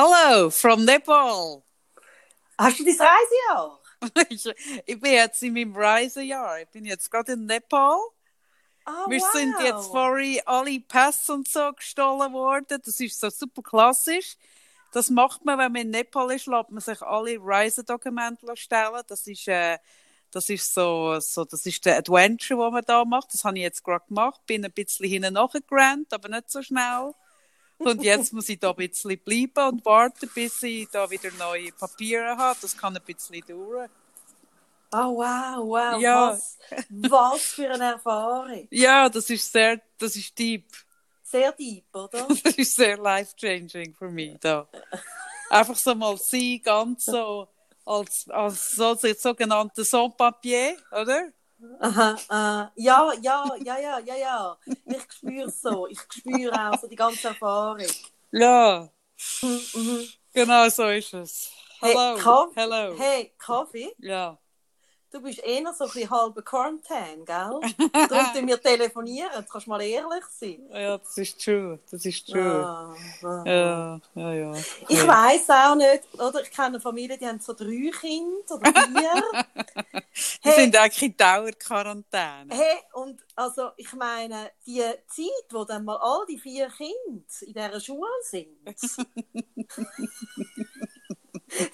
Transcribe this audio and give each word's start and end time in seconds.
Hallo, 0.00 0.48
from 0.48 0.84
Nepal. 0.84 1.64
Hast 2.56 2.78
du 2.78 2.84
dein 2.84 2.94
Reisejahr? 2.94 3.80
ich, 4.28 4.46
ich 4.86 5.00
bin 5.00 5.12
jetzt 5.12 5.42
in 5.42 5.52
meinem 5.52 5.74
Reisejahr. 5.74 6.60
Ich 6.60 6.68
bin 6.68 6.84
jetzt 6.84 7.10
gerade 7.10 7.32
in 7.32 7.46
Nepal. 7.46 7.98
Ah, 8.84 9.06
Wir 9.08 9.20
wow. 9.20 9.32
sind 9.32 9.56
jetzt 9.60 9.88
vorhin 9.88 10.40
alle 10.46 10.78
Pässe 10.78 11.32
und 11.32 11.48
so 11.48 11.72
gestohlen 11.72 12.32
worden. 12.32 12.80
Das 12.84 13.00
ist 13.00 13.18
so 13.18 13.28
super 13.28 13.60
klassisch. 13.60 14.36
Das 14.92 15.10
macht 15.10 15.44
man, 15.44 15.58
wenn 15.58 15.72
man 15.72 15.82
in 15.82 15.90
Nepal 15.90 16.30
ist, 16.30 16.46
lässt 16.46 16.70
man 16.70 16.80
sich 16.80 17.02
alle 17.02 17.36
Reisedokumente 17.40 18.56
stellen. 18.56 19.02
Das 19.08 19.26
ist, 19.26 19.48
äh, 19.48 19.78
das 20.30 20.48
ist 20.48 20.72
so, 20.72 21.18
so, 21.18 21.44
das 21.44 21.66
ist 21.66 21.84
der 21.84 21.96
Adventure, 21.96 22.66
den 22.66 22.72
man 22.72 22.84
da 22.86 23.04
macht. 23.04 23.34
Das 23.34 23.44
habe 23.44 23.56
ich 23.56 23.64
jetzt 23.64 23.82
gerade 23.82 24.06
gemacht. 24.06 24.46
Bin 24.46 24.64
ein 24.64 24.70
bisschen 24.70 25.08
hinten 25.08 25.34
nachgerannt, 25.34 26.12
aber 26.12 26.28
nicht 26.28 26.52
so 26.52 26.62
schnell. 26.62 27.14
Und 27.78 28.02
jetzt 28.02 28.32
muss 28.32 28.48
ich 28.48 28.58
da 28.58 28.70
ein 28.70 28.76
bisschen 28.76 29.18
bleiben 29.18 29.68
und 29.68 29.84
warten, 29.84 30.28
bis 30.34 30.62
ich 30.62 30.88
da 30.90 31.08
wieder 31.10 31.30
neue 31.38 31.70
Papiere 31.72 32.36
habe. 32.36 32.58
Das 32.60 32.76
kann 32.76 32.96
ein 32.96 33.02
bisschen 33.04 33.42
dauern. 33.46 33.88
Oh, 34.90 35.16
wow, 35.16 35.66
wow. 35.66 36.00
Ja. 36.00 36.30
Was, 36.30 36.58
was 36.88 37.42
für 37.42 37.70
eine 37.70 37.92
Erfahrung. 37.92 38.66
Ja, 38.70 39.08
das 39.08 39.28
ist 39.30 39.52
sehr, 39.52 39.80
das 39.98 40.16
ist 40.16 40.38
deep. 40.38 40.66
Sehr 41.22 41.52
deep, 41.52 41.84
oder? 41.94 42.26
Das 42.42 42.54
ist 42.54 42.74
sehr 42.74 42.96
life-changing 42.96 43.94
für 43.94 44.10
mich 44.10 44.38
da. 44.40 44.66
Einfach 45.50 45.76
so 45.76 45.94
mal 45.94 46.16
sein, 46.16 46.60
ganz 46.64 47.04
so 47.04 47.48
als, 47.84 48.28
als 48.30 48.72
so, 48.72 48.94
sogenannte 48.94 49.84
Sans-Papier, 49.84 50.76
oder? 50.90 51.32
Aha, 51.80 52.14
äh, 52.76 52.82
ja, 52.82 53.12
ja, 53.20 53.54
ja, 53.64 53.78
ja, 53.78 53.98
ja, 53.98 54.14
ja. 54.16 54.58
Ich 54.88 55.02
spüre 55.12 55.46
es 55.46 55.60
so. 55.60 55.86
Ich 55.88 55.98
spüre 56.00 56.54
auch 56.70 56.76
so 56.80 56.86
die 56.86 56.96
ganze 56.96 57.28
Erfahrung. 57.28 57.84
Ja, 58.30 58.88
Mhm, 59.42 59.60
mhm. 59.74 60.08
genau 60.34 60.68
so 60.68 60.88
ist 60.88 61.14
es. 61.14 61.52
Hey, 61.80 61.94
Hello, 61.94 62.16
Kaff- 62.22 62.54
hello. 62.56 62.96
Hey, 62.98 63.34
Kaffee, 63.38 63.94
Ja, 63.98 64.38
du 65.10 65.22
bist 65.22 65.38
eher 65.40 65.72
so 65.72 65.84
ein 65.84 65.90
bisschen 65.90 66.10
halber 66.10 66.42
Quarantäne, 66.42 67.24
gell? 67.24 67.60
Darum 68.08 68.34
tun 68.34 68.46
wir 68.46 68.60
telefonieren. 68.60 69.30
Jetzt 69.36 69.50
kannst 69.50 69.66
du 69.66 69.70
mal 69.70 69.82
ehrlich 69.82 70.24
sein. 70.30 70.68
ja, 70.72 70.98
das 70.98 71.16
ist 71.16 71.42
true, 71.42 71.78
das 71.90 72.04
ist 72.04 72.28
true. 72.28 72.64
Ah, 72.64 72.94
ah. 73.22 73.42
Ja, 73.44 74.00
ja, 74.14 74.32
ja. 74.32 74.52
Ich 74.88 75.06
weiss 75.06 75.48
auch 75.50 75.74
nicht, 75.74 76.02
oder? 76.14 76.42
Ich 76.42 76.50
kenne 76.50 76.68
eine 76.68 76.80
Familie, 76.80 77.18
die 77.18 77.26
haben 77.26 77.40
so 77.40 77.52
drei 77.52 77.90
Kinder 78.00 78.54
oder 78.54 78.72
vier. 78.72 79.22
Wir 80.42 80.52
sind 80.52 80.76
eigentlich 80.76 81.02
in 81.02 81.16
Dauerquarantäne. 81.16 82.54
Hey, 82.54 82.78
und 82.92 83.20
also 83.34 83.70
ich 83.76 83.92
meine, 83.92 84.52
die 84.66 84.82
Zeit, 85.06 85.46
wo 85.50 85.64
dann 85.64 85.84
mal 85.84 85.96
all 85.96 86.26
die 86.26 86.38
vier 86.38 86.68
Kinder 86.68 87.24
in 87.42 87.52
dieser 87.52 87.80
Schule 87.80 88.08
sind. 88.22 88.48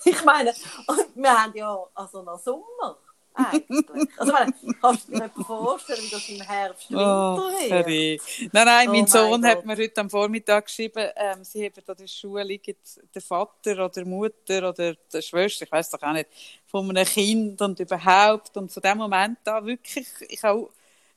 ich 0.04 0.24
meine, 0.24 0.54
und 0.86 1.16
wir 1.16 1.42
haben 1.42 1.54
ja 1.54 1.76
also 1.94 2.22
noch 2.22 2.38
Sommer. 2.38 2.98
Eigentlich. 3.34 4.08
Also, 4.18 4.32
meine, 4.32 4.54
kannst 4.80 5.08
du 5.08 5.12
dir 5.12 5.22
nicht 5.24 5.34
vorstellen, 5.46 6.02
wie 6.04 6.10
das 6.10 6.28
im 6.28 6.40
Herbst 6.40 6.86
Oh, 6.90 6.94
Winter 6.94 7.60
wird? 7.60 7.70
Harry. 7.72 8.20
Nein, 8.52 8.64
nein, 8.66 8.88
Oh 8.88 8.92
mein 8.92 9.06
Sohn 9.08 9.44
hat 9.46 9.64
mir 9.66 9.76
heute 9.76 10.00
am 10.00 10.10
Vormittag 10.10 10.66
geschrieben, 10.66 11.08
ähm, 11.16 11.42
sie 11.44 11.64
haben 11.64 11.82
an 11.86 11.96
der 11.96 12.06
Schule 12.06 12.44
liegen, 12.44 12.76
der 13.14 13.22
Vater 13.22 13.84
oder 13.84 14.04
Mutter 14.04 14.68
oder 14.68 14.94
der 14.94 15.22
Schwester, 15.22 15.64
ich 15.64 15.72
weiß 15.72 15.90
doch 15.90 16.02
auch 16.02 16.12
nicht, 16.12 16.28
von 16.66 16.88
einem 16.90 17.04
Kind 17.06 17.60
und 17.60 17.80
überhaupt. 17.80 18.56
Und 18.56 18.72
von 18.72 18.82
dem 18.82 18.98
Moment 18.98 19.46
an 19.48 19.66
wirklich, 19.66 20.06
ich 20.28 20.42
habe 20.42 20.68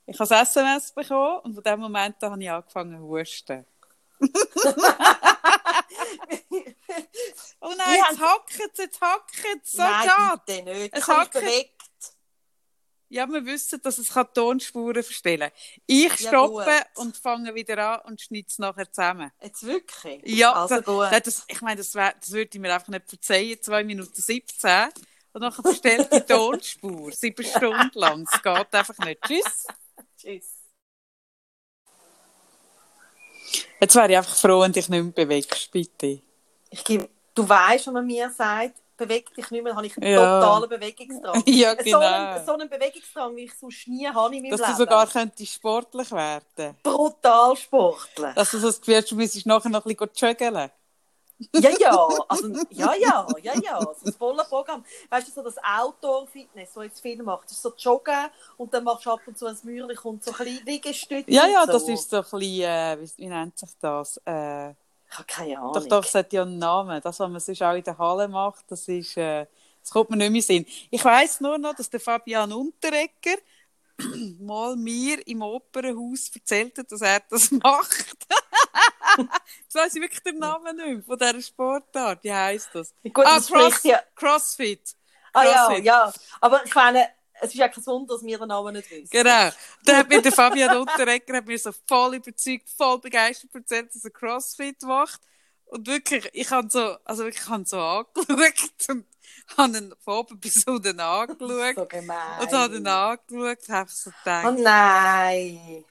ich 0.10 0.18
habe 0.20 0.30
das 0.30 0.50
SMS 0.50 0.92
bekommen 0.94 1.40
und 1.44 1.54
von 1.56 1.64
dem 1.64 1.80
Moment 1.82 2.24
an 2.24 2.32
habe 2.32 2.42
ich 2.44 2.50
angefangen 2.50 2.98
zu 3.00 3.08
husten. 3.08 3.66
Oh 7.60 7.70
nein, 7.78 7.98
Ja. 7.98 8.06
jetzt 8.12 8.22
hackt 8.22 8.52
es, 8.52 8.78
jetzt 8.78 9.02
hackt 9.02 9.32
es, 9.64 9.72
so 9.72 9.82
Nein, 9.82 10.10
geht. 10.46 10.66
nicht. 10.66 10.94
Es 10.94 11.08
hackt. 11.08 11.36
Ja, 13.10 13.26
wir 13.28 13.46
wissen, 13.46 13.80
dass 13.82 13.98
es 14.00 14.10
kann 14.10 14.28
Tonspuren 14.34 15.02
verstellen 15.02 15.50
Ich 15.86 16.20
Ja, 16.20 16.30
stoppe 16.30 16.66
gut. 16.94 17.06
und 17.06 17.16
fange 17.18 17.56
wieder 17.56 17.78
an 17.78 18.02
und 18.12 18.22
schneide 18.22 18.48
es 18.50 18.60
nachher 18.60 18.92
zusammen. 18.92 19.32
Jetzt 19.42 19.64
wirklich? 19.66 20.22
Ja, 20.26 20.52
Also 20.54 20.76
das, 20.82 20.86
gut. 20.86 21.28
das, 21.28 21.46
ich 21.48 21.62
meine, 21.62 21.78
das, 21.78 21.96
wär, 21.96 22.14
das 22.20 22.32
würde 22.32 22.50
ich 22.54 22.60
mir 22.60 22.74
einfach 22.74 22.90
nicht 22.90 23.08
verzeihen. 23.10 23.62
2 23.62 23.84
Minuten 23.86 24.14
17 24.22 24.90
und 25.34 25.42
dann 25.42 25.52
verstellt 25.54 26.12
die 26.12 26.20
Tonspur. 26.22 27.12
Sieben 27.14 27.46
Stunden 27.46 27.92
lang. 27.94 28.28
Es 28.32 28.42
geht 28.42 28.74
einfach 28.76 28.98
nicht. 29.00 29.22
Tschüss. 29.22 29.68
Tschüss. 30.18 30.46
Jetzt 33.80 33.96
wäre 33.96 34.10
ich 34.12 34.18
einfach 34.18 34.36
froh, 34.36 34.62
wenn 34.62 34.74
dich 34.74 34.90
nicht 34.90 35.04
mehr 35.04 35.12
bewegst, 35.26 35.72
bitte. 35.72 36.22
Ich 36.70 36.84
gebe, 36.84 37.08
du 37.36 37.48
weißt, 37.48 37.88
wenn 37.88 37.94
man 37.94 38.06
mir 38.06 38.30
sagt, 38.32 38.82
beweg 38.98 39.34
dich 39.34 39.50
nicht 39.52 39.64
mehr, 39.64 39.76
habe 39.76 39.86
ich 39.86 39.98
einen 39.98 40.12
Ja. 40.12 40.40
totalen 40.42 40.70
Bewegungsdrang. 40.70 41.44
Ja, 41.48 41.72
So 41.76 41.84
genau. 41.84 42.00
einen, 42.00 42.46
so 42.46 42.54
einen 42.54 42.70
Bewegungsdrang, 42.70 43.36
wie 43.36 43.44
ich 43.44 43.54
sonst 43.54 43.88
nie 43.88 44.08
habe 44.08 44.36
in 44.36 44.44
meinem 44.44 44.52
Dass 44.52 44.62
Leben. 44.62 44.72
du 44.74 44.78
sogar 44.78 45.08
könntest 45.08 45.54
sportlich 45.54 46.12
werden 46.12 46.76
Brutal 46.84 47.56
sportlich. 47.56 48.34
Dass 48.36 48.52
du 48.52 48.60
so 48.60 48.68
das 48.68 48.80
Gefühl 48.80 48.96
hast, 48.98 49.12
du 49.12 49.16
müsstest 49.16 49.46
nachher 49.46 49.70
noch 49.70 49.86
ein 49.86 49.96
bisschen 49.96 50.30
joggeln. 50.30 50.72
Ja, 51.54 51.70
ja, 51.80 52.08
also, 52.30 52.48
ja, 52.72 52.96
ja, 52.96 53.28
ja, 53.44 53.54
ja, 53.64 53.80
so 53.80 54.06
das 54.06 54.16
volle 54.16 54.44
Programm. 54.44 54.84
Weißt 55.10 55.28
du, 55.28 55.32
so 55.34 55.44
das 55.44 55.56
Outdoor-Fitness, 55.64 56.74
das 56.74 56.84
jetzt 56.84 57.00
viele 57.02 57.24
machen, 57.24 57.42
das 57.44 57.52
ist 57.54 57.62
so 57.62 57.74
Joggen 57.78 58.28
und 58.58 58.74
dann 58.74 58.84
machst 58.84 59.06
du 59.06 59.12
ab 59.12 59.20
und 59.28 59.38
zu 59.38 59.46
ein 59.46 59.58
Mäuerchen 59.64 60.12
und 60.12 60.24
so 60.24 60.32
ein 60.32 60.38
bisschen 60.38 60.66
Liegestütze. 60.66 61.30
Ja, 61.32 61.46
ja, 61.46 61.62
und 61.62 61.70
das 61.70 61.86
so. 61.86 61.92
ist 61.94 62.10
so 62.10 62.18
ein 62.18 62.24
bisschen, 62.24 62.42
äh, 62.64 62.98
wie, 63.00 63.12
wie 63.18 63.28
nennt 63.28 63.58
sich 63.58 63.70
das? 63.80 64.18
Äh, 64.26 64.74
Ich 65.10 65.18
habe 65.18 65.28
keine 65.28 65.58
Ahnung. 65.58 65.74
Doch, 65.74 65.88
doch, 65.88 66.06
es 66.06 66.14
hat 66.16 66.34
ja 66.34 66.42
einen 66.42 66.58
Namen. 66.58 67.02
Das, 67.02 67.20
was 67.20 67.30
man 67.30 67.40
sonst 67.40 67.62
auch 67.62 67.74
in 67.74 67.84
der 67.84 67.98
Halle 67.98 68.28
macht, 68.28 68.66
das 68.70 68.88
ist, 68.88 69.18
äh, 69.18 69.46
das 69.82 69.92
kommt 69.92 70.10
mir 70.10 70.18
nicht 70.18 70.50
mehr 70.50 70.58
in 70.58 70.64
den 70.64 70.72
Sinn. 70.72 70.88
Ich 70.92 71.04
weiss 71.04 71.40
nur 71.40 71.58
noch, 71.58 71.74
dass 71.76 71.90
der 71.90 72.00
Fabian 72.00 72.52
Unterrecker 72.52 73.38
mal 74.40 74.76
mir 74.76 75.26
im 75.28 75.42
Opernhaus 75.42 76.30
erzählt 76.34 76.78
hat, 76.78 76.92
dass 76.92 77.02
er 77.02 77.22
das 77.30 77.52
macht. 77.64 78.18
Jetzt 79.64 79.76
weiss 79.76 79.96
ich 79.96 80.02
wirklich 80.02 80.24
den 80.24 80.40
Namen 80.40 80.76
nicht 80.76 80.88
mehr 80.88 81.04
von 81.04 81.18
dieser 81.18 81.42
Sportart. 81.42 82.24
Wie 82.24 82.34
heisst 82.34 82.70
das? 82.74 82.94
Gut, 83.04 83.26
ah, 83.26 83.36
das 83.36 83.48
spricht 83.48 83.86
ja. 83.86 84.02
Crossfit. 84.16 84.96
Ah, 85.34 85.44
ja, 85.44 85.66
Crossfit. 85.66 85.86
ja. 85.86 86.14
Aber 86.42 86.66
ich 86.66 86.76
meine, 86.76 87.08
es 87.42 87.50
ist 87.50 87.56
ja 87.56 87.68
kein 87.70 87.86
Wunder, 87.86 88.16
dass 88.16 88.24
wir 88.24 88.38
den 88.38 88.48
Namen 88.48 88.74
nicht 88.76 88.90
wissen. 88.92 89.10
Genau. 89.10 89.50
Dann 89.86 89.96
hat 89.98 90.10
mir 90.10 90.22
der 90.22 90.32
Fabian 90.32 90.76
Unterrecker 90.78 91.38
hat 91.38 91.46
mir 91.48 91.58
so 91.60 91.72
voll 91.88 92.16
überzeugt, 92.16 92.70
voll 92.70 93.00
begeistert 93.00 93.54
erzählt, 93.56 93.94
dass 93.96 94.04
er 94.06 94.12
Crossfit 94.12 94.82
macht. 94.84 95.22
Und 95.66 95.88
wirklich, 95.88 96.30
ich 96.34 96.50
habe 96.52 96.70
so, 96.70 96.98
also 97.06 97.24
wirklich, 97.26 97.44
ich 97.44 97.50
habe 97.50 97.66
so 97.66 97.80
angeschaut 97.80 98.90
und 98.90 99.06
habe 99.58 99.78
ihn 99.78 99.96
von 100.00 100.14
oben 100.16 100.40
bis 100.40 100.66
unten 100.68 101.00
angeschaut. 101.00 101.76
So 101.76 101.86
gemein. 101.86 102.42
Und 102.42 102.52
habe 102.54 102.78
ihn 102.78 102.88
angeschaut 102.88 103.60
und 103.68 103.70
habe 103.70 103.90
so 103.92 104.12
Oh 104.44 104.54
gedacht, 104.54 104.54
nein, 104.54 105.86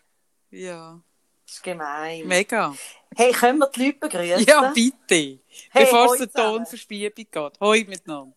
ja, 0.51 1.03
das 1.47 1.57
ist 1.57 1.63
gemein. 1.63 2.23
mega. 2.23 2.79
Hey, 3.17 3.33
können 3.33 3.59
wir 3.61 3.69
die 3.71 3.87
Leute 3.87 3.99
begrüßen? 4.01 4.47
Ja, 4.47 4.63
bitte. 4.75 5.41
Hey, 5.71 5.85
Bevor 5.85 6.07
es 6.07 6.21
eine 6.21 6.31
zusammen. 6.31 6.67
Tonverschiebung 6.67 7.27
geht. 7.31 7.61
Hoi 7.61 7.85
miteinander. 7.89 8.36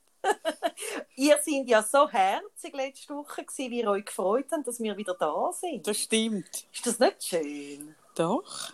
Ihr 1.16 1.38
seid 1.38 1.68
ja 1.68 1.84
so 1.84 2.10
herzig 2.10 2.74
letzte 2.74 3.16
Woche 3.16 3.44
gewesen, 3.44 3.72
wie 3.72 3.82
ihr 3.82 3.90
euch 3.90 4.06
gefreut 4.06 4.46
habt, 4.52 4.68
dass 4.68 4.80
wir 4.80 4.96
wieder 4.96 5.14
da 5.14 5.52
sind. 5.52 5.86
Das 5.86 5.98
stimmt. 5.98 6.68
Ist 6.72 6.86
das 6.86 7.00
nicht 7.00 7.24
schön? 7.24 7.96
Doch. 8.16 8.74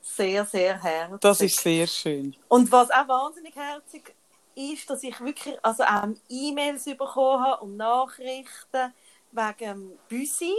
Sehr, 0.00 0.44
sehr 0.44 0.82
herzig. 0.82 1.20
Das 1.20 1.40
ist 1.40 1.58
sehr 1.60 1.86
schön. 1.86 2.36
Und 2.48 2.70
was 2.70 2.90
auch 2.90 3.08
wahnsinnig 3.08 3.56
herzig 3.56 4.14
ist, 4.54 4.88
dass 4.88 5.02
ich 5.02 5.18
wirklich 5.20 5.56
also 5.62 5.82
auch 5.82 6.08
E-Mails 6.28 6.84
bekommen 6.84 7.42
habe 7.42 7.64
und 7.64 7.76
Nachrichten 7.76 8.92
wegen 9.32 9.98
Büsi. 10.08 10.54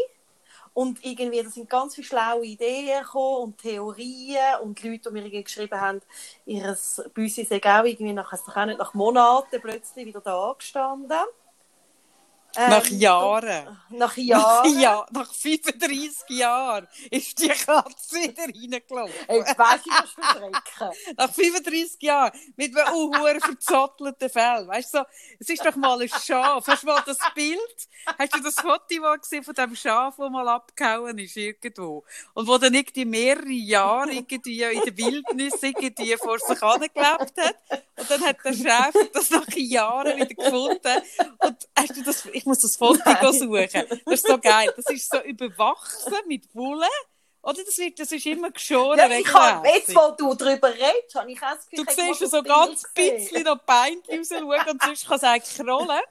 Und 0.76 1.06
irgendwie, 1.06 1.42
da 1.42 1.50
sind 1.50 1.70
ganz 1.70 1.96
viele 1.96 2.06
schlaue 2.06 2.46
Ideen 2.46 3.02
gekommen 3.02 3.44
und 3.44 3.58
Theorien 3.60 4.60
und 4.62 4.84
die 4.84 4.90
Leute, 4.90 5.10
die 5.10 5.14
mir 5.14 5.20
irgendwie 5.22 5.44
geschrieben 5.44 5.80
haben, 5.80 6.02
ihr 6.46 6.78
Büsi 7.14 7.46
sei 7.46 7.62
auch 7.64 7.86
irgendwie 7.86 8.12
nach, 8.12 8.34
auch 8.34 8.66
nicht 8.66 8.78
nach 8.78 8.94
Monaten 8.94 9.62
plötzlich 9.62 10.06
wieder 10.06 10.20
da 10.20 10.54
gestanden. 10.58 11.18
Nach 12.58 12.90
Ähm, 12.90 13.00
Jahren. 13.00 13.80
Nach 13.90 14.18
Jahren. 14.18 14.80
Ja, 14.80 15.06
nach 15.12 15.34
35 15.34 16.30
Jahren 16.30 16.88
ist 17.12 17.40
die 17.40 17.48
Katze 17.50 18.16
wieder 18.16 18.44
reingelaufen. 18.44 19.14
Ey, 19.28 19.40
weißt 19.42 19.86
du, 19.86 19.90
was 19.92 20.10
für? 20.12 21.14
Nach 21.18 21.34
35 21.34 22.02
Jahren 22.02 22.32
mit 22.56 22.76
einem 22.78 22.94
unhuren 22.96 23.40
verzottelten 23.42 24.30
Fell. 24.30 24.68
Weißt 24.68 24.94
du, 24.94 25.00
so, 25.00 25.06
es 25.40 25.50
ist 25.50 25.66
doch 25.66 25.76
mal 25.76 26.02
ein 26.02 26.10
Schaf. 26.10 26.68
Hast 26.68 26.84
du 26.84 26.88
mal 26.88 27.02
das 27.06 27.18
Bild? 27.34 27.60
Hast 28.20 28.36
du 28.36 28.42
das 28.42 28.56
Foto 28.56 29.02
mal 29.02 29.18
gesehen 29.18 29.44
von 29.44 29.54
dem 29.54 29.76
Schaf, 29.76 30.16
das 30.18 30.30
mal 30.30 30.48
abgehauen 30.48 31.18
ist 31.18 31.38
irgendwo? 31.38 32.04
Und 32.34 32.48
wo 32.48 32.58
dann 32.58 32.74
irgendwie 32.74 33.06
mehrere 33.06 33.50
Jahre 33.50 34.12
irgendwie 34.12 34.62
in 34.64 34.82
der 34.82 34.98
Wildnis 34.98 35.54
irgendwie 35.62 36.16
vor 36.18 36.40
sich 36.40 36.62
angelebt 36.62 37.34
hat. 37.38 37.56
Und 37.98 38.12
dann 38.12 38.22
hat 38.26 38.38
der 38.44 38.54
Chef 38.54 39.12
das 39.14 39.30
nach 39.30 39.48
Jahren 39.56 40.18
wieder 40.18 40.34
gefunden. 40.36 41.02
Und 41.40 41.58
hast 41.78 41.96
du 41.98 42.04
das, 42.04 42.26
ich 42.32 42.45
muss 42.46 42.60
das 42.60 42.76
Foto 42.76 43.00
suchen. 43.32 43.70
Das 44.06 44.14
ist 44.14 44.28
so 44.28 44.38
geil. 44.38 44.74
Das 44.76 44.86
ist 44.90 45.12
so 45.12 45.22
überwachsen 45.22 46.14
mit 46.28 46.54
Wolle. 46.54 46.88
Oder 47.42 47.64
das, 47.64 47.78
wird, 47.78 48.00
das 48.00 48.12
ist 48.12 48.26
immer 48.26 48.50
geschoren. 48.50 48.98
Ja, 48.98 49.08
ich 49.12 49.32
hab, 49.32 49.64
jetzt, 49.68 49.94
wo 49.94 50.12
du 50.18 50.34
darüber 50.34 50.68
redest, 50.68 51.14
habe 51.14 51.32
ich 51.32 51.38
auch 51.44 51.54
das 51.54 51.70
Gefühl, 51.70 51.86
Du 51.86 51.92
ich 51.92 52.18
siehst 52.18 52.22
mal 52.22 52.30
so 52.30 52.44
ganz 52.44 52.84
bisschen 52.94 53.44
noch 53.44 53.60
Beine 53.60 54.02
rausschauen 54.10 54.70
und 54.72 54.84
sonst 54.84 55.08
kann 55.08 55.18
es 55.18 55.24
eigentlich 55.24 55.68
rollen. 55.68 56.02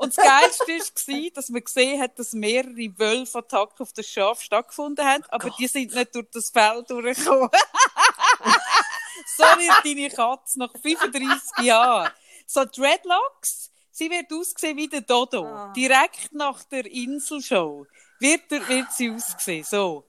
Und 0.00 0.16
das 0.16 0.24
Geilste 0.24 1.12
war, 1.12 1.30
dass 1.34 1.48
man 1.50 1.62
gesehen 1.62 2.00
hat, 2.00 2.18
dass 2.18 2.32
mehrere 2.32 2.98
Wölfe-Attacken 2.98 3.80
auf 3.80 3.92
das 3.92 4.06
Schaf 4.06 4.40
stattgefunden 4.40 5.04
haben, 5.04 5.22
aber 5.28 5.50
die 5.50 5.68
sind 5.68 5.94
nicht 5.94 6.14
durch 6.14 6.26
das 6.32 6.50
Fell 6.50 6.82
durchgekommen. 6.88 7.50
so 9.36 9.44
wird 9.44 9.84
deine 9.84 10.08
Katze 10.08 10.58
nach 10.58 10.72
35 10.72 11.64
Jahren. 11.66 12.10
So 12.46 12.64
Dreadlocks, 12.64 13.69
sie 14.00 14.10
wird 14.10 14.32
aussehen 14.32 14.76
wie 14.78 14.88
der 14.88 15.02
Dodo. 15.02 15.44
Ah. 15.44 15.72
Direkt 15.76 16.32
nach 16.32 16.64
der 16.64 16.86
Inselshow 16.86 17.86
wird, 18.18 18.50
wird 18.50 18.92
sie 18.92 19.10
aussehen. 19.10 19.62
So. 19.62 20.04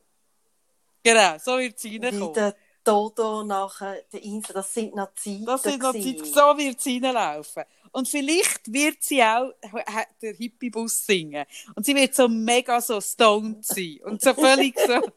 Genau, 1.04 1.38
so 1.38 1.58
wird 1.58 1.78
sie 1.78 2.02
Wie 2.02 2.06
reinkommen. 2.06 2.34
der 2.34 2.56
Dodo 2.84 3.44
nachher 3.44 4.02
der 4.14 4.24
Insel, 4.24 4.54
das 4.54 4.74
sind 4.74 4.96
noch 4.96 5.14
Zeiten. 5.14 5.46
Das 5.46 5.64
sind 5.64 5.82
noch 5.82 5.92
gewesen. 5.92 6.24
Zeit, 6.24 6.34
so 6.34 6.58
wird 6.58 6.80
sie 6.80 7.00
reinlaufen. 7.04 7.64
Und 7.92 8.08
vielleicht 8.08 8.72
wird 8.72 9.04
sie 9.04 9.22
auch 9.22 9.52
äh, 9.62 10.06
der 10.22 10.36
Hippie-Bus 10.36 11.06
singen. 11.06 11.46
Und 11.76 11.86
sie 11.86 11.94
wird 11.94 12.16
so 12.16 12.30
mega 12.30 12.80
so 12.80 13.02
stoned 13.02 13.66
sein. 13.66 14.00
Und 14.06 14.22
so 14.22 14.34
völlig 14.34 14.80
so. 14.80 15.02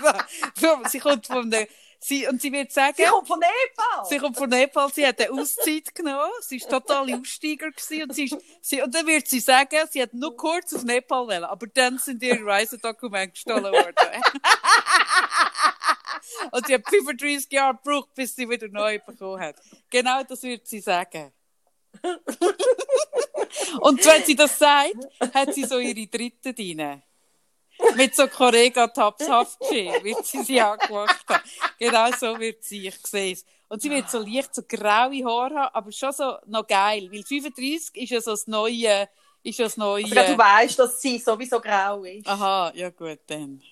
so, 0.00 0.12
so 0.56 0.88
sie 0.88 0.98
kommt 0.98 1.26
von 1.26 1.48
der. 1.48 1.68
Sie, 2.02 2.26
und 2.26 2.40
sie 2.40 2.50
wird 2.50 2.72
sagen. 2.72 2.94
Sie 2.96 3.04
kommt 3.04 3.28
von 3.28 3.38
Nepal! 3.38 4.06
Sie 4.08 4.18
kommt 4.18 4.38
von 4.38 4.48
Nepal, 4.48 4.90
sie 4.90 5.06
hat 5.06 5.20
eine 5.20 5.32
Auszeit 5.32 5.94
genommen, 5.94 6.30
sie 6.40 6.58
war 6.62 6.80
total 6.80 7.14
Aussteiger 7.14 7.70
gewesen 7.70 8.02
und, 8.04 8.14
sie 8.14 8.24
ist, 8.24 8.38
sie, 8.62 8.80
und 8.80 8.94
dann 8.94 9.06
wird 9.06 9.28
sie 9.28 9.40
sagen, 9.40 9.76
sie 9.90 10.02
hat 10.02 10.14
nur 10.14 10.34
kurz 10.34 10.72
auf 10.72 10.84
Nepal 10.84 11.26
wollen, 11.26 11.44
aber 11.44 11.66
dann 11.66 11.98
sind 11.98 12.22
ihre 12.22 12.42
Reisedokumente 12.42 13.32
gestohlen 13.32 13.64
worden. 13.64 13.94
und 16.52 16.66
sie 16.66 16.74
hat 16.74 16.88
35 16.88 17.52
Jahre 17.52 17.76
gebraucht, 17.76 18.14
bis 18.14 18.34
sie 18.34 18.48
wieder 18.48 18.68
neu 18.68 18.98
bekommen 18.98 19.38
hat. 19.38 19.56
Genau 19.90 20.22
das 20.22 20.42
wird 20.42 20.66
sie 20.66 20.80
sagen. 20.80 21.34
und 23.80 24.06
wenn 24.06 24.24
sie 24.24 24.36
das 24.36 24.58
sagt, 24.58 25.06
hat 25.34 25.54
sie 25.54 25.64
so 25.64 25.78
ihre 25.78 26.06
dritte 26.06 26.54
drin. 26.54 27.02
Mit 27.96 28.14
so 28.14 28.26
Correga 28.28 28.86
Tapshaft 28.88 29.60
wird 29.60 30.24
sie 30.26 30.42
sie 30.42 30.60
angemacht 30.60 31.24
haben. 31.28 31.42
Genau 31.78 32.10
so 32.18 32.38
wird 32.38 32.62
sie, 32.64 32.88
ich 32.88 32.96
sehe 33.06 33.32
es. 33.32 33.44
Und 33.68 33.82
sie 33.82 33.90
wird 33.90 34.10
so 34.10 34.18
leicht 34.18 34.54
so 34.54 34.62
graue 34.62 35.24
Haare 35.24 35.54
haben, 35.54 35.74
aber 35.74 35.92
schon 35.92 36.12
so 36.12 36.36
noch 36.46 36.66
geil. 36.66 37.08
Weil 37.12 37.22
35 37.22 38.02
ist 38.02 38.10
ja 38.10 38.20
so 38.20 38.32
das 38.32 38.46
neue, 38.46 39.08
ist 39.42 39.58
ja 39.58 39.64
das 39.66 39.76
neue. 39.76 40.04
Also, 40.04 40.32
du 40.32 40.38
weißt, 40.38 40.78
dass 40.78 41.00
sie 41.00 41.18
sowieso 41.18 41.60
grau 41.60 42.02
ist. 42.04 42.26
Aha, 42.26 42.72
ja 42.74 42.90
gut, 42.90 43.20
dann. 43.26 43.62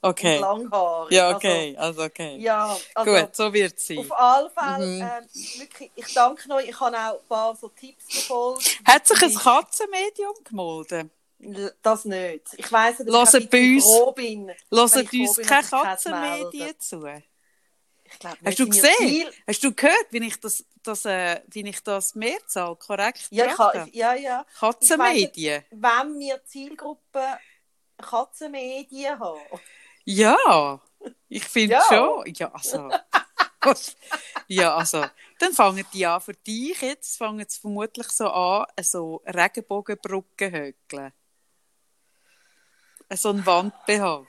Okay. 0.00 0.38
langhaarig. 0.38 1.12
Ja, 1.12 1.34
okay, 1.34 1.76
also 1.76 2.04
okay. 2.04 2.34
Also, 2.34 2.44
ja, 2.44 2.76
also, 2.94 3.12
Gut, 3.12 3.36
so 3.36 3.52
wird 3.52 3.80
sie. 3.80 3.98
Auf 3.98 4.12
alle 4.12 4.48
Fälle, 4.50 4.86
Mhm. 4.86 5.00
ähm, 5.02 5.28
wirklich, 5.60 5.90
ich 5.96 6.14
danke 6.14 6.50
euch. 6.54 6.68
Ich 6.68 6.80
habe 6.80 6.96
auch 6.96 7.14
ein 7.20 7.28
paar 7.28 7.56
so 7.56 7.68
Tipps 7.68 8.04
verfolgt. 8.08 8.78
Hat 8.84 9.06
sich 9.08 9.20
ein 9.20 9.34
Katzenmedium 9.34 10.34
gemolden? 10.44 11.10
Das 11.82 12.04
nicht. 12.04 12.46
Ich 12.56 12.70
weiss 12.72 12.98
nicht, 12.98 13.12
Hört 13.12 13.32
ich 13.34 13.44
ein 13.44 13.48
bei 13.50 13.74
uns- 13.76 13.84
froh 13.84 14.12
bin. 14.12 14.48
Hören 14.70 15.08
uns 15.20 15.36
keine 15.36 15.60
dass 15.62 15.70
Katzenmedien 15.70 16.80
zu? 16.80 17.06
Ich 18.10 18.18
glaub, 18.18 18.36
Hast 18.44 18.58
du 18.58 18.68
gesehen? 18.68 18.94
Ziel- 18.98 19.32
Hast 19.46 19.62
du 19.62 19.72
gehört, 19.74 20.06
wie 20.10 20.26
ich 20.26 20.40
das, 20.40 20.64
das, 20.82 21.04
äh, 21.04 21.40
wie 21.48 21.68
ich 21.68 21.80
das 21.82 22.14
Mehrzahl 22.14 22.74
korrekt 22.76 23.26
Ja, 23.30 23.56
habe? 23.58 23.88
ja, 23.92 24.14
ja. 24.14 24.46
Katzenmedien? 24.58 25.62
Wenn 25.70 26.18
wir 26.18 26.42
Zielgruppe 26.44 27.38
Katzenmedien 27.98 29.18
haben. 29.20 29.40
Ja, 30.04 30.80
ich 31.28 31.44
finde 31.44 31.74
Ja. 31.74 31.82
schon. 31.88 32.24
Ja, 32.34 32.50
also. 32.52 32.90
ja, 34.48 34.74
also. 34.76 35.04
Dann 35.38 35.52
fangen 35.52 35.86
die 35.92 36.06
an 36.06 36.20
für 36.20 36.32
dich 36.34 36.80
jetzt, 36.80 37.16
fangen 37.18 37.44
sie 37.48 37.60
vermutlich 37.60 38.08
so 38.08 38.28
an, 38.28 38.66
so 38.80 39.22
Regenbogenbrücken 39.26 40.50
hökeln. 40.52 41.12
So 43.14 43.30
ein 43.30 43.44
Wandbehang. 43.44 44.26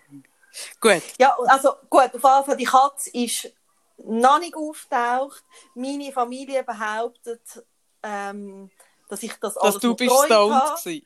Gut. 0.79 1.03
Ja, 1.17 1.35
also 1.47 1.73
gut, 1.89 2.05
auf 2.05 2.13
jeden 2.13 2.21
Fall, 2.21 2.57
die 2.57 2.65
Katze 2.65 3.09
ist 3.13 3.51
noch 3.97 4.39
nicht 4.39 4.55
auftaucht. 4.55 5.43
Meine 5.75 6.11
Familie 6.11 6.63
behauptet, 6.63 7.41
ähm, 8.01 8.71
dass 9.09 9.23
ich 9.23 9.33
das 9.33 9.55
Dass 9.55 9.63
alles 9.63 9.79
du 9.79 9.95
bist 9.95 10.15
stoned 10.25 10.53
habe. 10.53 11.01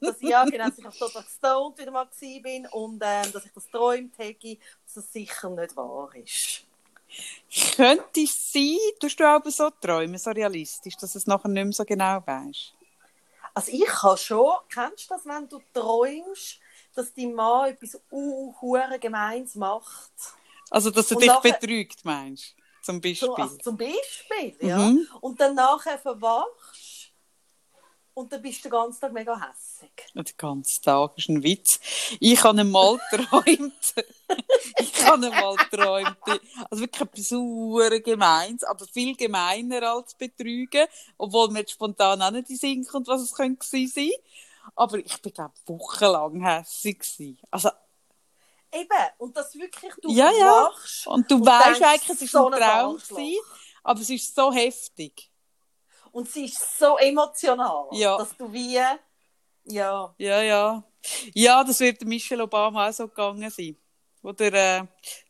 dass, 0.00 0.20
ja, 0.20 0.44
genau, 0.44 0.66
dass 0.66 0.78
ich 0.78 0.86
auch 0.86 0.96
total 0.96 1.24
stoned 1.24 1.78
wieder 1.78 1.90
mal 1.92 2.08
bin 2.42 2.66
und 2.66 3.02
ähm, 3.04 3.32
dass 3.32 3.44
ich 3.44 3.52
das 3.52 3.64
geträumt 3.64 4.18
hätte, 4.18 4.58
dass 4.84 4.94
das 4.94 5.12
sicher 5.12 5.48
nicht 5.50 5.76
wahr 5.76 6.10
ist. 6.14 6.64
Könnte 7.76 8.22
es 8.22 8.52
sein, 8.52 8.76
tust 9.00 9.18
du 9.18 9.26
aber 9.26 9.50
so 9.50 9.70
träumen, 9.70 10.18
so 10.18 10.30
realistisch, 10.30 10.96
dass 10.96 11.12
du 11.12 11.18
es 11.18 11.26
nachher 11.26 11.48
nicht 11.48 11.64
mehr 11.64 11.72
so 11.72 11.84
genau 11.84 12.20
weißt? 12.26 12.74
Also 13.54 13.72
ich 13.72 13.86
kann 13.86 14.18
schon, 14.18 14.56
kennst 14.68 15.08
du 15.08 15.14
das, 15.14 15.24
wenn 15.24 15.48
du 15.48 15.60
träumst, 15.72 16.58
dass 16.96 17.12
dein 17.14 17.32
Mann 17.34 17.70
etwas 17.70 18.00
uh, 18.10 18.54
hure 18.60 18.98
Gemeins 18.98 19.54
macht? 19.54 20.10
Also, 20.70 20.90
dass 20.90 21.10
er 21.10 21.18
dich 21.18 21.28
nachher- 21.28 21.52
betrügt, 21.52 22.04
meinst 22.04 22.54
du? 22.56 22.62
Zum 22.82 23.00
Beispiel. 23.00 23.28
So, 23.28 23.34
also 23.34 23.56
zum 23.58 23.76
Beispiel, 23.76 24.56
ja. 24.60 24.78
Mhm. 24.78 25.08
Und 25.20 25.40
dann 25.40 25.56
nachher 25.56 25.98
verwachst 25.98 27.10
und 28.14 28.32
dann 28.32 28.40
bist 28.40 28.60
du 28.60 28.68
den 28.68 28.70
ganzen 28.70 29.00
Tag 29.00 29.12
mega 29.12 29.38
hässig. 29.38 29.90
Den 30.14 30.24
ganzen 30.38 30.82
Tag 30.82 31.18
ist 31.18 31.28
ein 31.28 31.42
Witz. 31.42 31.80
Ich 32.20 32.42
habe 32.44 32.60
einmal 32.60 32.98
geträumt. 33.10 33.94
ich 34.78 35.04
habe 35.04 35.26
einmal 35.26 35.56
geträumt. 35.56 36.16
Also 36.70 36.82
wirklich 36.84 37.02
etwas 37.02 37.28
super 37.28 38.00
Gemeins, 38.00 38.62
aber 38.64 38.86
viel 38.86 39.16
gemeiner 39.16 39.82
als 39.92 40.14
Betrügen. 40.14 40.86
Obwohl 41.18 41.50
mir 41.50 41.66
spontan 41.68 42.22
auch 42.22 42.30
nicht 42.30 42.48
in 42.50 42.56
Sinn 42.56 42.86
kommt, 42.86 43.08
was 43.08 43.20
es 43.20 43.34
könnte 43.34 43.66
sein. 43.66 44.10
Aber 44.74 44.98
ich 44.98 45.20
bin, 45.22 45.32
glaube 45.32 45.52
ich, 45.56 45.68
wochenlang 45.68 46.40
hässig 46.44 46.98
gewesen. 47.00 47.38
Also, 47.50 47.70
Eben, 48.72 48.88
und 49.18 49.36
das 49.36 49.54
wirklich, 49.54 49.92
du 50.02 50.10
Ja, 50.10 50.30
ja. 50.30 50.52
verwachst 50.70 51.06
und 51.06 51.30
du 51.30 51.36
und 51.36 51.46
weißt 51.46 51.82
eigentlich, 51.82 52.20
es 52.20 52.34
war 52.34 52.42
so 52.42 52.50
ein 52.50 52.60
Traum 52.60 52.96
gewesen, 52.98 53.40
aber 53.84 54.00
es 54.00 54.10
ist 54.10 54.34
so 54.34 54.52
heftig. 54.52 55.30
und 56.10 56.28
sie 56.30 56.46
ist 56.46 56.78
so 56.78 56.96
emotional, 56.98 57.86
Ja. 57.92 58.18
dass 58.18 58.36
du 58.36 58.52
wie, 58.52 58.74
ja, 58.74 58.98
Ja, 60.18 60.42
ja. 60.42 60.82
Ja, 61.34 61.62
das 61.64 61.78
wird 61.80 62.02
Michelle 62.04 62.42
Obama 62.42 62.88
auch 62.88 62.92
so 62.92 63.06
gegangen 63.08 63.48
sein. 63.50 63.76
Wo 64.26 64.32
der, 64.32 64.52
äh, 64.54 64.82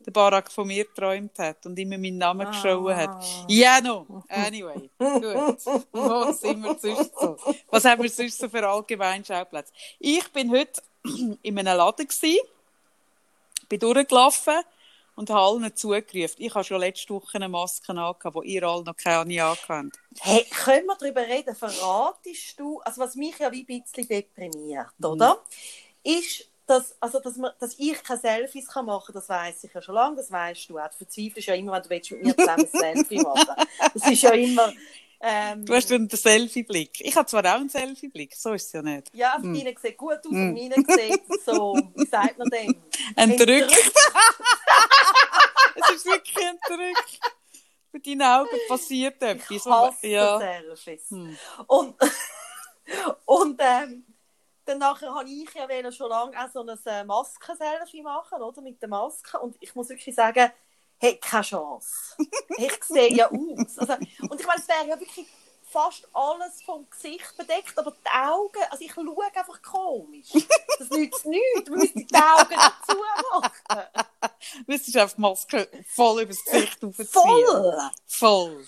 der 0.03 0.11
Barack 0.11 0.51
von 0.51 0.65
mir 0.65 0.83
geträumt 0.83 1.37
hat 1.37 1.63
und 1.67 1.77
immer 1.77 1.99
meinen 1.99 2.17
Namen 2.17 2.47
geschrieben 2.47 2.95
hat. 2.95 3.09
Ah. 3.09 3.45
Ja, 3.47 3.79
no. 3.79 4.23
Anyway. 4.27 4.89
Gut. 4.97 5.65
Wo 5.91 6.31
sind 6.31 6.63
wir 6.63 6.75
sonst 6.79 7.11
so? 7.15 7.37
Was 7.69 7.85
haben 7.85 8.01
wir 8.01 8.09
sonst 8.09 8.39
so 8.39 8.49
für 8.49 8.67
allgemeine 8.67 9.23
Schauplätze? 9.23 9.71
Ich 9.99 10.27
bin 10.31 10.49
heute 10.49 10.81
in 11.43 11.59
einem 11.59 11.77
Laden 11.77 12.07
gsi, 12.07 12.41
bin 13.69 13.79
durchgelaufen 13.79 14.63
und 15.15 15.29
habe 15.29 15.41
allen 15.41 15.75
zugerufen. 15.75 16.37
Ich 16.39 16.55
habe 16.55 16.63
schon 16.63 16.79
letzte 16.79 17.13
Woche 17.13 17.35
eine 17.35 17.49
Maske 17.49 17.91
angehabt, 17.91 18.33
wo 18.33 18.41
ihr 18.41 18.63
alle 18.63 18.83
noch 18.83 18.97
keine 18.97 19.43
angehabt 19.43 19.99
Hey, 20.21 20.43
können 20.45 20.87
wir 20.87 20.95
darüber 20.99 21.21
reden? 21.21 21.55
Verratest 21.55 22.59
du, 22.59 22.79
also 22.79 22.99
was 22.99 23.13
mich 23.13 23.37
ja 23.37 23.51
wie 23.51 23.61
ein 23.61 23.83
bisschen 23.83 24.07
deprimiert, 24.07 24.89
oder? 25.03 25.37
Ist, 26.01 26.47
dass, 26.67 26.95
also, 26.99 27.19
dass, 27.19 27.37
man, 27.37 27.51
dass 27.59 27.79
ich 27.79 28.03
keine 28.03 28.19
Selfies 28.19 28.67
kann 28.67 28.85
machen 28.85 29.13
kann, 29.13 29.15
das 29.15 29.29
weiss 29.29 29.63
ich 29.63 29.73
ja 29.73 29.81
schon 29.81 29.95
lange, 29.95 30.17
das 30.17 30.29
weißt 30.29 30.69
du 30.69 30.77
auch. 30.77 30.89
Du 30.89 30.97
verzweifelst 30.97 31.47
ja 31.47 31.55
immer, 31.55 31.71
wenn 31.73 31.81
du 31.81 31.89
willst 31.89 32.11
mit 32.11 32.23
mir 32.23 32.37
zusammen 32.37 32.67
ein 32.71 32.79
Selfie 32.79 33.21
machen 33.21 33.65
Das 33.93 34.11
ist 34.11 34.21
ja 34.21 34.31
immer... 34.31 34.73
Ähm, 35.19 35.65
Du 35.65 35.73
hast 35.73 35.91
einen 35.91 36.07
Selfie-Blick. 36.09 37.01
Ich 37.01 37.15
habe 37.15 37.25
zwar 37.25 37.43
auch 37.45 37.59
einen 37.59 37.69
Selfie-Blick, 37.69 38.35
so 38.35 38.53
ist 38.53 38.67
es 38.67 38.73
ja 38.73 38.83
nicht. 38.83 39.09
ja, 39.15 39.33
also 39.33 39.51
deine 39.51 39.73
sieht 39.81 39.97
gut 39.97 40.19
aus 40.19 40.25
und 40.25 40.53
meine 40.53 40.75
sieht 40.75 41.23
so, 41.45 41.75
wie 41.95 42.05
sagt 42.05 42.37
man 42.37 42.49
dem? 42.49 42.75
Entrückt. 43.15 43.71
es 45.75 45.89
ist 45.95 46.05
wirklich 46.05 46.37
entrückt. 46.37 47.19
Mit 47.91 48.05
deinen 48.05 48.21
Augen 48.21 48.57
passiert 48.67 49.23
etwas. 49.23 49.49
Ich 49.49 49.65
hasse 49.65 50.07
ja. 50.07 50.37
Selfies. 50.37 51.09
Hm. 51.09 51.35
Und, 51.65 51.95
und 53.25 53.59
ähm, 53.59 54.05
dann 54.67 54.79
nachher 54.79 55.13
habe 55.13 55.29
ich 55.29 55.53
ja 55.53 55.67
wollen 55.67 55.91
schon 55.91 56.09
lange 56.09 56.37
auch 56.37 56.51
so 56.51 56.61
ein 56.61 56.77
äh, 56.85 57.03
Masken-Selfie 57.03 58.01
machen, 58.03 58.41
oder? 58.41 58.61
Mit 58.61 58.81
der 58.81 58.89
Maske. 58.89 59.39
Und 59.39 59.55
ich 59.59 59.73
muss 59.75 59.89
wirklich 59.89 60.13
sagen, 60.13 60.51
hey, 60.97 61.17
keine 61.17 61.43
Chance. 61.43 62.15
Ich 62.59 62.83
sehe 62.85 63.13
ja 63.13 63.29
aus. 63.29 63.77
Also, 63.77 63.93
und 63.93 64.39
ich 64.39 64.47
meine, 64.47 64.59
es 64.59 64.67
wäre 64.67 64.87
ja 64.87 64.99
wirklich 64.99 65.27
fast 65.69 66.07
alles 66.11 66.61
vom 66.63 66.89
Gesicht 66.89 67.37
bedeckt, 67.37 67.77
aber 67.77 67.91
die 67.91 68.09
Augen, 68.09 68.63
also 68.71 68.83
ich 68.83 68.91
schaue 68.91 69.25
einfach 69.33 69.61
komisch. 69.61 70.29
Das 70.79 70.89
nützt 70.89 71.25
nichts. 71.25 71.63
Du 71.65 71.73
müsstest 71.73 72.11
die 72.11 72.15
Augen 72.15 72.55
dazu 72.55 72.97
machen. 73.31 73.83
Du 74.59 74.71
müsstest 74.71 74.97
einfach 74.97 75.15
die 75.15 75.21
Maske 75.21 75.69
voll 75.93 76.21
übers 76.21 76.43
Gesicht 76.45 76.83
aufziehen. 76.83 77.07
Voll! 77.07 77.91
Voll. 78.05 78.65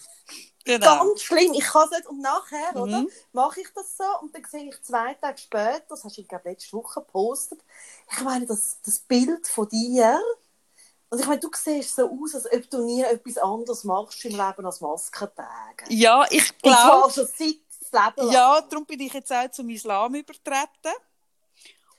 Genau. 0.65 0.99
Ganz 0.99 1.21
schlimm, 1.23 1.53
ich 1.53 1.63
kann 1.65 1.85
es 1.85 1.91
nicht. 1.91 2.07
Und 2.07 2.21
nachher, 2.21 2.75
Mhm. 2.75 2.81
oder, 2.81 3.07
mache 3.33 3.61
ich 3.61 3.67
das 3.73 3.97
so 3.97 4.03
und 4.21 4.33
dann 4.35 4.43
sehe 4.45 4.69
ich 4.69 4.81
zwei 4.83 5.13
Tage 5.15 5.37
später, 5.37 5.81
das 5.89 6.03
hast 6.03 6.17
du, 6.17 6.23
glaube 6.23 6.49
letzte 6.49 6.73
Woche 6.77 7.01
gepostet, 7.01 7.59
ich 8.11 8.21
meine, 8.21 8.45
das, 8.45 8.79
das 8.83 8.99
Bild 8.99 9.47
von 9.47 9.67
dir, 9.69 10.21
und 11.09 11.19
ich 11.19 11.27
meine, 11.27 11.39
du 11.39 11.49
siehst 11.55 11.95
so 11.95 12.09
aus, 12.09 12.35
als 12.35 12.51
ob 12.53 12.69
du 12.69 12.85
nie 12.85 13.03
etwas 13.03 13.37
anderes 13.37 13.83
machst 13.83 14.23
im 14.25 14.31
Leben 14.37 14.65
als 14.65 14.81
Masken 14.81 15.29
tragen. 15.35 15.89
Ja, 15.89 16.25
ich 16.29 16.57
Und 16.61 16.79
zwar 16.79 17.03
glaube, 17.03 17.11
schon 17.11 17.27
seit 17.27 17.39
Leben 17.91 18.27
lang. 18.27 18.29
ja, 18.31 18.61
darum 18.61 18.85
bin 18.85 18.99
ich 18.99 19.13
jetzt 19.13 19.31
auch 19.33 19.49
zum 19.51 19.69
Islam 19.69 20.15
übertreten. 20.15 20.93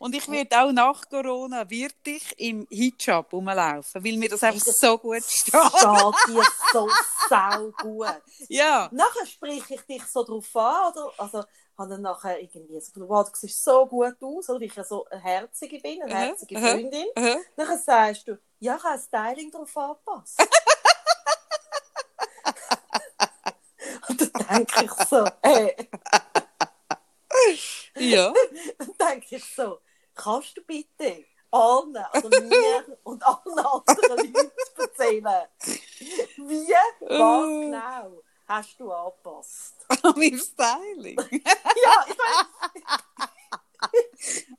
Und 0.01 0.15
ich 0.15 0.27
werde 0.31 0.59
auch 0.59 0.73
nach 0.73 1.07
Corona 1.11 1.69
wirklich 1.69 2.33
im 2.39 2.67
Hijab 2.71 3.31
rumlaufen, 3.35 4.03
weil 4.03 4.17
mir 4.17 4.31
das 4.31 4.43
einfach 4.43 4.65
das- 4.65 4.79
so 4.81 4.97
gut 4.97 5.23
steht. 5.23 5.55
Steht 5.55 6.27
dir 6.27 6.43
so 6.73 6.89
sau 7.29 7.71
gut. 7.83 8.23
Ja, 8.49 8.89
Nachher 8.93 9.27
spreche 9.27 9.75
ich 9.75 9.83
dich 9.83 10.03
so 10.07 10.25
drauf 10.25 10.57
an, 10.57 10.93
oder? 10.93 11.13
Also, 11.19 11.45
habe 11.77 11.91
dann 11.91 12.01
nachher 12.01 12.41
irgendwie 12.41 12.81
so, 12.81 12.93
wow, 13.07 13.31
du 13.31 13.37
siehst 13.39 13.63
so 13.63 13.85
gut 13.87 14.17
aus, 14.23 14.49
oder? 14.49 14.59
Weil 14.59 14.69
ich 14.69 14.75
ja 14.75 14.85
so 14.85 15.05
eine 15.05 15.21
Herzige 15.21 15.79
bin, 15.81 16.03
eine 16.03 16.15
herzige 16.15 16.57
aha. 16.57 16.69
Freundin. 16.71 17.07
äh, 17.17 17.37
Nachher 17.57 17.79
sagst 17.79 18.27
du, 18.27 18.39
ja, 18.59 18.77
ich 18.77 18.83
habe 18.85 18.99
Styling 18.99 19.51
darauf 19.51 19.77
angepasst. 19.77 20.41
Und 24.09 24.21
dann 24.21 24.47
denke 24.67 24.85
ich 24.85 24.93
so, 25.09 25.27
hey, 25.43 25.77
ja. 27.97 28.33
dann 28.79 28.95
denke 28.99 29.37
ich 29.37 29.45
so, 29.55 29.79
kannst 30.23 30.57
du 30.57 30.63
bitte 30.63 31.25
allen, 31.51 31.97
also 31.97 32.29
mir 32.29 32.99
und 33.05 33.23
allen 33.23 33.59
anderen 33.59 34.33
Leuten 34.33 34.51
erzählen, 34.77 35.25
wie, 36.37 36.67
was 37.01 37.49
Äh. 37.49 37.65
genau 37.67 38.23
hast 38.47 38.81
du 38.81 38.93
angepasst? 38.93 39.75
An 39.89 40.15
meinem 40.17 40.39
Styling. 40.39 41.17
Ja, 41.83 42.07
ich 42.09 42.17
meine, 42.17 43.31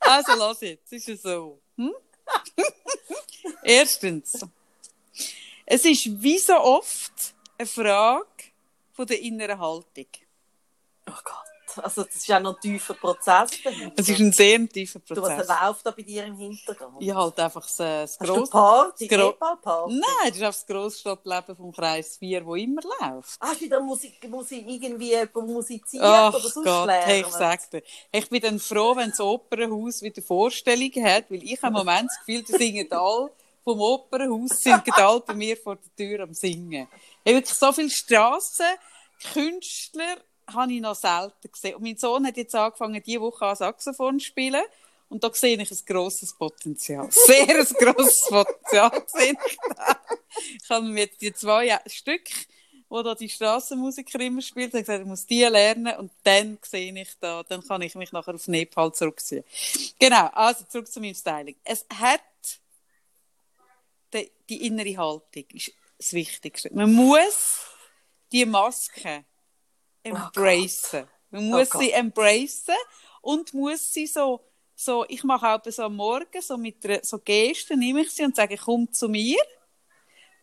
Also, 0.00 0.34
lass 0.34 0.60
jetzt, 0.62 0.92
ist 0.92 1.08
es 1.08 1.22
so. 1.22 1.60
Hm? 1.76 1.94
Erstens, 3.62 4.40
es 5.66 5.84
ist 5.84 6.22
wie 6.22 6.38
so 6.38 6.54
oft 6.58 7.12
eine 7.58 7.66
Frage 7.68 8.26
von 8.92 9.06
der 9.06 9.20
inneren 9.20 9.58
Haltung. 9.60 10.06
oh 11.08 11.20
Gott, 11.24 11.51
also 11.82 12.04
das 12.04 12.14
ist 12.16 12.26
ja 12.26 12.40
noch 12.40 12.54
ein 12.56 12.60
tiefer 12.60 12.94
Prozess 12.94 13.50
dahinter. 13.62 13.94
Es 13.96 14.08
ist 14.08 14.20
ein 14.20 14.32
sehr 14.32 14.68
tiefer 14.68 15.00
du, 15.00 15.20
was 15.22 15.36
Prozess. 15.36 15.48
läuft 15.48 15.86
da 15.86 15.90
bei 15.90 16.02
dir 16.02 16.24
im 16.24 16.36
Hintergrund? 16.36 16.96
Ich 17.00 17.14
halt 17.14 17.38
einfach 17.40 17.62
das, 17.62 17.80
äh, 17.80 18.02
das 18.02 18.18
Hast 18.18 18.28
du 18.28 18.34
Gross... 18.34 18.50
Party, 18.50 19.08
das 19.08 19.18
Gro- 19.18 19.30
Epal-Party? 19.30 19.94
Nein, 19.94 20.02
das 20.28 20.36
ist 20.36 20.42
einfach 20.42 20.60
das 20.60 20.66
Grossstadtleben 20.66 21.56
vom 21.56 21.72
Kreis 21.72 22.16
4, 22.18 22.44
wo 22.46 22.54
immer 22.54 22.82
läuft. 22.82 23.40
Hast 23.40 23.60
du 23.60 23.64
wieder 23.64 23.80
Musik, 23.80 24.28
Musik 24.28 24.64
irgendwie 24.68 25.16
musiziert 25.34 26.02
Ach 26.04 26.34
oder 26.34 26.48
sonst 26.48 26.64
Gott, 26.64 26.88
hey, 26.90 27.20
ich 27.22 27.26
sag 27.28 27.70
dir. 27.70 27.82
Ich 28.10 28.28
bin 28.28 28.40
dann 28.42 28.58
froh, 28.58 28.96
wenn 28.96 29.10
das 29.10 29.20
Opernhaus 29.20 30.02
wieder 30.02 30.22
Vorstellungen 30.22 31.04
hat, 31.04 31.30
weil 31.30 31.42
ich 31.42 31.62
habe 31.62 31.68
im 31.68 31.72
Moment 31.84 32.10
das 32.10 32.18
Gefühl, 32.26 32.42
die 32.42 32.52
singen 32.52 32.92
alle 32.92 33.30
vom 33.64 33.80
Opernhaus, 33.80 34.60
sind 34.60 34.82
alle 34.98 35.20
bei 35.20 35.34
mir 35.34 35.56
vor 35.56 35.76
der 35.76 35.94
Tür 35.96 36.24
am 36.24 36.34
Singen. 36.34 36.88
Ich 37.24 37.32
habe 37.32 37.36
wirklich 37.42 37.56
so 37.58 37.72
viele 37.72 37.90
Strassen, 37.90 38.66
Künstler 39.32 40.16
habe 40.46 40.72
ich 40.72 40.80
noch 40.80 40.94
selten 40.94 41.50
gesehen. 41.50 41.76
Und 41.76 41.82
mein 41.82 41.96
Sohn 41.96 42.26
hat 42.26 42.36
jetzt 42.36 42.54
angefangen, 42.54 43.02
diese 43.04 43.20
Woche 43.20 43.46
an 43.46 43.56
Saxophon 43.56 44.18
zu 44.18 44.26
spielen. 44.26 44.62
Und 45.08 45.22
da 45.22 45.30
sehe 45.32 45.60
ich 45.60 45.70
ein 45.70 45.78
grosses 45.86 46.32
Potenzial. 46.32 47.08
Sehr 47.10 47.48
ein 47.48 47.66
grosses 47.66 48.22
Potenzial 48.28 49.02
ich 50.62 50.70
habe 50.70 50.86
mir 50.86 51.02
jetzt 51.02 51.20
die 51.20 51.32
zwei 51.32 51.78
Stück, 51.86 52.28
wo 52.88 53.02
da 53.02 53.14
die 53.14 53.28
Strassenmusiker 53.28 54.20
immer 54.20 54.42
spielt, 54.42 54.72
habe 54.72 54.82
gesagt, 54.82 55.00
ich 55.00 55.06
muss 55.06 55.26
die 55.26 55.44
lernen 55.44 55.96
und 55.96 56.12
dann 56.24 56.58
sehe 56.62 56.92
ich 57.00 57.10
da, 57.20 57.42
dann 57.42 57.66
kann 57.66 57.82
ich 57.82 57.94
mich 57.94 58.12
nachher 58.12 58.34
auf 58.34 58.48
Nepal 58.48 58.92
zurückziehen. 58.92 59.44
Genau, 59.98 60.26
also 60.28 60.64
zurück 60.64 60.90
zu 60.90 61.00
meinem 61.00 61.14
Styling. 61.14 61.56
Es 61.64 61.86
hat 61.94 62.20
die, 64.12 64.30
die 64.48 64.66
innere 64.66 64.96
Haltung, 64.96 65.44
ist 65.52 65.72
das 65.98 66.12
Wichtigste. 66.12 66.70
Man 66.74 66.92
muss 66.92 67.60
die 68.30 68.44
Maske 68.44 69.24
embracen. 70.02 71.06
Man 71.30 71.48
muss 71.48 71.68
Oh 71.74 71.78
sie 71.78 71.92
embracen 71.92 72.74
und 73.20 73.54
muss 73.54 73.92
sie 73.92 74.06
so, 74.06 74.40
so 74.74 75.04
ich 75.08 75.24
mache 75.24 75.48
auch 75.48 75.60
so 75.64 75.84
am 75.84 75.96
Morgen, 75.96 76.42
so 76.42 76.56
mit 76.56 76.84
einer, 76.84 77.00
so 77.02 77.18
Gesten 77.18 77.78
nehme 77.78 78.02
ich 78.02 78.10
sie 78.10 78.24
und 78.24 78.36
sage, 78.36 78.56
komm 78.56 78.92
zu 78.92 79.08
mir. 79.08 79.38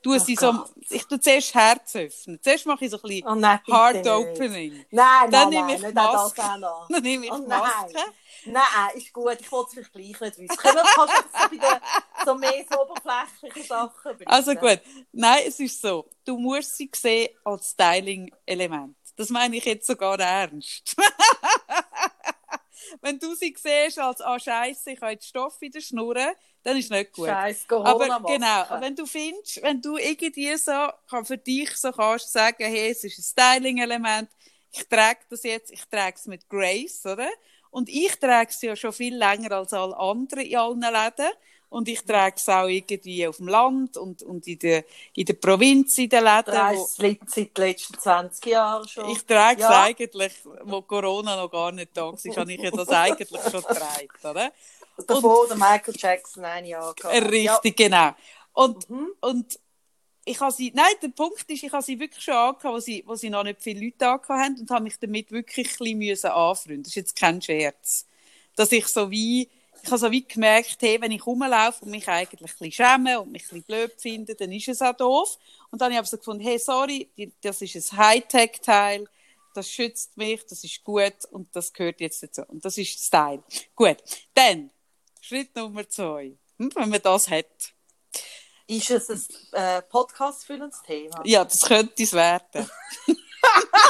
Tu 0.02 0.18
sie 0.20 0.36
so, 0.36 0.54
Gott. 0.54 0.72
ich 0.90 1.04
tu 1.06 1.18
zuerst 1.18 1.54
Herz 1.54 1.96
öffnen. 1.98 2.40
Zuerst 2.42 2.66
mache 2.66 2.86
ich 2.86 2.92
so 2.92 2.98
ein 2.98 3.02
bisschen 3.02 3.28
Oh 3.28 3.36
nein, 3.36 3.60
nicht. 3.66 4.08
Opening. 4.08 4.86
Nein, 4.92 5.30
Dann 5.30 5.50
nein, 5.50 5.50
nehme 5.50 5.68
nein, 5.68 5.76
ich 5.76 5.82
nicht 5.82 5.94
Maske. 5.94 6.42
Dann 6.90 7.04
nehme 7.04 7.26
ich 7.26 7.32
Oh 7.32 7.38
nein. 7.40 7.60
Maske. 7.60 8.00
Nein, 8.46 8.64
ist 8.96 9.12
gut, 9.12 9.38
ich 9.42 9.52
wollte 9.52 9.68
es 9.68 9.74
vielleicht 9.74 9.92
gleich 9.92 10.22
nicht 10.22 10.38
wissen. 10.40 10.58
Können 10.58 10.76
wir 10.78 10.86
kannst 10.96 11.16
du 11.16 11.22
so, 11.22 11.50
bei 11.50 11.58
den, 11.58 11.82
so 12.26 12.36
mehr 12.36 12.66
so 12.72 12.82
oberflächliche 12.82 13.68
Sachen 13.68 14.18
bleiben? 14.18 14.28
Also 14.28 14.56
gut. 14.56 14.80
Nein, 15.12 15.44
es 15.46 15.60
ist 15.60 15.82
so. 15.82 16.10
Du 16.24 16.38
musst 16.38 16.78
sie 16.78 16.90
sehen 16.96 17.30
als 17.44 17.72
Styling-Element. 17.72 18.96
Das 19.20 19.30
meine 19.32 19.58
ich 19.58 19.66
jetzt 19.66 19.86
sogar 19.86 20.18
ernst. 20.18 20.96
Wenn 23.02 23.20
du 23.20 23.36
sie 23.36 23.54
siehst 23.54 24.00
als, 24.00 24.22
ah, 24.22 24.40
Scheiße, 24.40 24.92
ich 24.92 25.02
habe 25.02 25.12
jetzt 25.12 25.28
Stoff 25.28 25.58
in 25.60 25.74
der 25.74 25.82
Schnur, 25.82 26.16
dann 26.64 26.78
ist 26.78 26.90
nicht 26.90 27.12
gut. 27.12 27.28
Scheiß 27.28 27.66
Aber 27.70 28.22
genau, 28.26 28.48
aber 28.48 28.80
wenn 28.80 28.96
du 28.96 29.06
findest, 29.06 29.62
wenn 29.62 29.82
du 29.82 29.98
irgendwie 29.98 30.56
so, 30.56 30.88
kann 31.10 31.26
für 31.26 31.38
dich 31.38 31.76
so 31.76 31.92
kannst 31.92 32.32
sagen, 32.32 32.64
hey, 32.64 32.92
es 32.92 33.04
ist 33.04 33.20
ein 33.20 33.24
Styling-Element, 33.24 34.30
ich 34.72 34.88
trage 34.88 35.20
das 35.30 35.44
jetzt, 35.44 35.72
ich 35.72 35.84
trage 35.86 36.16
es 36.16 36.26
mit 36.26 36.48
Grace, 36.48 37.06
oder? 37.06 37.28
Und 37.72 37.90
ich 37.90 38.18
trage 38.20 38.52
es 38.52 38.62
ja 38.62 38.78
schon 38.78 38.94
viel 38.94 39.18
länger 39.18 39.52
als 39.52 39.74
alle 39.74 39.98
anderen 39.98 40.46
in 40.46 40.56
allen 40.56 40.80
Läden. 40.80 41.34
Und 41.70 41.88
ich 41.88 42.02
trage 42.02 42.36
es 42.38 42.50
auch 42.50 42.68
irgendwie 42.68 43.28
auf 43.28 43.38
dem 43.38 43.48
Land 43.48 43.96
und, 43.96 44.24
und 44.24 44.48
in 44.48 44.58
der, 44.58 44.84
in 45.16 45.26
der 45.26 45.34
Provinz 45.34 45.98
in 46.00 46.10
den 46.10 46.24
Läden. 46.24 46.46
Du 46.46 46.78
Wo, 46.78 46.90
trägst 46.98 47.28
es 47.28 47.36
seit 47.36 47.58
den 47.58 47.64
letzten 47.68 48.00
20 48.00 48.46
Jahren 48.48 48.88
schon. 48.88 49.10
ich 49.12 49.24
trage 49.24 49.62
es 49.62 49.70
Ja. 49.70 49.84
eigentlich, 49.84 50.34
wo 50.64 50.82
Corona 50.82 51.36
noch 51.36 51.50
gar 51.52 51.72
nicht 51.72 51.96
da 51.96 52.06
war, 52.08 52.14
habe 52.14 52.54
ich 52.54 52.60
ja 52.62 52.72
das 52.72 52.90
eigentlich 52.90 53.30
schon 53.30 53.62
getragen, 53.62 54.10
oder? 54.24 54.52
Davor 55.08 55.48
der 55.48 55.58
Michael 55.58 55.94
Jackson 55.96 56.44
ein 56.44 56.66
Jahr 56.66 56.94
gehabt. 56.94 57.16
Äh, 57.16 57.20
Richtig, 57.20 57.78
genau. 57.78 58.12
Und, 58.54 58.90
Mhm. 58.90 59.10
und 59.22 59.60
ich 60.26 60.40
habe 60.40 60.52
sie, 60.52 60.72
nein, 60.76 60.94
der 61.02 61.10
Punkt 61.10 61.50
ist, 61.50 61.64
ich 61.64 61.72
habe 61.72 61.84
sie 61.84 62.00
wirklich 62.00 62.24
schon 62.24 62.34
angehabt, 62.34 62.66
wo 62.66 62.80
sie, 62.80 63.04
wo 63.06 63.16
sie 63.16 63.30
noch 63.30 63.44
nicht 63.44 63.62
viele 63.62 63.86
Leute 63.86 64.08
angehabt 64.08 64.30
haben 64.30 64.60
und 64.60 64.70
habe 64.72 64.84
mich 64.84 65.00
damit 65.00 65.32
wirklich 65.32 65.80
ein 65.80 66.00
bisschen 66.00 66.32
anfreunden. 66.32 66.84
Das 66.84 66.92
ist 66.92 66.96
jetzt 66.96 67.16
kein 67.16 67.42
Scherz. 67.42 68.06
Dass 68.56 68.72
ich 68.72 68.88
so 68.88 69.10
wie, 69.10 69.50
ich 69.84 69.90
habe 69.90 69.98
so 69.98 70.12
wie 70.12 70.28
gemerkt, 70.28 70.78
hey, 70.82 71.00
wenn 71.02 71.12
ich 71.12 71.26
rumlaufe 71.26 71.84
und 71.84 71.92
mich 71.92 72.08
eigentlich 72.08 72.42
ein 72.42 72.48
bisschen 72.48 72.72
schäme 72.72 73.20
und 73.22 73.32
mich 73.32 73.44
ein 73.44 73.62
bisschen 73.62 73.64
blöd 73.64 73.94
finde, 73.98 74.36
dann 74.36 74.52
ist 74.52 74.68
es 74.68 74.82
auch 74.82 74.96
doof. 74.96 75.38
Und 75.72 75.82
dann 75.82 75.94
habe 75.94 76.04
ich 76.04 76.10
so 76.10 76.18
gefunden, 76.18 76.44
hey, 76.44 76.60
sorry, 76.60 77.10
das 77.42 77.62
ist 77.62 77.94
ein 77.94 77.98
Hightech-Teil, 77.98 79.08
das 79.54 79.70
schützt 79.70 80.16
mich, 80.18 80.46
das 80.46 80.64
ist 80.64 80.84
gut 80.84 81.26
und 81.32 81.56
das 81.56 81.74
gehört 81.74 82.02
jetzt 82.02 82.24
dazu. 82.24 82.44
Und 82.48 82.64
das 82.64 82.78
ist 82.78 83.04
Style. 83.04 83.44
Gut. 83.76 83.98
Dann, 84.34 84.70
Schritt 85.22 85.56
Nummer 85.56 85.88
zwei. 85.88 86.38
Hm, 86.58 86.72
wenn 86.76 86.90
man 86.90 87.02
das 87.02 87.30
hat. 87.30 87.74
Ist 88.68 88.92
es 88.92 89.10
ein 89.10 89.78
äh, 89.78 89.82
Podcast-füllendes 89.82 90.84
Thema? 90.84 91.22
Ja, 91.26 91.44
das 91.44 91.62
könnte 91.62 92.04
es 92.04 92.14
werden. 92.14 92.70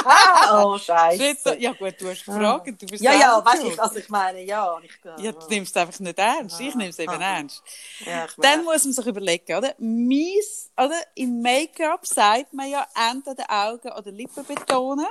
Ah, 0.04 0.64
oh, 0.64 0.78
Scheiße. 0.78 1.56
ja 1.58 1.72
gut, 1.72 1.94
du 2.00 2.08
hast 2.08 2.24
gefragt, 2.24 2.66
du 2.82 2.86
bist 2.86 3.02
Ja, 3.02 3.12
ja, 3.14 3.44
weißt 3.44 3.62
du, 3.62 3.82
also 3.82 3.96
ich 3.96 4.08
meine, 4.08 4.42
ja. 4.42 4.78
Ich, 4.82 4.92
Ja, 5.22 5.32
du 5.32 5.46
nimmst 5.48 5.76
es 5.76 5.82
einfach 5.82 6.00
nicht 6.00 6.18
ernst. 6.18 6.60
Ich 6.60 6.74
nehme 6.74 6.90
es 6.90 6.98
eben 6.98 7.12
Ah. 7.12 7.36
ernst. 7.36 7.62
ja, 8.06 8.26
Dann 8.38 8.64
muss 8.64 8.84
man 8.84 8.92
sich 8.92 9.06
überlegen, 9.06 9.56
oder? 9.56 9.74
Mies, 9.78 10.70
oder? 10.76 10.96
Im 11.14 11.42
Make-up 11.42 12.06
sagt 12.06 12.52
man 12.52 12.68
ja 12.70 12.86
entweder 13.10 13.44
Augen 13.48 13.92
oder 13.92 14.10
Lippen 14.10 14.44
betonen. 14.44 15.06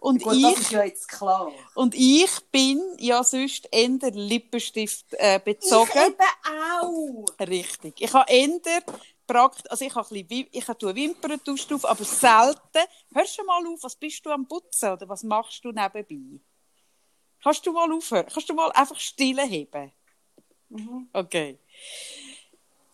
Und 0.00 0.22
gut, 0.22 0.32
das 0.42 0.52
ich, 0.52 0.58
ist 0.60 0.70
ja 0.72 0.84
jetzt 0.84 1.08
klar. 1.08 1.50
und 1.74 1.94
ich 1.94 2.28
bin 2.50 2.82
ja 2.98 3.22
sonst 3.24 3.68
eher 3.70 3.88
Lippenstift 4.10 5.06
äh, 5.12 5.38
bezogen. 5.42 5.88
Ich 5.94 6.00
eben 6.00 6.82
auch. 6.82 7.24
Richtig. 7.40 7.94
Ich 8.00 8.12
habe 8.12 8.30
eher 8.30 8.58
prakt 9.26 9.70
also 9.70 9.84
ich 9.84 9.94
habe 9.94 10.14
ein 10.14 10.26
bisschen, 10.26 10.48
ich 10.52 10.68
habe 10.68 10.94
Wimperntusch 10.94 11.66
drauf, 11.66 11.84
aber 11.84 12.04
selten. 12.04 12.88
Hörst 13.12 13.38
du 13.38 13.44
mal 13.44 13.66
auf, 13.66 13.82
was 13.82 13.96
bist 13.96 14.24
du 14.24 14.30
am 14.30 14.46
Putzen 14.46 14.92
oder 14.92 15.08
was 15.08 15.22
machst 15.22 15.64
du 15.64 15.72
nebenbei? 15.72 16.40
Kannst 17.42 17.66
du 17.66 17.72
mal 17.72 17.92
aufhören? 17.92 18.26
Kannst 18.32 18.48
du 18.48 18.54
mal 18.54 18.70
einfach 18.72 18.98
stille 18.98 19.42
heben? 19.42 19.92
Mhm. 20.70 21.08
Okay. 21.12 21.58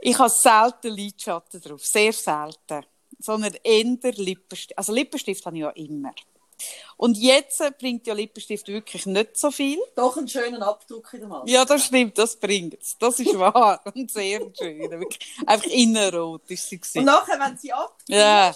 Ich 0.01 0.19
habe 0.19 0.31
selten 0.31 0.93
Lidschatten 0.93 1.61
drauf, 1.61 1.85
sehr 1.85 2.13
selten. 2.13 2.85
Sondern 3.19 3.55
eher 3.63 3.85
Lippenstift. 3.85 4.77
Also 4.79 4.95
Lippenstift 4.95 5.45
habe 5.45 5.57
ich 5.57 5.63
ja 5.63 5.71
immer. 5.71 6.15
Und 6.97 7.17
jetzt 7.17 7.63
bringt 7.79 8.07
ja 8.07 8.15
Lippenstift 8.15 8.69
wirklich 8.69 9.07
nicht 9.07 9.37
so 9.37 9.51
viel. 9.51 9.79
Doch 9.97 10.17
einen 10.17 10.29
schönen 10.29 10.63
Abdruck 10.63 11.13
in 11.15 11.21
der 11.21 11.29
Maske. 11.29 11.51
Ja, 11.51 11.65
das 11.65 11.87
stimmt, 11.87 12.19
das 12.19 12.37
bringt 12.37 12.75
es. 12.81 12.97
Das 12.99 13.19
ist 13.19 13.39
wahr 13.39 13.81
und 13.95 14.11
sehr 14.11 14.41
schön. 14.59 14.91
Wirklich, 14.91 15.35
einfach 15.47 15.67
innenrot 15.71 16.51
ist 16.51 16.69
sie. 16.69 16.77
Und 16.77 16.83
gewesen. 16.83 17.05
nachher, 17.05 17.39
wenn 17.41 17.57
sie 17.57 17.73
abziehst, 17.73 18.09
Ja. 18.09 18.55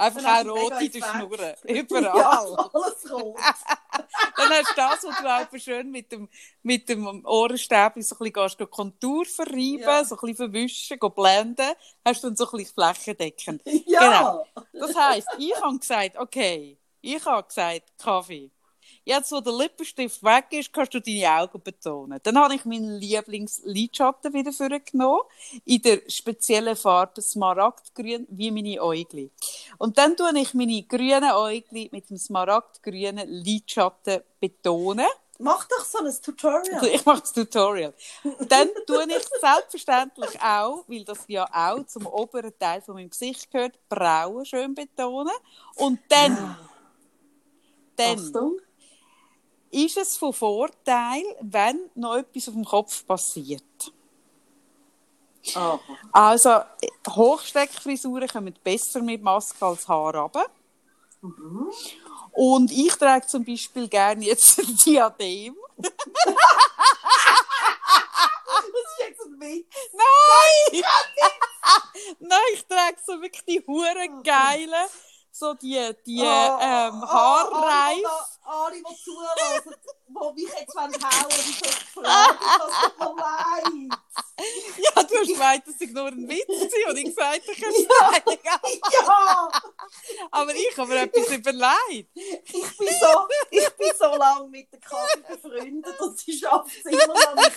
Einfach 0.00 0.24
auch 0.24 0.46
rot 0.46 0.72
in 0.80 0.92
der 0.92 1.02
Schnur. 1.02 1.54
Überall. 1.64 2.18
Ja, 2.18 2.40
alles 2.72 3.12
rot. 3.12 3.36
Dann 4.36 4.48
hast 4.48 4.70
du 4.70 4.74
das, 4.74 5.04
was 5.04 5.20
du 5.20 5.30
einfach 5.30 5.58
schön 5.58 5.90
mit 5.90 6.10
dem, 6.10 6.26
mit 6.62 6.88
dem 6.88 7.22
Ohrenstäbchen 7.26 8.02
so 8.02 8.14
ein 8.14 8.18
bisschen 8.32 8.32
gehst, 8.32 8.70
Kontur 8.70 9.26
verreiben, 9.26 9.80
Ja. 9.80 10.02
so 10.02 10.14
ein 10.14 10.20
bisschen 10.22 10.36
verwischen, 10.36 10.98
blenden, 11.14 11.72
hast 12.02 12.24
du 12.24 12.28
dann 12.28 12.36
so 12.36 12.46
ein 12.50 12.56
bisschen 12.56 12.72
flächendeckend. 12.74 13.60
Ja. 13.84 14.42
Das 14.72 14.96
heisst, 14.96 15.28
ich 15.38 15.54
habe 15.60 15.78
gesagt, 15.78 16.16
okay, 16.16 16.78
ich 17.00 17.24
habe 17.24 17.46
gesagt, 17.46 17.82
Kaffee. 17.98 18.50
Jetzt, 19.04 19.32
wo 19.32 19.40
der 19.40 19.52
Lippenstift 19.52 20.22
weg 20.22 20.46
ist, 20.50 20.72
kannst 20.72 20.92
du 20.92 21.00
deine 21.00 21.30
Augen 21.30 21.62
betonen. 21.62 22.20
Dann 22.22 22.38
habe 22.38 22.54
ich 22.54 22.64
meinen 22.64 22.98
Lieblings-Lidschatten 22.98 24.32
wieder 24.32 24.52
vorgenommen. 24.52 25.22
In 25.64 25.80
der 25.82 26.02
speziellen 26.08 26.76
Farbe 26.76 27.22
Smaragdgrün, 27.22 28.26
wie 28.30 28.50
meine 28.50 28.82
Äugli. 28.82 29.30
Und 29.78 29.96
dann 29.96 30.16
tue 30.16 30.38
ich 30.38 30.54
meine 30.54 30.82
grünen 30.82 31.30
Äugli 31.32 31.88
mit 31.92 32.10
dem 32.10 32.18
smaragdgrünen 32.18 33.28
Lidschatten 33.28 34.22
betonen. 34.38 35.06
Mach 35.42 35.64
doch 35.64 35.84
so 35.86 36.04
ein 36.04 36.14
Tutorial. 36.22 36.84
Ich 36.84 37.06
mache 37.06 37.22
das 37.22 37.32
Tutorial. 37.32 37.94
Dann 38.40 38.68
tue 38.86 39.06
ich 39.08 39.26
selbstverständlich 39.40 40.38
auch, 40.42 40.84
weil 40.86 41.02
das 41.04 41.20
ja 41.28 41.48
auch 41.50 41.86
zum 41.86 42.06
oberen 42.06 42.52
Teil 42.58 42.82
von 42.82 42.96
meinem 42.96 43.08
Gesicht 43.08 43.50
gehört, 43.50 43.78
Brauen 43.88 44.44
schön 44.44 44.74
betonen. 44.74 45.32
Und 45.76 45.98
dann, 46.10 46.58
dann 48.00 48.26
Achtung. 48.26 48.60
ist 49.70 49.96
es 49.96 50.16
von 50.16 50.32
Vorteil, 50.32 51.22
wenn 51.40 51.90
noch 51.94 52.16
etwas 52.16 52.48
auf 52.48 52.54
dem 52.54 52.64
Kopf 52.64 53.06
passiert. 53.06 53.62
Aha. 55.54 55.80
Also 56.12 56.60
Hochsteckfrisuren 57.08 58.28
kommen 58.28 58.54
besser 58.62 59.00
mit 59.00 59.22
Maske 59.22 59.64
als 59.64 59.88
Haar 59.88 60.14
runter. 60.14 60.46
Mhm. 61.22 61.70
Und 62.32 62.70
ich 62.70 62.94
trage 62.94 63.26
zum 63.26 63.44
Beispiel 63.44 63.88
gerne 63.88 64.24
jetzt 64.24 64.58
ein 64.58 64.76
Diadem. 64.76 65.56
Das 68.60 68.68
ist 68.68 69.08
jetzt 69.08 69.26
ein 69.26 69.40
Witz. 69.40 69.66
Nein! 69.92 70.82
Nein, 72.20 72.38
ich 72.54 72.64
trage 72.66 72.96
so 73.04 73.20
wirklich 73.20 73.44
die 73.46 73.64
hure 73.66 74.22
geile, 74.22 74.86
so 75.40 75.54
die, 75.54 75.90
die 76.06 76.20
Oh, 76.20 76.58
ähm, 76.60 77.02
oh, 77.02 77.06
Haarreif. 77.06 78.02
Da- 78.02 78.26
alle, 78.42 78.76
die 78.76 78.96
zuhören, 79.04 79.74
die 80.36 80.42
mich 80.44 80.52
jetzt 80.58 80.74
hauen 80.74 80.90
wollen, 80.92 81.00
das 81.00 82.82
tut 82.82 82.98
mir 82.98 83.14
leid. 83.16 84.00
Ja, 84.96 85.02
du 85.04 85.18
hast 85.18 85.28
gemeint, 85.28 85.62
das 85.66 85.78
sei 85.78 85.86
nur 85.86 86.06
ein 86.08 86.28
Witz 86.28 86.48
und 86.88 86.96
ich 86.98 87.04
gesagt, 87.04 87.42
ich 87.46 87.60
kann 87.60 87.72
zeigen. 87.72 88.40
Ja, 88.44 89.48
Aber 90.32 90.52
ich 90.54 90.76
habe 90.76 90.88
mir 90.88 91.02
etwas 91.02 91.28
überlegt. 91.28 92.10
ich 92.14 92.76
bin 92.78 92.88
so, 93.00 93.28
ich 93.50 93.68
bin 93.76 93.92
so 93.96 94.16
lange 94.16 94.48
mit 94.48 94.72
der 94.72 94.80
Karin 94.80 95.22
befreundet 95.28 96.00
und 96.00 96.18
sie 96.18 96.32
schafft 96.36 96.70
es 96.76 96.84
immer 96.92 97.06
noch 97.14 97.34
mich 97.36 97.52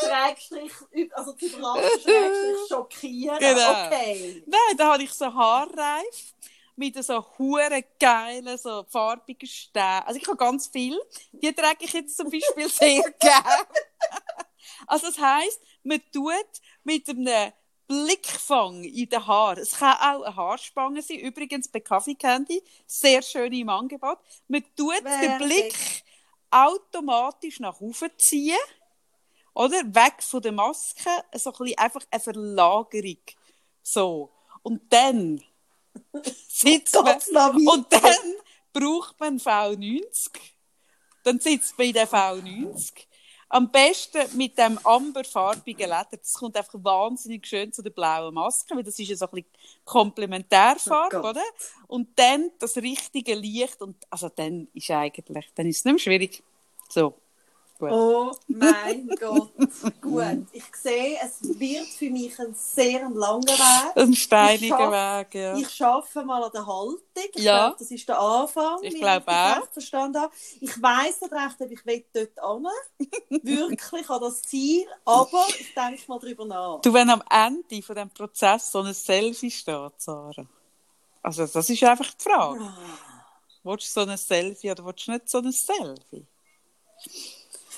Schrägstrich, 0.00 0.72
also 1.14 1.32
zu 1.32 1.46
überraschen, 1.46 2.00
Schrägstrich 2.02 2.68
schockieren. 2.68 3.38
Genau. 3.38 3.70
Okay. 3.86 4.42
Nein, 4.46 4.76
da 4.76 4.92
habe 4.92 5.02
ich 5.04 5.12
so 5.14 5.32
Haarreif 5.32 6.34
mit 6.78 7.02
so 7.04 7.24
hure 7.36 7.84
geilen, 7.98 8.56
so 8.56 8.84
farbigen 8.84 9.48
Stäben. 9.48 10.04
Also 10.06 10.20
ich 10.20 10.26
habe 10.26 10.36
ganz 10.36 10.68
viel. 10.68 10.98
Die 11.32 11.52
trage 11.52 11.84
ich 11.84 11.92
jetzt 11.92 12.16
zum 12.16 12.30
Beispiel 12.30 12.68
sehr 12.68 13.02
gerne. 13.18 13.66
Also 14.86 15.08
das 15.08 15.18
heisst, 15.18 15.60
man 15.82 16.00
tut 16.12 16.32
mit 16.84 17.08
einem 17.08 17.52
Blickfang 17.88 18.84
in 18.84 19.08
den 19.08 19.26
Haaren. 19.26 19.62
Es 19.62 19.72
kann 19.72 19.96
auch 19.96 20.22
eine 20.22 20.36
Haarspange 20.36 21.02
sein. 21.02 21.18
Übrigens 21.18 21.68
bei 21.68 21.80
Kaffee 21.80 22.14
Candy. 22.14 22.62
Sehr 22.86 23.22
schön 23.22 23.52
im 23.52 23.68
Angebot. 23.70 24.18
Man 24.46 24.62
tut 24.76 24.98
den 24.98 25.04
Wer 25.04 25.38
Blick 25.38 26.04
automatisch 26.50 27.60
nach 27.60 27.80
oben 27.80 28.10
ziehen. 28.18 28.58
Oder? 29.54 29.82
Weg 29.82 30.22
von 30.22 30.42
der 30.42 30.52
Maske. 30.52 31.10
So 31.34 31.50
ein 31.50 31.58
bisschen 31.58 31.78
einfach 31.78 32.02
eine 32.10 32.20
Verlagerung. 32.20 33.22
So. 33.82 34.32
Und 34.62 34.92
dann 34.92 35.42
sitzt 36.48 36.94
man, 36.94 37.56
und 37.66 37.92
dann 37.92 38.34
braucht 38.72 39.18
man 39.20 39.38
V90. 39.38 40.30
Dann 41.24 41.40
sitzt 41.40 41.76
man 41.78 41.86
in 41.88 41.92
der 41.92 42.08
V90. 42.08 42.92
Am 43.50 43.70
besten 43.70 44.36
mit 44.36 44.58
dem 44.58 44.78
amberfarbigen 44.84 45.88
Leder. 45.88 46.06
Das 46.10 46.34
kommt 46.34 46.56
einfach 46.56 46.74
wahnsinnig 46.74 47.46
schön 47.46 47.72
zu 47.72 47.82
der 47.82 47.90
blauen 47.90 48.34
Maske, 48.34 48.76
weil 48.76 48.82
das 48.82 48.98
ist 48.98 49.08
ja 49.08 49.16
so 49.16 49.24
ein 49.24 49.30
bisschen 49.30 49.50
Komplementärfarbe, 49.84 51.22
Oh 51.22 51.28
oder? 51.30 51.44
Und 51.86 52.18
dann 52.18 52.50
das 52.58 52.76
richtige 52.76 53.34
Licht 53.34 53.80
und, 53.80 53.96
also 54.10 54.28
dann 54.28 54.68
ist 54.74 54.90
eigentlich, 54.90 55.50
dann 55.54 55.66
ist 55.66 55.78
es 55.78 55.84
nicht 55.86 55.94
mehr 55.94 55.98
schwierig. 55.98 56.42
So. 56.90 57.14
Gut. 57.78 57.92
Oh 57.92 58.32
mein 58.48 59.06
Gott. 59.20 59.52
Gut. 60.00 60.46
Ich 60.52 60.64
sehe, 60.74 61.16
es 61.22 61.60
wird 61.60 61.86
für 61.86 62.10
mich 62.10 62.36
ein 62.40 62.52
sehr 62.54 63.08
langer 63.08 63.42
Weg. 63.46 63.96
Ein 63.96 64.14
steiniger 64.14 64.90
Weg, 64.90 65.34
ja. 65.34 65.56
Ich 65.56 65.80
arbeite 65.80 66.24
mal 66.24 66.42
an 66.42 66.50
der 66.52 66.66
Haltung. 66.66 66.98
Ich 67.34 67.42
Ja. 67.44 67.68
glaube, 67.68 67.76
das 67.78 67.90
ist 67.92 68.08
der 68.08 68.18
Anfang. 68.18 68.78
Ich 68.82 68.94
glaube 68.96 69.24
auch. 69.28 69.56
recht 69.58 69.72
verstanden 69.72 70.20
habe. 70.20 70.32
Ich 70.60 70.82
weiss 70.82 71.20
nicht 71.20 71.32
recht, 71.32 71.56
ob 71.60 71.70
ich 71.70 71.86
will 71.86 72.04
dort 72.12 72.30
hin 73.00 73.40
Wirklich 73.44 74.10
an 74.10 74.20
das 74.22 74.42
Ziel. 74.42 74.86
Aber 75.04 75.46
ich 75.60 75.72
denke 75.72 76.02
mal 76.08 76.18
darüber 76.18 76.44
nach. 76.46 76.80
Du, 76.80 76.92
wenn 76.92 77.10
am 77.10 77.22
Ende 77.30 77.80
von 77.82 77.94
dem 77.94 78.10
Prozess 78.10 78.72
so 78.72 78.80
ein 78.80 78.92
Selfie 78.92 79.50
steht, 79.52 79.92
Sarah. 79.98 80.46
Also, 81.22 81.46
das 81.46 81.70
ist 81.70 81.84
einfach 81.84 82.12
die 82.12 82.22
Frage. 82.24 82.72
Willst 83.62 83.96
du 83.96 84.00
so 84.04 84.08
ein 84.08 84.16
Selfie 84.16 84.70
oder 84.72 84.84
willst 84.84 85.06
du 85.06 85.12
nicht 85.12 85.28
so 85.28 85.38
ein 85.38 85.52
Selfie? 85.52 86.26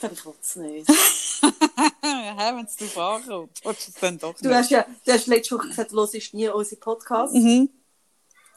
Ich 0.02 0.08
glaube, 0.08 0.14
ich 0.14 0.24
will 0.24 0.34
es 0.40 0.56
nicht. 0.56 0.88
ja, 2.02 2.56
wenn 2.56 2.64
es 2.64 2.76
darauf 2.76 3.22
ankommt, 3.22 3.60
willst 3.62 3.86
du 3.88 3.90
es 3.92 4.00
dann 4.00 4.18
doch 4.18 4.34
Du 4.40 4.48
nicht. 4.48 4.56
hast 4.56 4.70
ja 4.70 4.86
du 5.04 5.12
hast 5.12 5.26
letzte 5.26 5.58
Woche 5.58 5.68
gesagt, 5.68 5.92
du 5.92 5.96
hörst 5.96 6.34
nie 6.34 6.48
unsere 6.48 6.80
Podcasts. 6.80 7.34
Mhm. 7.34 7.68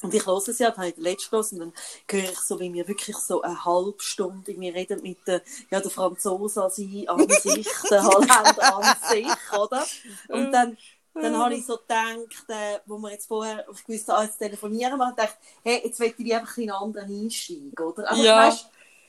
Und 0.02 0.14
ich 0.14 0.26
höre 0.26 0.38
es 0.38 0.60
ja, 0.60 0.70
dann 0.70 0.78
habe 0.78 0.88
ich 0.90 0.96
den 0.96 1.04
letzten 1.04 1.36
und 1.36 1.60
dann 1.60 1.74
höre 2.10 2.32
ich 2.32 2.40
so, 2.40 2.60
wie 2.60 2.74
wir 2.74 2.88
wirklich 2.88 3.16
so 3.18 3.42
eine 3.42 3.64
halbe 3.66 3.96
Stunde 4.00 4.52
irgendwie 4.52 4.70
reden 4.70 5.02
mit 5.02 5.26
den, 5.28 5.42
ja, 5.70 5.80
der 5.82 5.92
Franzose 5.92 6.64
an 6.64 6.72
sich, 6.72 7.10
an 7.10 7.28
sich, 7.30 7.68
der 7.90 8.04
Holländer 8.08 8.76
an 8.78 8.96
sich, 9.10 9.28
oder? 9.58 9.86
Und 10.30 10.52
dann, 10.52 10.78
dann 11.14 11.38
habe 11.38 11.56
ich 11.56 11.66
so 11.66 11.78
gedacht, 11.78 12.50
äh, 12.50 12.80
wo 12.86 12.98
wir 13.00 13.12
jetzt 13.12 13.28
vorher, 13.28 13.66
ich 13.72 13.88
wusste, 13.88 14.14
ah, 14.14 14.24
jetzt 14.24 14.38
telefonieren 14.38 14.98
wir, 14.98 15.14
dachte 15.14 15.36
hey, 15.64 15.82
jetzt 15.86 16.00
möchte 16.00 16.22
ich 16.24 16.34
einfach 16.36 16.58
in 16.58 16.72
einen 16.72 16.82
anderen 16.84 17.24
Einstieg, 17.24 17.80
oder? 17.80 18.10
Also, 18.10 18.24
Ja. 18.24 18.48
weißt, 18.48 18.66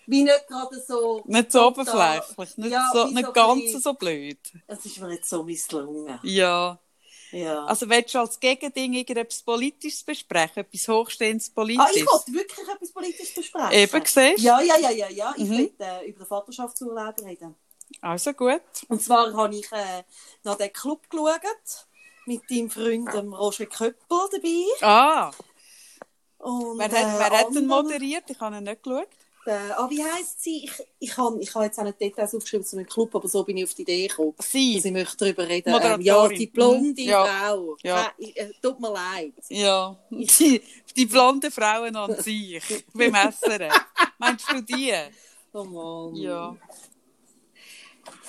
wie 0.07 0.25
nicht 0.25 0.47
gerade 0.49 0.81
so... 0.81 1.23
Nicht 1.27 1.53
so 1.53 1.67
oberflächlich, 1.69 2.57
nicht, 2.59 2.71
Ja, 2.73 2.90
so, 2.93 3.07
nicht 3.07 3.27
so 3.27 3.33
ganz 3.33 3.62
bisschen- 3.62 3.81
so 3.81 3.95
blöd. 3.95 4.38
Es 4.67 4.85
ist 4.87 4.99
mir 5.01 5.09
nicht 5.09 5.25
so 5.27 5.43
misslungen. 5.43 6.19
Ja. 6.23 6.79
Ja. 7.33 7.64
Also, 7.64 7.88
willst 7.88 8.14
du 8.14 8.21
als 8.21 8.38
Gegending 8.38 8.93
irgendetwas 8.93 9.43
Politisches 9.43 10.05
besprechen? 10.05 10.61
Etwas 10.62 10.87
Hochstehendes 10.87 11.49
ah, 11.49 11.53
Politisches? 11.57 11.97
ich 11.97 12.07
wollte 12.07 12.33
wirklich 12.33 12.69
etwas 12.69 12.93
Politisches 12.93 13.35
besprechen. 13.35 13.73
Eben, 13.73 14.01
siehst 14.05 14.17
du? 14.17 14.35
Ja, 14.43 14.61
ja, 14.61 14.77
ja, 14.79 14.90
ja, 14.90 15.09
ja. 15.09 15.35
Ich 15.37 15.45
Mhm. 15.49 15.51
will 15.59 15.73
äh, 15.81 16.09
über 16.09 16.25
den 16.25 16.27
Vaterschaftsurlaub 16.29 17.19
reden. 17.25 17.57
Also 18.01 18.33
gut. 18.35 18.62
Und 18.88 19.03
zwar 19.03 19.33
habe 19.35 19.57
ich 19.57 19.71
äh, 19.73 20.05
nach 20.45 20.55
den 20.57 20.73
Club 20.73 21.11
geschaut, 21.11 21.87
mit 22.27 22.43
deinem 22.49 22.71
Freund 22.71 23.12
dem 23.12 23.35
Roger 23.35 23.67
Köppel 23.67 24.19
dabei. 24.31 24.64
Ah, 24.81 25.31
Und, 26.38 26.79
wer, 26.79 26.85
hat, 26.87 26.93
äh, 26.93 27.19
wer 27.19 27.31
hat 27.38 27.47
anderen- 27.47 27.67
moderiert? 27.67 28.25
Ich 28.29 28.38
habe 28.40 28.57
ihn 28.59 28.64
nicht 28.64 28.83
geschaut. 28.83 29.09
Äh, 29.47 29.73
ah, 29.77 29.89
wie 29.91 30.03
heisst 30.03 30.43
sie? 30.43 30.65
Ich, 30.65 30.73
ich 31.01 31.17
habe 31.17 31.39
ich 31.41 31.55
hab 31.55 31.63
jetzt 31.65 31.79
auch 31.79 31.85
nicht 31.85 32.01
Details 32.01 32.35
aufgeschrieben 32.35 32.65
zu 32.67 32.77
einem 32.77 32.87
Club, 32.87 33.15
aber 33.15 33.29
so 33.29 33.45
bin 33.45 33.57
ich 33.59 33.65
auf 33.65 33.75
die 33.75 33.83
Idee 33.83 34.07
gekommen. 34.09 34.35
Sie. 34.41 34.77
dass 34.77 34.85
ich 34.87 34.93
möchte 34.93 35.17
darüber 35.19 35.47
reden. 35.49 35.75
Ähm, 35.83 36.01
ja, 36.01 36.29
die 36.29 36.47
blonde 36.47 37.03
Mhm. 37.03 37.09
Ja. 37.09 37.25
Frau. 37.27 37.77
Ja. 37.83 38.13
Äh, 38.19 38.31
äh, 38.41 38.53
tut 38.63 38.81
mir 38.81 38.91
leid. 38.93 39.35
Ja, 39.49 39.97
die, 40.11 40.63
die 40.97 41.07
blonden 41.07 41.51
Frauen 41.51 41.95
an 41.97 42.21
sich 42.23 42.63
beim 42.95 43.15
Essen. 43.15 43.69
Meinst 44.19 44.51
du 44.51 44.63
die? 44.63 44.95
Oh 45.53 45.65
Mann. 45.65 46.17
Ja. 46.17 46.57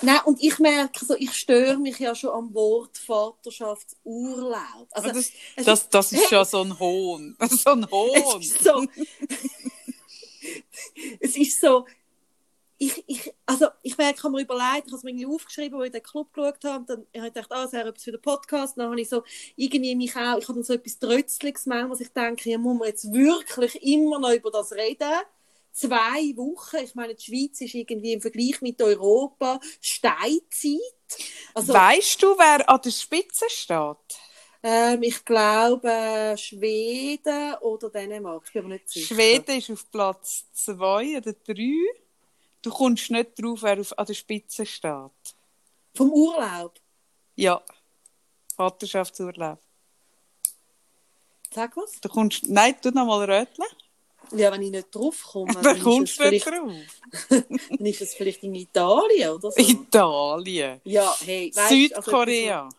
Nein, 0.02 0.20
und 0.26 0.42
ich 0.42 0.58
merke 0.58 1.04
so, 1.04 1.14
ich 1.16 1.32
störe 1.32 1.78
mich 1.78 1.98
ja 1.98 2.14
schon 2.14 2.30
am 2.30 2.52
Wort 2.54 2.96
Vaterschaftsurlaub. 2.98 4.88
Also, 4.90 5.08
Das, 5.08 5.30
es 5.56 5.64
das, 5.64 5.88
das 5.88 6.12
ist 6.12 6.28
schon 6.30 6.44
so 6.44 6.62
ein 6.62 6.78
Hohn. 6.78 7.36
So 7.48 7.70
ein 7.70 7.90
Hohn. 7.90 8.42
So. 8.42 8.86
Es 11.20 11.36
ist 11.36 11.60
so. 11.60 11.86
Ich, 12.78 13.02
ich, 13.06 13.32
also 13.46 13.68
ich 13.82 13.96
merke, 13.96 14.18
ich 14.18 14.22
habe 14.22 14.34
mir 14.34 14.42
überlegt, 14.42 14.86
ich 14.86 14.92
habe 14.92 14.96
es 14.96 15.02
mir 15.02 15.28
aufgeschrieben, 15.28 15.78
als 15.78 15.86
ich 15.86 15.92
den 15.92 16.02
Club 16.02 16.30
geschaut 16.34 16.62
habe, 16.64 16.84
dann 16.84 16.98
habe 17.16 17.28
ich 17.28 17.34
gedacht, 17.34 17.50
ah, 17.50 17.62
das 17.62 17.72
wäre 17.72 17.88
etwas 17.88 18.04
für 18.04 18.12
den 18.12 18.20
Podcast, 18.20 18.76
dann 18.76 18.90
habe 18.90 19.00
ich 19.00 19.08
so, 19.08 19.22
irgendwie 19.56 19.94
mich 19.94 20.14
auch, 20.14 20.36
ich 20.36 20.46
habe 20.46 20.54
dann 20.58 20.62
so 20.62 20.74
etwas 20.74 20.98
Trötzliges 20.98 21.64
gemacht, 21.64 21.88
was 21.88 22.00
ich 22.00 22.10
denke, 22.10 22.50
ja, 22.50 22.58
muss 22.58 22.78
man 22.78 22.88
jetzt 22.88 23.10
wirklich 23.10 23.82
immer 23.82 24.18
noch 24.18 24.32
über 24.32 24.50
das 24.50 24.72
reden? 24.72 25.10
Zwei 25.72 26.36
Wochen, 26.36 26.76
ich 26.84 26.94
meine, 26.94 27.14
die 27.14 27.24
Schweiz 27.24 27.62
ist 27.62 27.74
irgendwie 27.74 28.12
im 28.12 28.20
Vergleich 28.20 28.60
mit 28.60 28.80
Europa 28.82 29.58
Steinzeit. 29.80 30.80
Also, 31.54 31.72
Weißt 31.72 32.22
du, 32.22 32.36
wer 32.36 32.68
an 32.68 32.80
der 32.82 32.90
Spitze 32.90 33.46
steht? 33.48 34.18
Ähm, 34.68 35.00
ich 35.04 35.24
glaube 35.24 36.34
Schweden 36.36 37.54
oder 37.60 37.88
Dänemark. 37.88 38.42
Ich 38.46 38.52
bin 38.52 38.64
aber 38.64 38.74
nicht 38.74 38.88
sicher. 38.88 39.14
Schweden 39.14 39.58
ist 39.58 39.70
auf 39.70 39.88
Platz 39.92 40.44
2 40.54 41.18
oder 41.18 41.32
3. 41.34 41.72
Du 42.62 42.70
kommst 42.70 43.08
nicht 43.12 43.40
drauf, 43.40 43.62
wer 43.62 43.78
auf, 43.78 43.96
an 43.96 44.06
der 44.06 44.14
Spitze 44.14 44.66
steht. 44.66 45.36
Vom 45.94 46.10
Urlaub? 46.10 46.80
Ja. 47.36 47.62
Vaterschaftsurlaub. 48.56 49.60
Sag 51.54 51.76
was? 51.76 52.00
Du 52.00 52.08
kommst, 52.08 52.48
nein, 52.48 52.74
tu 52.82 52.90
noch 52.90 53.06
mal 53.06 53.20
röteln. 53.20 53.68
Ja, 54.32 54.50
wenn 54.50 54.62
ich 54.62 54.72
nicht 54.72 54.92
drauf 54.92 55.22
komme, 55.22 55.52
Dann 55.54 55.62
dann, 55.62 55.80
kommst 55.80 56.18
du 56.18 56.28
nicht 56.28 56.44
drauf. 56.44 56.72
dann 57.28 57.86
ist 57.86 58.00
es 58.00 58.14
vielleicht 58.14 58.42
in 58.42 58.56
Italien 58.56 59.30
oder 59.30 59.52
so. 59.52 59.60
Italien. 59.60 60.80
Ja, 60.82 61.14
hey, 61.20 61.52
weißt, 61.54 61.68
Südkorea. 61.68 62.64
Also, 62.64 62.76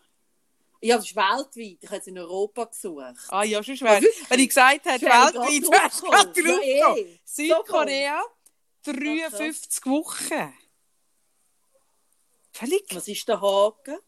ja, 0.80 0.96
das 0.96 1.06
ist 1.06 1.16
weltweit. 1.16 1.78
Ich 1.80 1.88
habe 1.88 1.98
es 1.98 2.06
in 2.06 2.18
Europa 2.18 2.64
gesucht. 2.64 3.16
ah 3.28 3.42
ja, 3.42 3.62
schon 3.62 3.76
schwer. 3.76 4.00
Wenn 4.28 4.40
ich 4.40 4.48
gesagt 4.48 4.84
hätte, 4.84 5.06
weltweit, 5.06 5.82
wärst 5.82 6.02
du 6.02 6.06
gerade 6.06 6.24
draufgekommen. 6.26 6.76
Ja, 6.76 6.96
eh. 6.96 7.18
Südkorea, 7.24 8.22
53 8.84 9.86
Wochen. 9.86 10.54
Völlig, 12.52 12.84
Was 12.90 13.08
ist 13.08 13.28
der 13.28 13.40
Haken? 13.40 13.98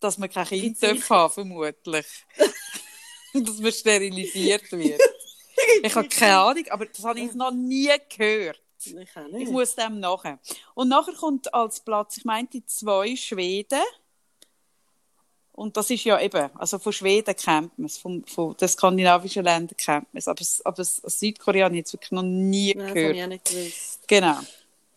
dass 0.00 0.18
man 0.18 0.30
kein 0.30 0.46
Kind 0.46 0.82
darf 0.82 1.10
haben, 1.10 1.32
vermutlich. 1.32 2.06
dass 3.34 3.58
man 3.58 3.72
sterilisiert 3.72 4.70
wird. 4.72 5.00
Ich 5.82 5.94
habe 5.94 6.08
keine 6.08 6.38
Ahnung, 6.38 6.64
aber 6.70 6.86
das 6.86 7.04
habe 7.04 7.18
ich 7.18 7.34
noch 7.34 7.50
nie 7.50 7.90
gehört. 8.16 8.62
Ich 8.80 8.94
Ich 8.94 9.48
muss 9.50 9.74
dem 9.74 9.98
nachher. 9.98 10.38
Und 10.74 10.88
nachher 10.88 11.14
kommt 11.14 11.52
als 11.52 11.80
Platz, 11.80 12.16
ich 12.16 12.24
meinte, 12.24 12.64
zwei 12.64 13.16
Schweden. 13.16 13.82
Und 15.58 15.76
das 15.76 15.90
ist 15.90 16.04
ja 16.04 16.20
eben, 16.20 16.48
also 16.54 16.78
von 16.78 16.92
Schweden 16.92 17.34
kennt 17.34 17.76
man 17.78 17.86
es, 17.86 17.98
von, 17.98 18.24
von 18.26 18.56
den 18.56 18.68
skandinavischen 18.68 19.42
Ländern 19.42 19.76
kennt 19.76 20.06
man 20.14 20.18
es. 20.18 20.28
Aber, 20.28 20.40
es- 20.40 20.64
aber 20.64 20.78
es- 20.80 21.02
Südkorea 21.04 21.64
habe 21.64 21.74
ich 21.74 21.78
jetzt 21.80 21.92
wirklich 21.92 22.12
noch 22.12 22.22
nie 22.22 22.74
Nein, 22.74 22.78
das 22.78 22.88
habe 22.90 22.94
gehört. 23.00 23.16
ich 23.16 23.22
auch 23.24 23.26
nicht 23.28 23.44
gewusst. 23.44 23.98
Genau. 24.06 24.36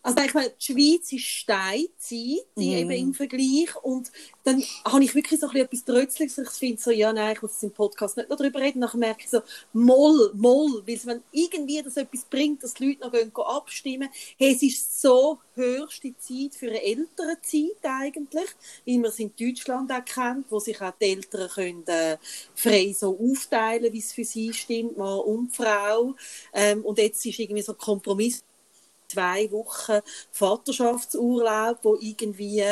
Also 0.03 0.19
ich 0.23 0.33
meine, 0.33 0.49
die 0.49 0.63
Schweiz 0.73 1.11
ist 1.11 1.25
Steinzeit 1.25 2.45
Mhm. 2.55 2.63
eben 2.63 2.91
im 2.91 3.13
Vergleich 3.13 3.75
und 3.83 4.11
dann 4.43 4.63
habe 4.85 5.03
ich 5.03 5.13
wirklich 5.13 5.39
so 5.39 5.47
ein 5.47 5.51
bisschen 5.53 5.65
etwas 5.65 5.85
Trötzliches. 5.85 6.37
Ich 6.39 6.49
finde 6.59 6.81
so, 6.81 6.91
ja, 6.91 7.13
nein, 7.13 7.33
ich 7.35 7.41
muss 7.41 7.51
jetzt 7.53 7.63
im 7.63 7.71
Podcast 7.71 8.17
nicht 8.17 8.29
noch 8.29 8.37
darüber 8.37 8.59
reden. 8.59 8.79
Nachher 8.79 8.97
merke 8.97 9.21
ich 9.23 9.29
so, 9.29 9.41
moll, 9.73 10.31
moll, 10.33 10.83
weil 10.87 10.99
wenn 11.05 11.23
irgendwie 11.31 11.81
das 11.83 11.97
etwas 11.97 12.25
bringt, 12.25 12.63
dass 12.63 12.73
die 12.73 12.87
Leute 12.87 13.01
noch 13.01 13.11
gehen, 13.11 13.31
gehen 13.33 13.43
abstimmen, 13.45 14.09
hey, 14.37 14.53
es 14.55 14.63
ist 14.63 15.01
so 15.01 15.39
höchste 15.53 16.15
Zeit 16.17 16.55
für 16.55 16.67
eine 16.67 16.81
ältere 16.81 17.37
Zeit 17.41 17.83
eigentlich, 17.83 18.49
wie 18.85 18.97
man 18.97 19.09
es 19.11 19.19
in 19.19 19.33
Deutschland 19.39 19.91
auch 19.91 20.05
kennt, 20.05 20.49
wo 20.49 20.59
sich 20.59 20.81
auch 20.81 20.93
die 20.99 21.05
Eltern 21.05 21.49
können, 21.49 21.87
äh, 21.87 22.17
frei 22.55 22.93
so 22.97 23.17
aufteilen, 23.19 23.93
wie 23.93 23.99
es 23.99 24.13
für 24.13 24.25
sie 24.25 24.53
stimmt, 24.53 24.97
Mann 24.97 25.19
und 25.19 25.55
Frau. 25.55 26.15
Ähm, 26.53 26.83
und 26.85 26.97
jetzt 26.97 27.25
ist 27.25 27.39
irgendwie 27.39 27.61
so 27.61 27.73
ein 27.73 27.77
Kompromiss 27.77 28.43
zwei 29.11 29.51
Wochen 29.51 29.99
Vaterschaftsurlaub, 30.31 31.79
wo 31.83 31.97
irgendwie, 31.99 32.63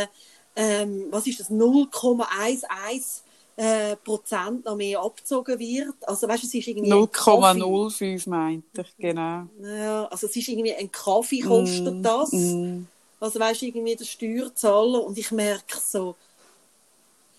ähm, 0.55 1.07
was 1.11 1.27
ist 1.27 1.39
das, 1.39 1.49
0,11 1.49 3.21
äh, 3.57 3.95
Prozent 3.97 4.65
noch 4.65 4.75
mehr 4.75 5.01
abgezogen 5.01 5.59
wird. 5.59 5.95
Also 6.07 6.27
weißt 6.27 6.43
du, 6.43 6.47
es 6.47 6.53
ist 6.53 6.67
irgendwie 6.67 6.93
ein 6.93 7.11
Kaffee. 7.11 7.59
0,05 7.59 8.29
meinte 8.29 8.81
ich, 8.81 8.97
genau. 8.97 9.47
Ja, 9.61 10.05
also 10.05 10.27
es 10.27 10.35
ist 10.35 10.47
irgendwie 10.47 10.73
ein 10.73 10.91
Kaffee 10.91 11.41
kostet 11.41 11.95
Mm, 11.95 12.03
das. 12.03 12.31
mm. 12.31 12.85
Also 13.19 13.39
weißt 13.39 13.61
du, 13.61 13.65
irgendwie 13.65 13.95
der 13.95 14.05
Steuerzahler 14.05 15.03
und 15.03 15.17
ich 15.17 15.31
merke 15.31 15.77
so, 15.77 16.15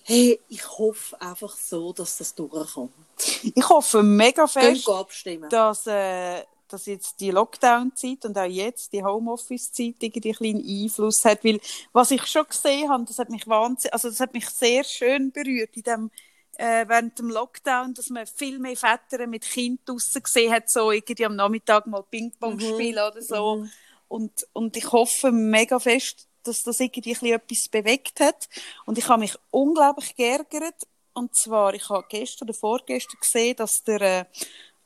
hey, 0.02 0.38
ich 0.48 0.68
hoffe 0.78 1.18
einfach 1.20 1.56
so, 1.56 1.92
dass 1.92 2.18
das 2.18 2.34
durchkommt. 2.34 2.92
Ich 3.42 3.68
hoffe 3.68 4.02
mega 4.02 4.46
fest, 4.46 4.86
dass, 5.50 5.86
äh, 5.86 6.42
dass 6.72 6.87
jetzt 6.87 7.20
die 7.20 7.30
Lockdown-Zeit 7.30 8.24
und 8.24 8.38
auch 8.38 8.44
jetzt 8.44 8.92
die 8.92 9.02
Homeoffice-Zeit 9.02 9.96
irgendwie 10.00 10.28
einen 10.30 10.61
kleinen 10.62 10.85
Einfluss 10.85 11.24
hat, 11.24 11.44
weil 11.44 11.61
was 11.92 12.11
ich 12.11 12.24
schon 12.26 12.46
gesehen 12.46 12.88
habe, 12.88 13.04
das 13.04 13.18
hat 13.18 13.30
mich 13.30 13.46
wahnsinnig, 13.46 13.92
also 13.92 14.09
das 14.09 14.20
hat 14.20 14.35
mich 14.35 14.48
sehr 14.48 14.85
schön 14.85 15.33
berührt 15.33 15.76
in 15.76 15.83
dem 15.83 16.11
äh, 16.61 16.87
während 16.87 17.18
dem 17.18 17.30
Lockdown, 17.30 17.94
dass 17.94 18.11
man 18.11 18.26
viel 18.26 18.59
mehr 18.59 18.76
Väter 18.76 19.26
mit 19.26 19.42
Kind 19.42 19.80
draussen 19.87 20.22
gesehen 20.22 20.52
hat, 20.52 20.68
so 20.68 20.90
irgendwie 20.90 21.24
am 21.24 21.35
Nachmittag 21.35 21.87
mal 21.87 22.02
Ping-Pong 22.02 22.61
spielen 22.61 22.98
oder 22.98 23.22
so. 23.22 23.56
Mhm. 23.56 23.70
Und, 24.09 24.46
und 24.52 24.76
ich 24.76 24.92
hoffe 24.92 25.33
mega 25.33 25.78
fest, 25.78 26.28
dass 26.42 26.62
das 26.62 26.80
irgendwie 26.80 27.11
ein 27.11 27.14
bisschen 27.14 27.35
etwas 27.35 27.68
bewegt 27.68 28.20
hat. 28.20 28.48
Und 28.85 28.98
ich 28.98 29.09
habe 29.09 29.20
mich 29.20 29.37
unglaublich 29.50 30.14
geärgert. 30.14 30.87
Und 31.14 31.35
zwar, 31.35 31.72
ich 31.74 31.88
habe 31.88 32.06
gestern 32.09 32.48
oder 32.48 32.59
vorgestern 32.59 33.20
gesehen, 33.20 33.56
dass 33.56 33.83
der, 33.85 34.00
äh, 34.00 34.24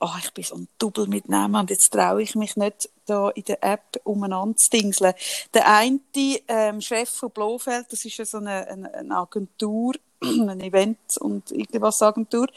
oh, 0.00 0.10
ich 0.18 0.32
bin 0.32 0.44
so 0.44 0.56
ein 0.56 0.68
Double 0.78 1.06
mitnehmen 1.06 1.54
und 1.54 1.70
jetzt 1.70 1.90
traue 1.90 2.22
ich 2.22 2.34
mich 2.34 2.56
nicht, 2.56 2.88
da 3.06 3.30
in 3.30 3.44
der 3.44 3.62
App 3.62 4.00
umeinander 4.04 4.56
zu 4.56 4.70
dingseln. 4.70 5.14
Der 5.52 5.68
eine 5.68 6.00
ähm, 6.16 6.80
Chef 6.80 7.08
von 7.08 7.30
Blofeld, 7.30 7.86
das 7.90 8.04
ist 8.04 8.16
ja 8.16 8.24
so 8.24 8.38
eine, 8.38 8.66
eine, 8.68 8.94
eine 8.94 9.16
Agentur, 9.16 9.94
eine 10.22 10.64
Event- 10.64 11.18
und 11.20 11.50
irgendwas 11.50 12.02
Agentur, 12.02 12.48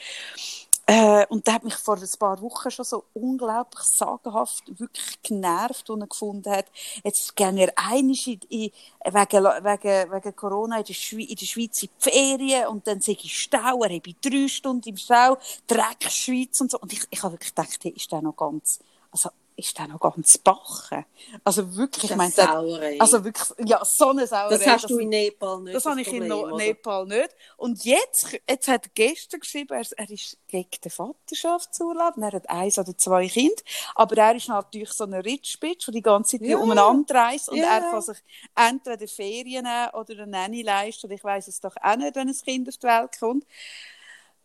äh, 0.89 1.25
und 1.27 1.45
der 1.45 1.55
hat 1.55 1.65
mich 1.65 1.75
vor 1.75 1.97
ein 1.97 2.09
paar 2.17 2.41
Wochen 2.41 2.71
schon 2.71 2.85
so 2.85 3.03
unglaublich 3.13 3.83
sagenhaft 3.83 4.63
wirklich 4.79 5.21
genervt, 5.21 5.89
und 5.89 6.09
gefunden 6.09 6.49
hat, 6.49 6.67
jetzt 7.03 7.35
gehen 7.35 7.57
wir 7.57 7.73
einig 7.75 8.25
in, 8.25 8.39
in, 8.47 8.71
wegen, 9.05 9.43
wegen, 9.43 10.11
wegen 10.11 10.35
Corona 10.35 10.77
in 10.79 10.85
der, 10.85 10.93
Schweiz, 10.93 11.29
in 11.29 11.35
der 11.35 11.45
Schweiz 11.45 11.83
in 11.83 11.89
die 11.89 12.09
Ferien 12.09 12.67
und 12.67 12.87
dann 12.87 13.01
sage 13.01 13.19
ich 13.23 13.37
Stau, 13.37 13.83
er 13.83 13.95
habe 13.95 14.13
drei 14.21 14.47
Stunden 14.47 14.87
im 14.87 14.95
Stau, 14.95 15.37
Dreckschweiz 15.67 16.61
und 16.61 16.71
so. 16.71 16.79
Und 16.79 16.93
ich, 16.93 17.05
ich 17.09 17.21
habe 17.21 17.33
wirklich 17.33 17.53
gedacht, 17.53 17.79
hey, 17.83 17.91
ist 17.91 18.09
der 18.09 18.21
noch 18.21 18.37
ganz, 18.37 18.79
also, 19.11 19.29
ist 19.57 19.77
der 19.77 19.87
noch 19.87 19.99
ganz 19.99 20.37
bachen? 20.37 21.03
Also 21.43 21.75
wirklich, 21.75 22.03
ich 22.05 22.09
Das 22.15 22.17
meine, 22.37 22.99
also 23.01 23.23
wirklich, 23.25 23.47
ja, 23.67 23.83
so 23.83 24.09
eine 24.11 24.27
Sauerei. 24.27 24.49
das 24.57 24.67
hast 24.67 24.83
dass- 24.83 24.91
du 24.91 24.99
in 24.99 25.09
Nepal 25.09 25.59
nicht. 25.61 25.75
das 25.75 25.85
habe 25.85 25.99
ich 25.99 26.07
in 26.13 26.27
no? 26.27 26.55
Nepal 26.55 27.05
nicht. 27.07 27.29
Und 27.57 27.83
jetzt, 27.83 28.37
jetzt 28.47 28.67
hat 28.67 28.85
er 28.85 28.91
gestern 28.93 29.39
geschrieben, 29.39 29.73
er, 29.73 29.85
er 29.97 30.09
ist 30.11 30.37
gegen 30.47 30.69
den 30.83 30.91
Vaterschaftsurlaub. 30.91 32.17
Er 32.17 32.31
hat 32.33 32.49
eins 32.49 32.77
oder 32.77 32.95
zwei 32.97 33.27
Kinder. 33.27 33.55
Aber 33.95 34.15
er 34.17 34.35
ist 34.35 34.47
natürlich 34.47 34.91
so 34.93 35.05
ein 35.05 35.13
Rich 35.15 35.59
Bitch, 35.59 35.87
der 35.87 35.93
die 35.93 36.01
ganze 36.03 36.37
Zeit 36.37 36.47
Ja. 36.47 36.57
umeinander 36.57 37.15
reist. 37.15 37.49
Und 37.49 37.57
Ja. 37.57 37.77
er 37.77 37.81
kann 37.81 38.01
sich 38.01 38.17
entweder 38.55 39.07
Ferien 39.07 39.63
nehmen 39.63 39.89
oder 39.93 40.13
eine 40.13 40.27
Nanny 40.27 40.61
leisten. 40.61 41.07
Und 41.07 41.13
ich 41.13 41.23
weiss 41.23 41.47
es 41.47 41.59
doch 41.59 41.75
auch 41.81 41.95
nicht, 41.95 42.15
wenn 42.15 42.27
ein 42.29 42.35
Kind 42.35 42.69
auf 42.69 42.77
die 42.77 42.85
Welt 42.87 43.19
kommt. 43.19 43.43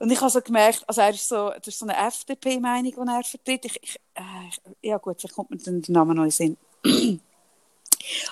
Und 0.03 0.11
ich 0.11 0.21
habe 0.21 0.31
so 0.33 0.41
gemerkt, 0.41 0.83
also 0.89 1.01
er 1.01 1.11
ist 1.11 1.29
so, 1.29 1.51
das 1.51 1.69
ist 1.69 1.79
so 1.79 1.87
eine 1.87 1.97
FDP-Meinung, 1.97 2.93
die 2.93 3.09
er 3.09 3.23
vertritt. 3.23 3.67
Ich, 3.67 3.81
ich, 3.81 4.01
äh, 4.17 4.89
ja 4.89 4.99
gut, 4.99 5.21
vielleicht 5.21 5.37
kommt 5.37 5.51
mir 5.53 5.59
dann 5.59 5.81
der 5.81 5.93
Name 5.93 6.13
noch 6.13 6.25
in 6.25 6.31
Sinn. 6.33 6.57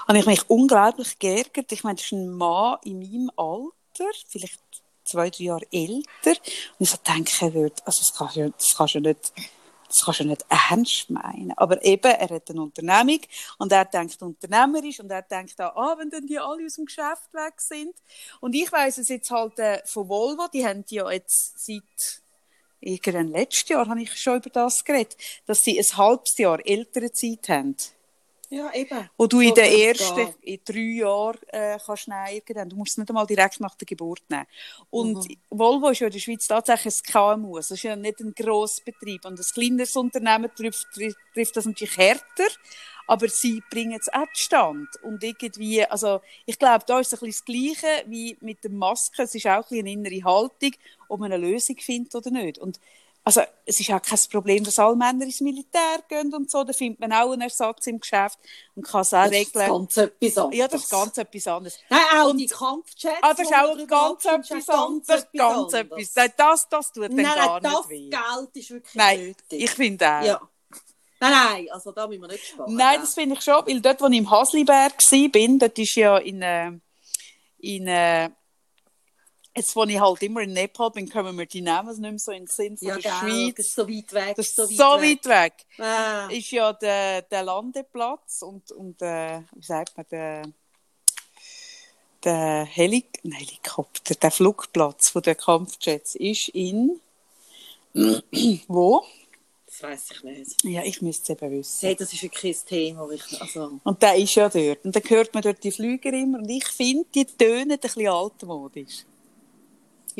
habe 0.08 0.18
ich 0.18 0.26
mich 0.26 0.50
unglaublich 0.50 1.16
geärgert. 1.20 1.70
Ich 1.70 1.84
meine, 1.84 1.94
das 1.94 2.06
ist 2.06 2.12
ein 2.12 2.28
Mann 2.28 2.76
in 2.82 2.98
meinem 2.98 3.30
Alter, 3.36 4.10
vielleicht 4.26 4.58
zwei, 5.04 5.30
drei 5.30 5.44
Jahre 5.44 5.66
älter. 5.70 6.30
Und 6.30 6.80
ich 6.80 6.90
so 6.90 6.96
denken 7.06 7.54
würde, 7.54 7.76
also 7.84 8.00
das 8.00 8.14
kannst 8.16 8.34
du, 8.34 8.40
ja- 8.40 8.50
kannst 8.76 8.94
du 8.96 9.00
nicht, 9.00 9.32
das 9.90 10.04
kannst 10.04 10.20
du 10.20 10.24
nicht 10.24 10.44
ernst 10.48 11.10
meinen. 11.10 11.52
Aber 11.56 11.84
eben, 11.84 12.12
er 12.12 12.28
hat 12.28 12.48
eine 12.48 12.62
Unternehmung 12.62 13.20
und 13.58 13.72
er 13.72 13.84
denkt 13.84 14.22
unternehmerisch 14.22 15.00
und 15.00 15.10
er 15.10 15.22
denkt 15.22 15.60
auch, 15.60 15.74
ah, 15.74 15.96
wenn 15.98 16.10
dann 16.10 16.26
die 16.26 16.38
alle 16.38 16.64
aus 16.64 16.76
dem 16.76 16.86
Geschäft 16.86 17.32
weg 17.32 17.60
sind. 17.60 17.94
Und 18.40 18.54
ich 18.54 18.70
weiss 18.70 18.98
es 18.98 19.08
jetzt 19.08 19.30
halt 19.30 19.58
äh, 19.58 19.82
von 19.84 20.08
Volvo, 20.08 20.46
die 20.52 20.64
haben 20.64 20.84
ja 20.88 21.10
jetzt 21.10 21.58
seit 21.58 22.22
irgendwann 22.80 23.28
letztes 23.28 23.68
Jahr 23.68 23.88
habe 23.88 24.02
ich 24.02 24.16
schon 24.16 24.38
über 24.38 24.50
das 24.50 24.84
geredet, 24.84 25.16
dass 25.46 25.64
sie 25.64 25.78
ein 25.78 25.96
halbes 25.96 26.38
Jahr 26.38 26.64
ältere 26.64 27.12
Zeit 27.12 27.48
haben. 27.48 27.76
Ja, 28.52 28.72
eben. 28.74 29.08
Wo 29.16 29.28
du 29.28 29.40
in 29.40 29.54
den 29.54 29.64
ersten 29.72 30.34
in 30.42 30.58
drei 30.64 30.80
Jahren 30.80 31.38
äh, 31.48 31.78
kannst 31.84 32.08
nehmen, 32.08 32.26
irgendwann. 32.32 32.68
Du 32.68 32.76
musst 32.76 32.92
es 32.92 32.98
nicht 32.98 33.08
einmal 33.08 33.26
direkt 33.26 33.60
nach 33.60 33.76
der 33.76 33.86
Geburt 33.86 34.22
nehmen. 34.28 34.46
Und 34.90 35.28
Mhm. 35.28 35.36
Volvo 35.50 35.90
ist 35.90 36.00
ja 36.00 36.08
in 36.08 36.12
der 36.12 36.18
Schweiz 36.18 36.48
tatsächlich 36.48 36.96
ein 36.96 37.12
KMU. 37.12 37.58
Es 37.58 37.70
ist 37.70 37.84
ja 37.84 37.94
nicht 37.94 38.18
ein 38.20 38.34
Grossbetrieb. 38.34 39.24
Und 39.24 39.38
ein 39.38 39.44
kleineres 39.54 39.94
Unternehmen 39.94 40.50
trifft, 40.56 40.88
trifft, 41.32 41.56
das 41.56 41.64
natürlich 41.66 41.96
härter. 41.96 42.48
Aber 43.06 43.28
sie 43.28 43.62
bringen 43.70 43.98
es 44.00 44.08
auch 44.12 44.26
zustande. 44.34 44.88
Und 45.02 45.22
irgendwie, 45.22 45.84
also, 45.84 46.20
ich 46.44 46.58
glaube, 46.58 46.84
da 46.86 46.98
ist 47.00 47.12
es 47.12 47.22
ein 47.22 47.26
bisschen 47.26 47.46
das 47.46 47.78
Gleiche 47.80 48.04
wie 48.08 48.36
mit 48.40 48.64
der 48.64 48.70
Maske. 48.72 49.22
Es 49.22 49.34
ist 49.34 49.46
auch 49.46 49.50
ein 49.58 49.62
bisschen 49.62 49.86
eine 49.86 49.92
innere 49.92 50.24
Haltung, 50.24 50.72
ob 51.08 51.20
man 51.20 51.32
eine 51.32 51.44
Lösung 51.46 51.76
findet 51.78 52.14
oder 52.16 52.30
nicht. 52.30 52.58
Und 52.58 52.80
also, 53.22 53.42
es 53.66 53.78
ist 53.78 53.90
auch 53.90 54.00
kein 54.00 54.18
Problem, 54.32 54.64
dass 54.64 54.78
alle 54.78 54.96
Männer 54.96 55.24
ins 55.24 55.40
Militär 55.40 56.02
gehen 56.08 56.32
und 56.34 56.50
so. 56.50 56.64
Da 56.64 56.72
findet 56.72 57.00
man 57.00 57.12
auch 57.12 57.30
einen 57.32 57.42
Ersatz 57.42 57.86
im 57.86 58.00
Geschäft 58.00 58.38
und 58.74 58.84
kann 58.86 59.02
es 59.02 59.12
auch 59.12 59.24
Das 59.24 59.32
ist 59.32 59.54
regeln. 59.54 59.68
ganz 59.68 59.96
etwas 59.98 60.38
anderes. 60.38 60.58
Ja, 60.58 60.68
das 60.68 60.82
ist 60.82 60.90
ganz 60.90 61.18
etwas 61.18 61.46
anderes. 61.46 61.78
Nein, 61.90 62.00
auch 62.16 62.30
Und- 62.30 62.38
die 62.38 62.46
Kampfjets. 62.46 63.16
Ah, 63.22 63.34
das 63.34 63.40
ist 63.40 63.54
auch 63.54 63.86
ganz 63.86 64.24
ist 64.24 64.50
etwas 64.50 64.68
anderes. 64.70 65.06
Das 65.06 65.20
ist 65.20 65.32
ganz 65.34 65.72
etwas. 65.74 66.12
Nein, 66.16 66.32
das, 66.36 66.68
das 66.68 66.92
tut 66.92 67.02
dann 67.04 67.14
Nein, 67.14 67.24
gar 67.24 67.60
nein, 67.60 67.72
das 67.72 67.88
nicht 67.88 67.90
weh. 67.90 68.10
Geld 68.10 68.56
ist 68.56 68.70
wirklich 68.70 68.94
Nein, 68.94 69.20
nötig. 69.26 69.62
ich 69.64 69.70
finde 69.70 70.06
auch. 70.08 70.24
Ja. 70.24 70.40
Nein, 71.22 71.30
nein, 71.32 71.66
also 71.70 71.92
da 71.92 72.06
müssen 72.06 72.22
wir 72.22 72.28
nicht 72.28 72.46
sparen. 72.46 72.74
Nein, 72.74 73.00
das 73.02 73.12
finde 73.12 73.34
ich 73.36 73.42
schon, 73.42 73.66
weil 73.66 73.80
dort, 73.82 74.00
wo 74.00 74.06
ich 74.06 74.16
im 74.16 74.30
Hasliberg 74.30 74.94
war, 74.98 75.58
dort 75.58 75.78
ist 75.78 75.94
ja 75.94 76.16
in, 76.16 76.40
äh, 76.40 76.72
in, 77.58 77.86
äh, 77.86 78.30
Jetzt, 79.56 79.74
wo 79.74 79.82
ich 79.84 79.98
halt 79.98 80.22
immer 80.22 80.42
in 80.42 80.52
Nepal 80.52 80.90
bin, 80.92 81.08
kommen 81.10 81.34
mir 81.34 81.46
die 81.46 81.60
Namen 81.60 81.88
nicht 81.88 82.00
mehr 82.00 82.18
so 82.18 82.30
in 82.30 82.44
den 82.44 82.46
Sinn 82.46 82.76
von 82.76 82.86
Ja, 82.88 82.94
der 82.98 83.02
gell, 83.02 83.12
Schweiz. 83.20 83.54
das 83.56 83.66
ist 83.66 83.74
so 83.74 83.88
weit 83.88 84.12
weg. 84.12 84.36
Das 84.36 84.46
ist 84.46 84.56
so 84.56 84.66
so 84.66 84.82
weit 84.84 85.24
weit 85.24 85.26
weg. 85.26 85.54
Ah. 85.84 86.28
Ist 86.30 86.50
ja 86.52 86.72
der, 86.72 87.22
der 87.22 87.42
Landeplatz 87.42 88.42
und, 88.42 88.70
und 88.70 89.02
äh, 89.02 89.40
wie 89.52 89.64
sagt 89.64 89.96
man, 89.96 90.06
der, 90.10 90.42
der 92.22 92.64
Helik 92.64 93.18
nein, 93.24 93.40
Helikopter, 93.40 94.14
der 94.14 94.30
Flugplatz 94.30 95.08
von 95.10 95.22
der 95.22 95.34
Kampfjets 95.34 96.14
ist 96.14 96.48
in 96.50 97.00
wo? 98.68 99.02
Das 99.66 99.82
weiss 99.82 100.10
ich 100.12 100.22
nicht. 100.22 100.64
Ja, 100.64 100.82
ich 100.84 101.02
müsste 101.02 101.32
es 101.32 101.42
eben 101.42 101.50
wissen. 101.58 101.86
Hey, 101.86 101.96
das 101.96 102.12
ist 102.12 102.22
wirklich 102.22 102.56
ein 102.56 102.66
Thema. 102.66 103.00
wo 103.06 103.10
Ich, 103.10 103.40
also, 103.40 103.80
Und 103.82 104.02
der 104.02 104.14
ist 104.16 104.34
ja 104.34 104.48
dort. 104.48 104.84
Und 104.84 104.94
dann 104.94 105.02
hört 105.08 105.34
man 105.34 105.42
dort 105.42 105.62
die 105.64 105.72
Flüger 105.72 106.12
immer. 106.12 106.38
Und 106.38 106.48
ich 106.48 106.66
finde, 106.66 107.06
die 107.14 107.24
tönen 107.24 107.72
ein 107.72 107.78
bisschen 107.78 108.06
altmodisch. 108.08 109.04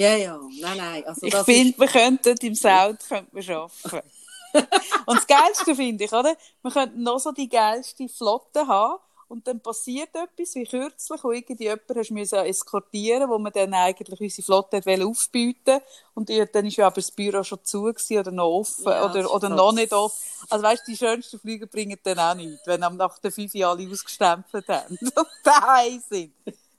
Ja, 0.01 0.17
ja. 0.17 0.41
Nein, 0.61 0.77
nein. 0.79 1.05
Also, 1.07 1.27
Ich 1.27 1.35
finde, 1.35 1.71
ist, 1.71 1.79
wir 1.79 1.89
könnten 1.89 2.37
im 2.41 2.55
Sound 2.55 3.01
könnten 3.07 3.37
wir 3.37 3.57
arbeiten. 3.57 4.09
und 5.07 5.17
das 5.17 5.27
Geilste 5.27 5.75
finde 5.75 6.05
ich, 6.05 6.13
oder? 6.13 6.35
Wir 6.63 6.71
könnten 6.71 7.03
noch 7.03 7.19
so 7.19 7.33
die 7.33 7.49
geilste 7.49 8.09
Flotte 8.09 8.67
haben. 8.67 8.99
Und 9.29 9.47
dann 9.47 9.61
passiert 9.61 10.09
etwas, 10.17 10.57
wie 10.57 10.65
kürzlich, 10.65 11.23
wo 11.23 11.31
irgendwie 11.31 11.63
jemand 11.63 11.89
hast 11.95 12.11
müssen 12.11 12.35
eskortieren 12.41 13.29
wo 13.31 13.39
man 13.39 13.53
dann 13.53 13.73
eigentlich 13.75 14.21
unsere 14.21 14.45
Flotte 14.45 14.83
aufbieten 15.07 15.81
Und 16.15 16.29
dann 16.29 16.67
ist 16.67 16.77
ja 16.77 16.89
aber 16.89 16.97
das 16.97 17.13
Büro 17.13 17.45
schon 17.45 17.63
zu 17.63 17.85
gewesen 17.85 18.19
oder 18.19 18.33
noch 18.33 18.49
offen 18.49 18.87
Ja, 18.87 19.09
oder, 19.09 19.33
oder 19.33 19.49
noch 19.49 19.71
nicht 19.71 19.93
offen. 19.93 20.19
Also 20.49 20.65
weißt 20.65 20.83
du, 20.85 20.91
die 20.91 20.97
schönsten 20.97 21.39
Flüge 21.39 21.69
bringen 21.69 21.97
dann 22.03 22.19
auch 22.19 22.35
nichts, 22.35 22.67
wenn 22.67 22.83
am 22.83 22.97
nach 22.97 23.21
der 23.21 23.31
fünf 23.31 23.55
alle 23.55 23.89
ausgestempelt 23.89 24.67
haben 24.67 24.99
und 25.01 25.29
daheim 25.45 26.03
sind. 26.09 26.33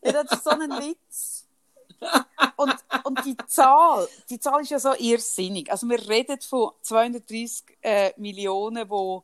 Ja, 0.04 0.12
das 0.12 0.32
ist 0.34 0.44
so 0.44 0.50
ein 0.50 0.72
Witz. 0.72 1.41
Und, 2.56 2.76
und 3.04 3.26
die 3.26 3.38
Zahl, 3.48 4.08
die 4.30 4.40
Zahl 4.40 4.62
ist 4.62 4.72
ja 4.72 4.80
so 4.80 4.94
irrsinnig. 4.98 5.72
Also 5.72 5.88
wir 5.90 6.08
reden 6.08 6.40
von 6.42 6.72
230 6.82 7.64
äh, 7.82 8.14
Millionen, 8.18 8.90
wo, 8.90 9.24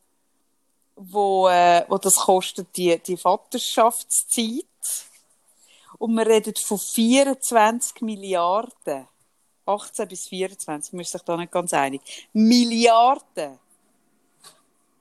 wo, 0.95 1.47
äh, 1.47 1.85
wo 1.87 1.97
das 1.97 2.15
kostet, 2.15 2.75
die, 2.75 2.97
die 2.99 3.17
Vaterschaftszeit. 3.17 4.65
Und 5.99 6.15
wir 6.15 6.25
reden 6.25 6.55
von 6.55 6.79
24 6.79 8.01
Milliarden. 8.01 9.07
18 9.67 10.07
bis 10.07 10.27
24, 10.29 10.93
man 10.93 11.01
ist 11.01 11.11
sich 11.11 11.21
da 11.23 11.35
nicht 11.35 11.51
ganz 11.51 11.73
einig. 11.73 12.01
Milliarden, 12.31 13.59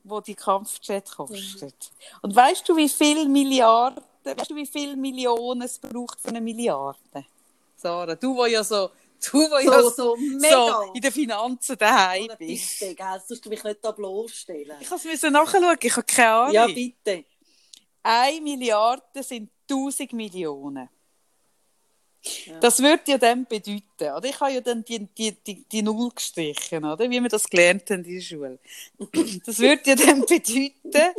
wo 0.02 0.20
die 0.20 0.34
Kampfjet 0.34 1.08
kostet. 1.10 1.92
Und 2.20 2.34
weißt 2.34 2.68
du, 2.68 2.76
wie 2.76 2.88
viel 2.88 3.28
Milliarden, 3.28 4.02
weißt 4.24 4.50
du, 4.50 4.56
wie 4.56 4.66
viel 4.66 4.96
Millionen 4.96 5.62
es 5.62 5.78
braucht 5.78 6.20
für 6.20 6.28
eine 6.28 6.40
Milliarde? 6.40 7.24
Sarah, 7.76 8.14
du, 8.14 8.34
wo 8.34 8.46
ja 8.46 8.64
so, 8.64 8.90
du, 9.30 9.38
wo 9.50 9.58
ja 9.58 9.82
so, 9.82 9.90
so 9.90 10.16
mega. 10.16 10.48
so 10.50 10.92
in 10.94 11.00
den 11.00 11.12
Finanzen 11.12 11.76
daheim 11.76 12.28
bist. 12.38 12.80
bitte, 12.80 12.94
gell? 12.94 13.06
Das 13.14 13.26
tust 13.26 13.44
du 13.44 13.50
mich 13.50 13.62
nicht 13.62 13.84
da 13.84 13.92
bloßstellen. 13.92 14.76
Ich 14.80 14.90
musste 14.90 15.30
nachschauen, 15.30 15.76
ich 15.80 15.96
habe 15.96 16.06
keine 16.06 16.30
Ahnung. 16.30 16.54
Ja, 16.54 16.66
bitte. 16.66 17.24
Eine 18.02 18.40
Milliarde 18.40 19.22
sind 19.22 19.50
1000 19.68 20.12
Millionen. 20.12 20.88
Ja. 22.46 22.58
Das 22.58 22.80
würde 22.80 23.02
ja 23.06 23.18
dann 23.18 23.46
bedeuten, 23.46 23.82
oder? 24.00 24.24
Ich 24.24 24.40
habe 24.40 24.52
ja 24.52 24.60
dann 24.60 24.84
die, 24.84 25.06
die, 25.06 25.32
die, 25.32 25.64
die 25.64 25.82
Null 25.82 26.10
gestrichen, 26.14 26.84
oder? 26.84 27.08
Wie 27.08 27.20
wir 27.20 27.28
das 27.28 27.48
gelernt 27.48 27.88
haben 27.90 28.04
in 28.04 28.14
der 28.14 28.20
Schule. 28.20 28.58
Das 29.44 29.58
würde 29.58 29.82
ja 29.90 29.94
dann 29.94 30.20
bedeuten, 30.22 31.14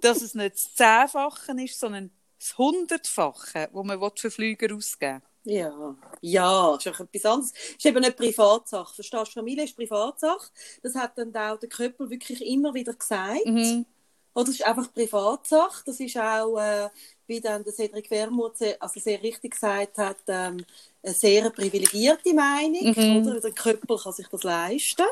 dass 0.00 0.22
es 0.22 0.34
nicht 0.34 0.54
das 0.54 0.74
Zehnfache 0.74 1.52
ist, 1.62 1.78
sondern 1.78 2.10
das 2.38 2.56
Hundertfache, 2.56 3.68
wo 3.72 3.82
man 3.82 4.00
für 4.16 4.30
Flüger 4.30 4.74
ausgeben 4.74 5.22
Ja, 5.48 5.96
ja, 6.20 6.76
ist 6.76 6.88
auch 6.88 7.00
etwas 7.00 7.24
anderes. 7.24 7.52
Ist 7.52 7.86
eben 7.86 8.00
nicht 8.00 8.16
Privatsache. 8.16 8.94
Verstehst 8.94 9.28
du, 9.28 9.40
Familie 9.40 9.64
ist 9.64 9.76
Privatsache. 9.76 10.50
Das 10.82 10.94
hat 10.94 11.16
dann 11.16 11.34
auch 11.34 11.58
der 11.58 11.70
Köppel 11.70 12.10
wirklich 12.10 12.46
immer 12.46 12.74
wieder 12.74 12.92
gesagt. 12.92 13.46
Mhm. 13.46 13.86
Oder 14.34 14.44
das 14.44 14.56
ist 14.56 14.66
einfach 14.66 14.92
Privatsache. 14.92 15.84
Das 15.86 16.00
ist 16.00 16.18
auch, 16.18 16.58
äh, 16.58 16.90
wie 17.28 17.40
dann 17.40 17.62
der 17.62 17.72
Cedric 17.72 18.10
Wermuth 18.10 18.58
sehr, 18.58 18.82
also 18.82 18.98
sehr 18.98 19.22
richtig 19.22 19.52
gesagt 19.52 19.98
hat, 19.98 20.16
ähm, 20.26 20.64
eine 21.02 21.14
sehr 21.14 21.50
privilegierte 21.50 22.34
Meinung. 22.34 22.94
Mhm. 22.96 23.26
Oder? 23.28 23.40
Der 23.40 23.52
Köppel 23.52 23.98
kann 23.98 24.12
sich 24.12 24.26
das 24.28 24.42
leisten. 24.42 25.04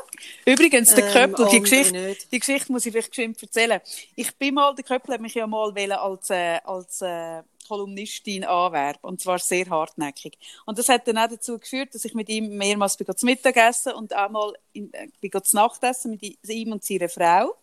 Übrigens, 0.45 0.93
der 0.93 1.05
Ähm, 1.05 1.13
Köppel, 1.13 1.35
die 1.35 1.43
andere 1.43 1.61
Geschichte, 1.61 2.17
die 2.31 2.39
Geschichte 2.39 2.71
muss 2.71 2.85
ich 2.85 2.91
vielleicht 2.91 3.11
geschwind 3.11 3.41
erzählen. 3.41 3.79
Ich 4.15 4.35
bin 4.35 4.55
mal, 4.55 4.75
der 4.75 4.83
Köppel 4.83 5.13
hat 5.13 5.21
mich 5.21 5.35
ja 5.35 5.47
mal 5.47 5.73
wollen 5.73 5.91
als, 5.91 6.29
äh, 6.29 6.59
als 6.63 7.01
äh, 7.01 7.43
Kolumnistin 7.67 8.43
anwerben. 8.43 8.99
Und 9.01 9.21
zwar 9.21 9.39
sehr 9.39 9.69
hartnäckig. 9.69 10.37
Und 10.65 10.77
das 10.77 10.89
hat 10.89 11.07
dann 11.07 11.17
auch 11.17 11.29
dazu 11.29 11.57
geführt, 11.59 11.93
dass 11.93 12.05
ich 12.05 12.13
mit 12.13 12.29
ihm 12.29 12.57
mehrmals 12.57 12.97
bin 12.97 13.07
zu 13.15 13.25
Mittagessen 13.25 13.93
und 13.93 14.15
auch 14.15 14.29
mal 14.29 14.53
in, 14.73 14.91
äh, 14.93 15.07
bin 15.21 15.31
zu 15.43 15.55
Nachtessen 15.55 16.11
mit 16.11 16.49
ihm 16.49 16.71
und 16.71 16.83
seiner 16.83 17.09
Frau. 17.09 17.55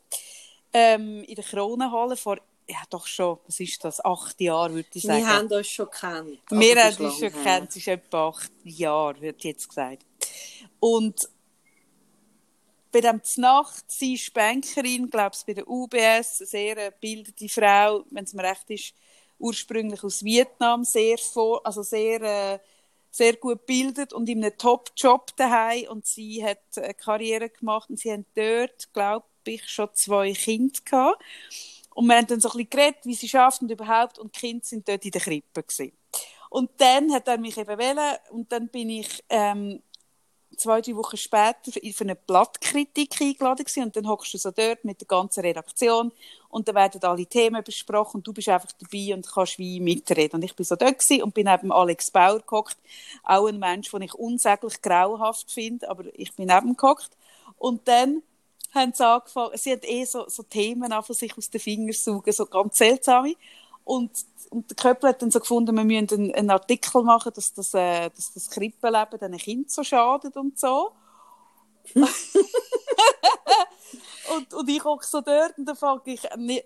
Ähm, 0.73 1.23
in 1.25 1.35
der 1.37 1.45
Kronenhalle 1.45 2.17
vor, 2.17 2.39
ja 2.69 2.83
doch 2.91 3.07
schon, 3.07 3.39
was 3.47 3.61
ist 3.61 3.85
das, 3.85 4.05
acht 4.05 4.41
Jahre, 4.41 4.75
würde 4.75 4.89
ich 4.93 5.03
sagen. 5.03 5.23
Wir 5.25 5.29
haben 5.29 5.49
uns 5.49 5.69
schon 5.69 5.87
gekannt. 5.87 6.39
Wir 6.51 6.75
das 6.75 6.99
haben 6.99 7.07
uns 7.07 7.19
schon 7.19 7.33
gekannt, 7.33 7.71
es 7.71 7.77
ist 7.77 7.89
etwa 7.89 8.29
acht 8.29 8.53
Jahre, 8.65 9.21
wird 9.21 9.45
jetzt 9.45 9.69
gesagt. 9.69 10.05
Und 10.81 11.29
bei 12.91 13.01
dem 13.01 13.23
Znacht, 13.25 13.91
sie 13.91 14.15
ist 14.15 14.33
Bankerin, 14.33 15.11
glaube 15.11 15.35
ich, 15.37 15.45
bei 15.45 15.55
der 15.55 15.69
UBS, 15.69 16.41
eine 16.41 16.47
sehr 16.47 16.91
gebildete 16.93 17.49
Frau, 17.49 18.05
wenn 18.11 18.25
es 18.25 18.35
mir 18.35 18.45
recht 18.45 18.71
ist, 18.71 18.95
ursprünglich 19.39 20.03
aus 20.05 20.23
Vietnam, 20.23 20.85
sehr, 20.85 21.19
vor, 21.19 21.67
also 21.67 21.83
sehr, 21.83 22.23
äh, 22.23 22.59
sehr 23.11 23.35
gut 23.37 23.67
gebildet 23.67 24.13
und 24.13 24.29
in 24.29 24.45
einem 24.45 24.57
Top-Job 24.57 25.37
daheim 25.37 25.89
und 25.89 26.07
sie 26.07 26.45
hat 26.45 26.63
eine 26.77 26.95
Karriere 26.95 27.49
gemacht 27.49 27.91
und 27.91 27.99
sie 27.99 28.13
haben 28.13 28.27
dort, 28.35 28.93
glaube 28.93 29.27
ich, 29.45 29.69
schon 29.69 29.89
zwei 29.95 30.33
Kinder 30.33 30.81
gehabt. 30.85 31.23
Und 31.95 32.07
wir 32.07 32.17
haben 32.17 32.27
dann 32.27 32.41
so 32.41 32.49
ein 32.49 32.53
bisschen 32.53 32.71
geredet, 32.71 33.01
wie 33.05 33.15
sie 33.15 33.29
schafft 33.29 33.63
und 33.63 33.71
überhaupt. 33.71 34.19
Und 34.19 34.35
die 34.35 34.41
Kinder 34.41 34.65
sind 34.65 34.89
dort 34.89 35.05
in 35.05 35.11
der 35.11 35.21
Krippe 35.21 35.63
gewesen. 35.63 35.93
Und 36.51 36.71
dann 36.77 37.13
hat 37.13 37.27
er 37.27 37.39
mich 37.39 37.57
eben 37.57 37.79
wählen 37.79 38.17
und 38.31 38.53
dann 38.53 38.69
bin 38.69 38.89
ich 38.89 39.25
ähm, 39.29 39.83
zwei, 40.57 40.81
drei 40.81 40.95
Wochen 40.95 41.17
später 41.17 41.73
für 41.73 42.05
eine 42.05 42.15
Blattkritik 42.15 43.21
eingeladen 43.21 43.65
gewesen. 43.65 43.85
und 43.85 43.97
dann 43.97 44.09
hockst 44.09 44.35
du 44.35 44.39
so 44.39 44.53
dort 44.53 44.85
mit 44.85 45.01
der 45.01 45.09
ganzen 45.09 45.41
Redaktion 45.41 46.13
und 46.49 46.69
dann 46.69 46.77
werden 46.77 47.03
alle 47.03 47.27
Themen 47.27 47.63
besprochen 47.65 48.19
und 48.19 48.27
du 48.27 48.33
bist 48.33 48.49
einfach 48.49 48.71
dabei 48.73 49.15
und 49.15 49.27
kannst 49.27 49.59
wie 49.59 49.81
mitreden. 49.81 50.37
Und 50.37 50.45
ich 50.45 50.55
bin 50.55 50.65
so 50.65 50.77
dort 50.77 50.99
gewesen 50.99 51.23
und 51.25 51.35
bin 51.35 51.47
neben 51.47 51.73
Alex 51.73 52.11
Bauer 52.11 52.41
gehockt, 52.41 52.77
auch 53.25 53.49
ein 53.49 53.59
Mensch, 53.59 53.91
den 53.91 54.03
ich 54.03 54.15
unsäglich 54.15 54.81
grauhaft 54.81 55.51
finde, 55.51 55.91
aber 55.91 56.05
ich 56.15 56.33
bin 56.35 56.47
neben 56.47 56.69
ihm 56.69 56.77
gehockt. 56.77 57.11
Und 57.59 57.89
dann 57.89 58.23
haben 58.75 58.93
sie 58.93 59.07
angefangen, 59.07 59.57
sie 59.57 59.73
haben 59.73 59.83
eh 59.83 60.05
so, 60.05 60.29
so 60.29 60.43
Themen 60.43 60.91
von 60.91 61.15
sich 61.15 61.37
aus 61.39 61.51
den 61.51 61.61
Fingern 61.61 61.93
saugen, 61.93 62.33
so 62.33 62.47
ganz 62.47 62.77
seltsame. 62.79 63.37
Und, 63.85 64.11
und 64.51 64.71
der 64.71 64.77
Köppel 64.77 65.11
hat 65.11 65.23
dann 65.23 65.31
so 65.31 65.41
gefunden, 65.41 65.77
wir 65.77 65.85
müssen 65.85 66.09
einen, 66.13 66.35
einen 66.35 66.51
Artikel 66.51 67.03
machen, 67.03 67.33
dass 67.35 67.53
das, 67.53 67.75
äh, 67.75 68.11
dass 68.11 68.33
das 68.33 68.51
Krippenleben 68.51 69.19
diesen 69.19 69.39
Kindern 69.39 69.69
so 69.69 69.85
schadet 69.85 70.37
und 70.37 70.59
so. 70.59 70.93
und, 71.95 72.09
und 74.55 74.69
ich 74.69 74.83
hocke 74.83 75.05
so 75.05 75.21
dort 75.21 75.59
und 75.59 75.67
dann 75.67 75.77
frage 75.77 76.13
ich 76.13 76.23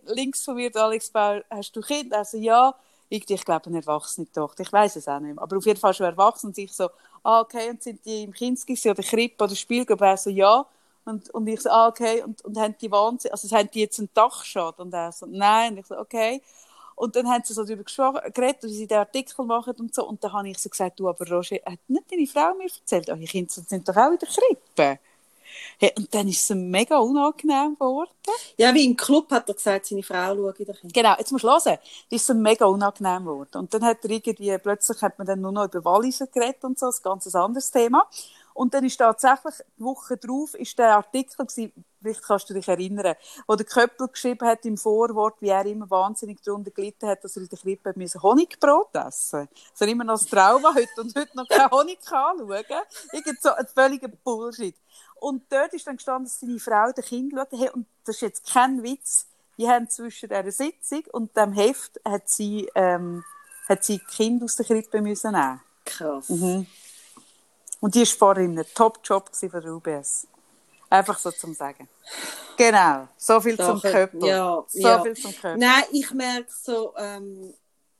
links 0.06 0.44
von 0.44 0.54
mir, 0.54 0.70
Alex 0.76 1.10
Bauer, 1.10 1.42
hast 1.50 1.74
du 1.74 1.80
Kinder? 1.80 2.18
Also 2.18 2.38
ja, 2.38 2.72
ich, 3.08 3.28
ich 3.28 3.44
glaube, 3.44 3.66
eine 3.66 3.78
erwachsene 3.78 4.30
Tochter. 4.30 4.62
Ich 4.62 4.72
weiß 4.72 4.96
es 4.96 5.08
auch 5.08 5.18
nicht 5.18 5.34
mehr. 5.34 5.42
Aber 5.42 5.56
auf 5.56 5.66
jeden 5.66 5.80
Fall 5.80 5.94
schon 5.94 6.06
erwachsen. 6.06 6.48
Und 6.48 6.58
ich 6.58 6.72
so, 6.72 6.88
ah, 7.22 7.40
okay, 7.40 7.70
und 7.70 7.82
sind 7.82 8.04
die 8.04 8.24
im 8.24 8.32
Kinski 8.32 8.78
oder 8.88 9.02
Krippe 9.02 9.44
oder 9.44 9.56
Spielgruppe? 9.56 10.04
Er 10.04 10.16
so, 10.16 10.30
ja. 10.30 10.66
Und, 11.08 11.30
und 11.30 11.46
ich 11.46 11.60
so, 11.60 11.70
ah, 11.70 11.88
okay, 11.88 12.22
und, 12.22 12.44
und 12.44 12.58
haben 12.58 12.74
die 12.80 12.90
Wahnsinn, 12.90 13.30
also 13.32 13.56
haben 13.56 13.70
die 13.72 13.80
jetzt 13.80 13.98
einen 13.98 14.10
Dachschaden? 14.14 14.86
Und 14.86 14.94
er 14.94 15.12
so, 15.12 15.26
nein. 15.26 15.72
Und 15.72 15.78
ich 15.78 15.86
so, 15.86 15.98
okay. 15.98 16.42
Und 16.94 17.14
dann 17.14 17.28
haben 17.28 17.44
sie 17.44 17.54
so 17.54 17.64
darüber 17.64 17.84
geredet, 18.30 18.62
wie 18.64 18.74
sie 18.74 18.86
den 18.86 18.98
Artikel 18.98 19.44
machen 19.44 19.74
und 19.78 19.94
so. 19.94 20.06
Und 20.06 20.22
dann 20.22 20.32
habe 20.32 20.48
ich 20.48 20.58
so 20.58 20.68
gesagt, 20.68 20.98
du, 20.98 21.08
aber 21.08 21.28
Roger, 21.28 21.56
hat 21.64 21.78
nicht 21.86 22.10
deine 22.10 22.26
Frau 22.26 22.54
mir 22.54 22.64
erzählt, 22.64 23.08
eure 23.08 23.24
Kinder 23.24 23.50
sind 23.50 23.88
doch 23.88 23.96
auch 23.96 24.10
in 24.10 24.18
der 24.18 24.28
Krippe? 24.28 24.98
Hey, 25.78 25.92
und 25.96 26.12
dann 26.14 26.28
ist 26.28 26.50
es 26.50 26.56
mega 26.56 26.98
unangenehm 26.98 27.74
geworden. 27.74 28.10
Ja, 28.56 28.74
wie 28.74 28.84
im 28.84 28.96
Club 28.96 29.30
hat 29.30 29.48
er 29.48 29.54
gesagt, 29.54 29.86
seine 29.86 30.02
Frau 30.02 30.34
schaue 30.34 30.54
in 30.58 30.64
den 30.64 30.74
Kind. 30.74 30.92
Genau, 30.92 31.14
jetzt 31.18 31.30
musst 31.32 31.44
du 31.44 31.48
hören. 31.48 31.78
Das 32.10 32.22
ist 32.22 32.28
ihm 32.28 32.42
mega 32.42 32.66
unangenehm 32.66 33.24
geworden. 33.24 33.58
Und 33.58 33.72
dann 33.72 33.84
hat 33.84 34.04
er 34.04 34.10
irgendwie, 34.10 34.56
plötzlich 34.58 35.00
hat 35.00 35.18
man 35.18 35.26
dann 35.26 35.40
nur 35.40 35.52
noch 35.52 35.64
über 35.64 35.84
Walliser 35.84 36.26
geredet 36.26 36.64
und 36.64 36.78
so, 36.78 36.86
ein 36.86 36.92
ganz 37.02 37.34
anderes 37.34 37.70
Thema. 37.70 38.06
Und 38.58 38.74
dann 38.74 38.84
ist 38.84 38.96
tatsächlich, 38.96 39.54
die 39.78 39.84
Woche 39.84 40.16
drauf, 40.16 40.54
ist 40.54 40.76
der 40.80 40.96
Artikel 40.96 41.46
gewesen, 41.46 41.72
vielleicht 42.02 42.24
kannst 42.24 42.50
du 42.50 42.54
dich 42.54 42.66
erinnern, 42.66 43.14
wo 43.46 43.54
der 43.54 43.64
Köppel 43.64 44.08
geschrieben 44.08 44.48
hat 44.48 44.66
im 44.66 44.76
Vorwort, 44.76 45.36
wie 45.38 45.50
er 45.50 45.64
immer 45.64 45.88
wahnsinnig 45.88 46.42
darunter 46.42 46.72
gelitten 46.72 47.06
hat, 47.06 47.22
dass 47.22 47.36
er 47.36 47.42
in 47.42 47.48
der 47.50 47.58
Krippe 47.60 47.92
müssen 47.94 48.20
Honigbrot 48.20 48.92
essen 48.96 49.48
Dass 49.70 49.80
er 49.80 49.86
immer 49.86 50.02
noch 50.02 50.18
das 50.18 50.26
Trauma 50.26 50.74
hat 50.74 50.88
und 50.98 51.14
heute 51.14 51.36
noch 51.36 51.46
kein 51.48 51.70
Honig 51.70 52.00
kann 52.04 52.38
schauen. 52.38 52.64
Irgend 53.12 53.40
so 53.40 53.50
ein 53.52 53.66
völliger 53.72 54.08
Bullshit. 54.08 54.74
Und 55.20 55.44
dort 55.52 55.72
ist 55.72 55.86
dann 55.86 55.94
gestanden, 55.94 56.24
dass 56.24 56.40
seine 56.40 56.58
Frau 56.58 56.90
den 56.90 57.04
Kind 57.04 57.34
schaut. 57.36 57.52
Hey, 57.52 57.70
und 57.70 57.86
das 58.06 58.16
ist 58.16 58.22
jetzt 58.22 58.52
kein 58.52 58.82
Witz. 58.82 59.28
Die 59.56 59.68
haben 59.68 59.88
zwischen 59.88 60.30
dieser 60.30 60.50
Sitzung 60.50 61.04
und 61.12 61.36
dem 61.36 61.52
Heft 61.52 62.00
hat 62.04 62.28
sie, 62.28 62.68
ähm, 62.74 63.22
hat 63.68 63.84
sie 63.84 64.00
Kinder 64.00 64.46
aus 64.46 64.56
der 64.56 64.66
Krippe 64.66 65.00
müssen 65.00 65.30
nehmen. 65.30 65.60
Krass. 65.84 66.28
Mhm. 66.28 66.66
Und 67.80 67.94
die 67.94 68.00
war 68.00 68.06
vorhin 68.06 68.58
ein 68.58 68.64
Top-Job 68.74 69.30
von 69.34 69.50
der 69.50 69.72
UBS. 69.72 70.26
Einfach 70.90 71.18
so 71.18 71.30
zum 71.30 71.54
Sagen. 71.54 71.88
Genau. 72.56 73.08
So 73.16 73.40
viel 73.40 73.56
zum 73.56 73.80
Körper. 73.80 74.26
Ja, 74.26 74.64
so 74.66 74.78
ja. 74.80 75.02
viel 75.02 75.14
zum 75.14 75.32
Körper. 75.32 75.56
Nein, 75.56 75.84
ich 75.92 76.10
merke 76.12 76.50
so, 76.50 76.94
ähm, 76.96 77.54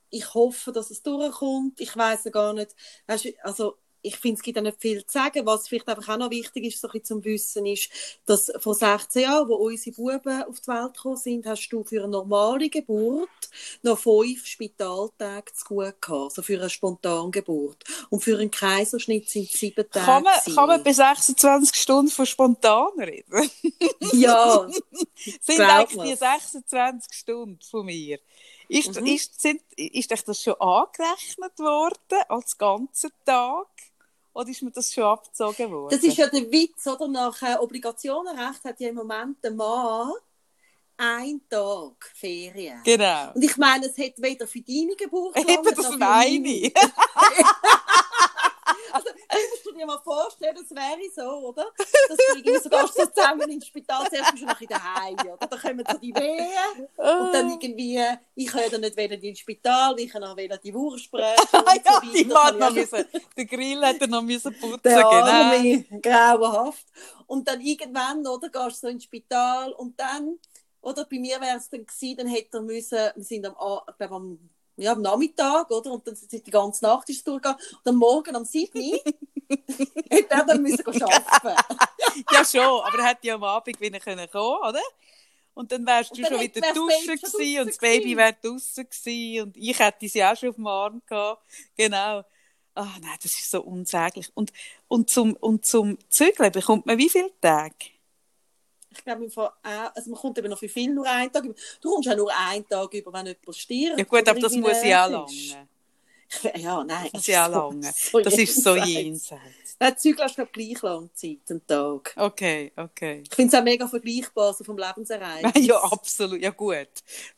ich 0.09 0.33
hoffe, 0.33 0.71
dass 0.71 0.89
es 0.89 1.03
durchkommt. 1.03 1.79
Ich 1.79 1.95
weiß 1.95 2.25
ja 2.25 2.31
gar 2.31 2.53
nicht, 2.53 2.75
weißt, 3.07 3.25
du, 3.25 3.29
also 3.43 3.77
ich 4.01 4.17
finde, 4.17 4.35
es 4.37 4.41
gibt 4.43 4.57
auch 4.57 4.61
nicht 4.63 4.79
viel 4.81 5.05
zu 5.05 5.13
sagen. 5.13 5.45
Was 5.45 5.67
vielleicht 5.67 5.87
einfach 5.87 6.13
auch 6.13 6.17
noch 6.17 6.29
wichtig 6.31 6.65
ist, 6.65 6.79
so 6.79 6.87
ein 6.87 6.91
bisschen 6.91 7.05
zum 7.05 7.23
Wissen, 7.25 7.65
ist, 7.65 7.89
dass 8.25 8.51
vor 8.59 8.73
16 8.75 9.23
Jahren, 9.23 9.49
wo 9.49 9.55
unsere 9.55 9.95
Buben 9.95 10.43
auf 10.43 10.59
die 10.59 10.67
Welt 10.67 10.93
gekommen 10.95 11.17
sind, 11.17 11.45
hast 11.45 11.69
du 11.69 11.83
für 11.83 11.99
eine 12.03 12.09
normale 12.09 12.69
Geburt 12.69 13.29
noch 13.81 13.99
fünf 13.99 14.45
Spitaltage 14.45 15.53
zu 15.53 15.65
gut 15.65 16.01
gehabt. 16.01 16.09
Also 16.29 16.41
für 16.41 16.59
eine 16.59 16.69
Spontangeburt. 16.69 17.83
Und 18.09 18.23
für 18.23 18.37
einen 18.37 18.51
Kaiserschnitt 18.51 19.29
sind 19.29 19.51
es 19.53 19.59
sieben 19.59 19.89
Tage. 19.89 20.05
Kann 20.05 20.23
man, 20.23 20.33
gewesen. 20.39 20.55
kann 20.55 20.67
man 20.67 20.83
bei 20.83 20.93
26 20.93 21.75
Stunden 21.75 22.11
von 22.11 22.25
spontan 22.25 22.89
reden? 22.99 23.49
Ja, 24.13 24.67
sind 25.41 25.61
eigentlich 25.61 26.11
die 26.11 26.15
26 26.15 27.13
Stunden 27.13 27.59
von 27.61 27.85
mir? 27.85 28.19
Ist, 28.67 28.99
Mhm. 29.01 29.07
ist, 29.07 29.41
sind, 29.41 29.61
ist 29.75 30.11
euch 30.11 30.23
das 30.23 30.43
schon 30.43 30.53
angerechnet 30.59 31.57
worden 31.59 32.21
als 32.27 32.57
ganzen 32.57 33.11
Tag? 33.25 33.67
Oder 34.39 34.49
ist 34.51 34.61
mir 34.61 34.71
das 34.71 34.93
schon 34.93 35.03
abgezogen 35.03 35.69
worden? 35.69 35.89
das 35.89 36.01
ist 36.01 36.17
ja 36.17 36.27
der 36.27 36.49
Witz, 36.49 36.87
oder? 36.87 37.09
Nach 37.09 37.41
äh, 37.41 37.55
Obligationenrecht 37.55 38.63
hat 38.63 38.79
ja 38.79 38.87
im 38.87 38.95
Moment 38.95 39.43
der 39.43 39.51
Mann 39.51 40.13
einen 40.95 41.41
Tag 41.49 42.09
Ferien. 42.15 42.81
Genau. 42.85 43.33
Und 43.33 43.43
ich 43.43 43.57
meine, 43.57 43.87
es 43.87 43.97
hat 43.97 44.13
weder 44.21 44.47
für 44.47 44.61
deine 44.61 44.95
Geburt 44.95 45.35
Eben, 45.37 45.63
das 45.75 45.87
für 45.87 45.97
meine. 45.97 46.23
eine. 46.25 46.71
Also, 48.91 49.09
dir 49.79 49.85
mal 49.87 49.97
vorstellen, 50.03 50.55
das 50.55 50.69
wäre 50.71 50.99
so, 51.15 51.47
oder? 51.49 51.65
Dass 51.77 52.17
du 52.17 52.37
irgendwie 52.37 52.57
sogar 52.59 52.87
so 52.87 53.05
zusammen 53.05 53.49
ins 53.49 53.67
Spital, 53.67 54.07
zuerst 54.09 54.31
bist 54.31 54.43
du 54.43 54.47
noch 54.47 54.61
in 54.61 54.67
der 54.67 54.95
Heim, 54.95 55.15
oder? 55.19 55.47
Dann 55.47 55.59
kommen 55.59 55.83
so 55.89 55.97
die 55.97 56.13
Wehen 56.15 56.87
und 56.97 57.33
dann 57.33 57.49
irgendwie, 57.49 57.99
ich 58.35 58.53
ja 58.53 58.69
dann 58.69 58.81
nicht 58.81 58.97
wieder 58.97 59.21
ins 59.21 59.39
Spital, 59.39 59.99
ich 59.99 60.11
kann 60.11 60.23
auch 60.23 60.37
wieder 60.37 60.57
die 60.57 60.73
Wurst 60.73 61.05
sprechen 61.05 61.35
und 61.53 61.67
Ah, 61.67 61.75
ja, 61.83 62.01
so 62.03 62.11
die 62.11 62.29
weiter. 62.29 62.43
hat 62.43 62.59
noch 62.59 62.69
ich- 62.75 62.91
müssen, 62.91 63.05
den 63.37 63.47
Grill 63.47 63.81
hat 63.85 64.01
er 64.01 64.07
noch 64.07 64.21
müssen 64.21 64.53
putzen, 64.59 64.79
der 64.83 65.03
genau. 65.03 65.99
Grauenhaft. 66.01 66.85
Und 67.27 67.47
dann 67.47 67.61
irgendwann, 67.61 68.25
oder, 68.27 68.49
gehst 68.49 68.83
du 68.83 68.87
so 68.87 68.87
ins 68.87 69.03
Spital 69.03 69.71
und 69.73 69.99
dann, 69.99 70.37
oder, 70.81 71.05
bei 71.05 71.19
mir 71.19 71.39
wäre 71.41 71.57
es 71.57 71.69
dann 71.69 71.85
gewesen, 71.85 72.17
dann 72.17 72.27
hätte 72.27 72.57
er 72.57 72.61
müssen, 72.61 72.97
wir 73.15 73.23
sind 73.23 73.45
am, 73.45 73.53
glaube, 73.97 74.15
am, 74.15 74.39
ja, 74.77 74.93
am 74.93 75.01
Nachmittag, 75.01 75.69
oder, 75.71 75.91
und 75.91 76.07
dann 76.07 76.15
sind 76.15 76.31
die 76.47 76.51
ganze 76.51 76.85
Nacht 76.85 77.09
ist 77.09 77.17
es 77.17 77.23
durchgegangen, 77.23 77.59
und 77.83 77.87
am 77.89 77.95
Morgen, 77.97 78.35
am 78.35 78.45
7. 78.45 78.71
hätte 80.09 80.29
er 80.29 80.45
dann 80.45 80.61
müssen 80.61 80.85
arbeiten. 80.85 81.63
Ja, 82.31 82.43
schon, 82.43 82.61
aber 82.61 82.99
er 82.99 83.09
hätte 83.09 83.27
ja 83.27 83.35
am 83.35 83.43
Abend 83.43 83.79
wieder 83.79 83.99
können 83.99 84.29
kommen, 84.29 84.69
oder? 84.69 84.81
Und 85.53 85.71
dann 85.71 85.85
wärst 85.85 86.11
du 86.11 86.21
dann 86.21 86.33
schon 86.33 86.41
wieder 86.41 86.73
duschen 86.73 87.15
gewesen 87.15 87.61
und 87.61 87.67
das 87.67 87.77
Baby 87.77 88.15
wäre 88.15 88.35
draussen 88.41 88.87
gewesen 88.89 89.43
und 89.43 89.57
ich 89.57 89.77
hätte 89.77 90.07
sie 90.07 90.23
auch 90.23 90.35
schon 90.35 90.49
auf 90.49 90.55
dem 90.55 90.67
Arm 90.67 91.01
gehabt. 91.05 91.43
Genau. 91.75 92.23
Ah, 92.75 92.95
nein, 93.01 93.17
das 93.21 93.33
ist 93.37 93.51
so 93.51 93.61
unsäglich. 93.61 94.31
Und, 94.35 94.53
und 94.87 95.09
zum, 95.09 95.33
und 95.33 95.65
zum 95.65 95.97
Zügeln 96.09 96.51
bekommt 96.51 96.85
man 96.85 96.97
wie 96.97 97.09
viele 97.09 97.31
Tage? 97.41 97.75
Ich 98.91 99.03
glaube, 99.03 99.25
im 99.25 99.31
Fall 99.31 99.51
also 99.63 100.09
man 100.09 100.19
kommt 100.19 100.37
eben 100.37 100.49
noch 100.49 100.57
für 100.57 100.69
viel 100.69 100.93
nur 100.93 101.05
einen 101.05 101.31
Tag 101.31 101.43
über. 101.43 101.55
Du 101.81 101.91
kommst 101.91 102.09
auch 102.09 102.15
nur 102.15 102.31
einen 102.35 102.67
Tag 102.67 102.93
über, 102.93 103.13
wenn 103.13 103.25
jemand 103.25 103.55
stirbt. 103.55 103.99
Ja 103.99 104.05
gut, 104.05 104.27
aber 104.27 104.39
das 104.39 104.53
muss 104.53 104.83
ja 104.83 105.05
auch 105.05 105.11
lange. 105.11 105.67
Ja, 106.55 106.83
nein. 106.83 107.09
Das 107.11 107.21
ist 107.21 107.27
ja 107.27 107.45
so- 107.49 107.51
lange. 107.71 107.91
so 108.11 108.19
Das 108.19 108.37
ist 108.37 108.63
so 108.63 108.75
jenseits. 108.75 109.75
Nein, 109.81 109.97
Zügel 109.97 110.25
hast 110.25 110.37
du 110.37 110.45
gleich 110.45 110.81
lange 110.81 111.09
Zeit, 111.13 111.37
einen 111.49 111.65
Tag. 111.65 112.13
Okay, 112.17 112.71
okay. 112.75 113.23
Ich 113.25 113.33
finde 113.33 113.55
es 113.55 113.59
auch 113.59 113.63
mega 113.63 113.87
vergleichbar, 113.87 114.53
so 114.53 114.63
vom 114.65 114.77
Lebensereignis. 114.77 115.65
Ja, 115.65 115.77
absolut. 115.81 116.41
Ja, 116.41 116.49
gut. 116.49 116.89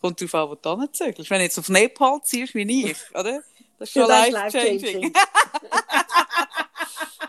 Kommt 0.02 0.20
drauf 0.20 0.34
an, 0.36 0.50
wo 0.50 0.56
du 0.56 0.80
hinzügelst. 0.82 1.30
Wenn 1.30 1.38
du 1.38 1.44
jetzt 1.44 1.60
auf 1.60 1.70
Nepal 1.70 2.20
ziehst, 2.24 2.56
wie 2.56 2.90
ich, 2.90 2.98
oder? 3.14 3.44
Das 3.78 3.90
ist 3.90 3.96
Ja, 3.96 4.08
schon 4.08 4.26
ist 4.26 4.32
life-changing. 4.34 5.14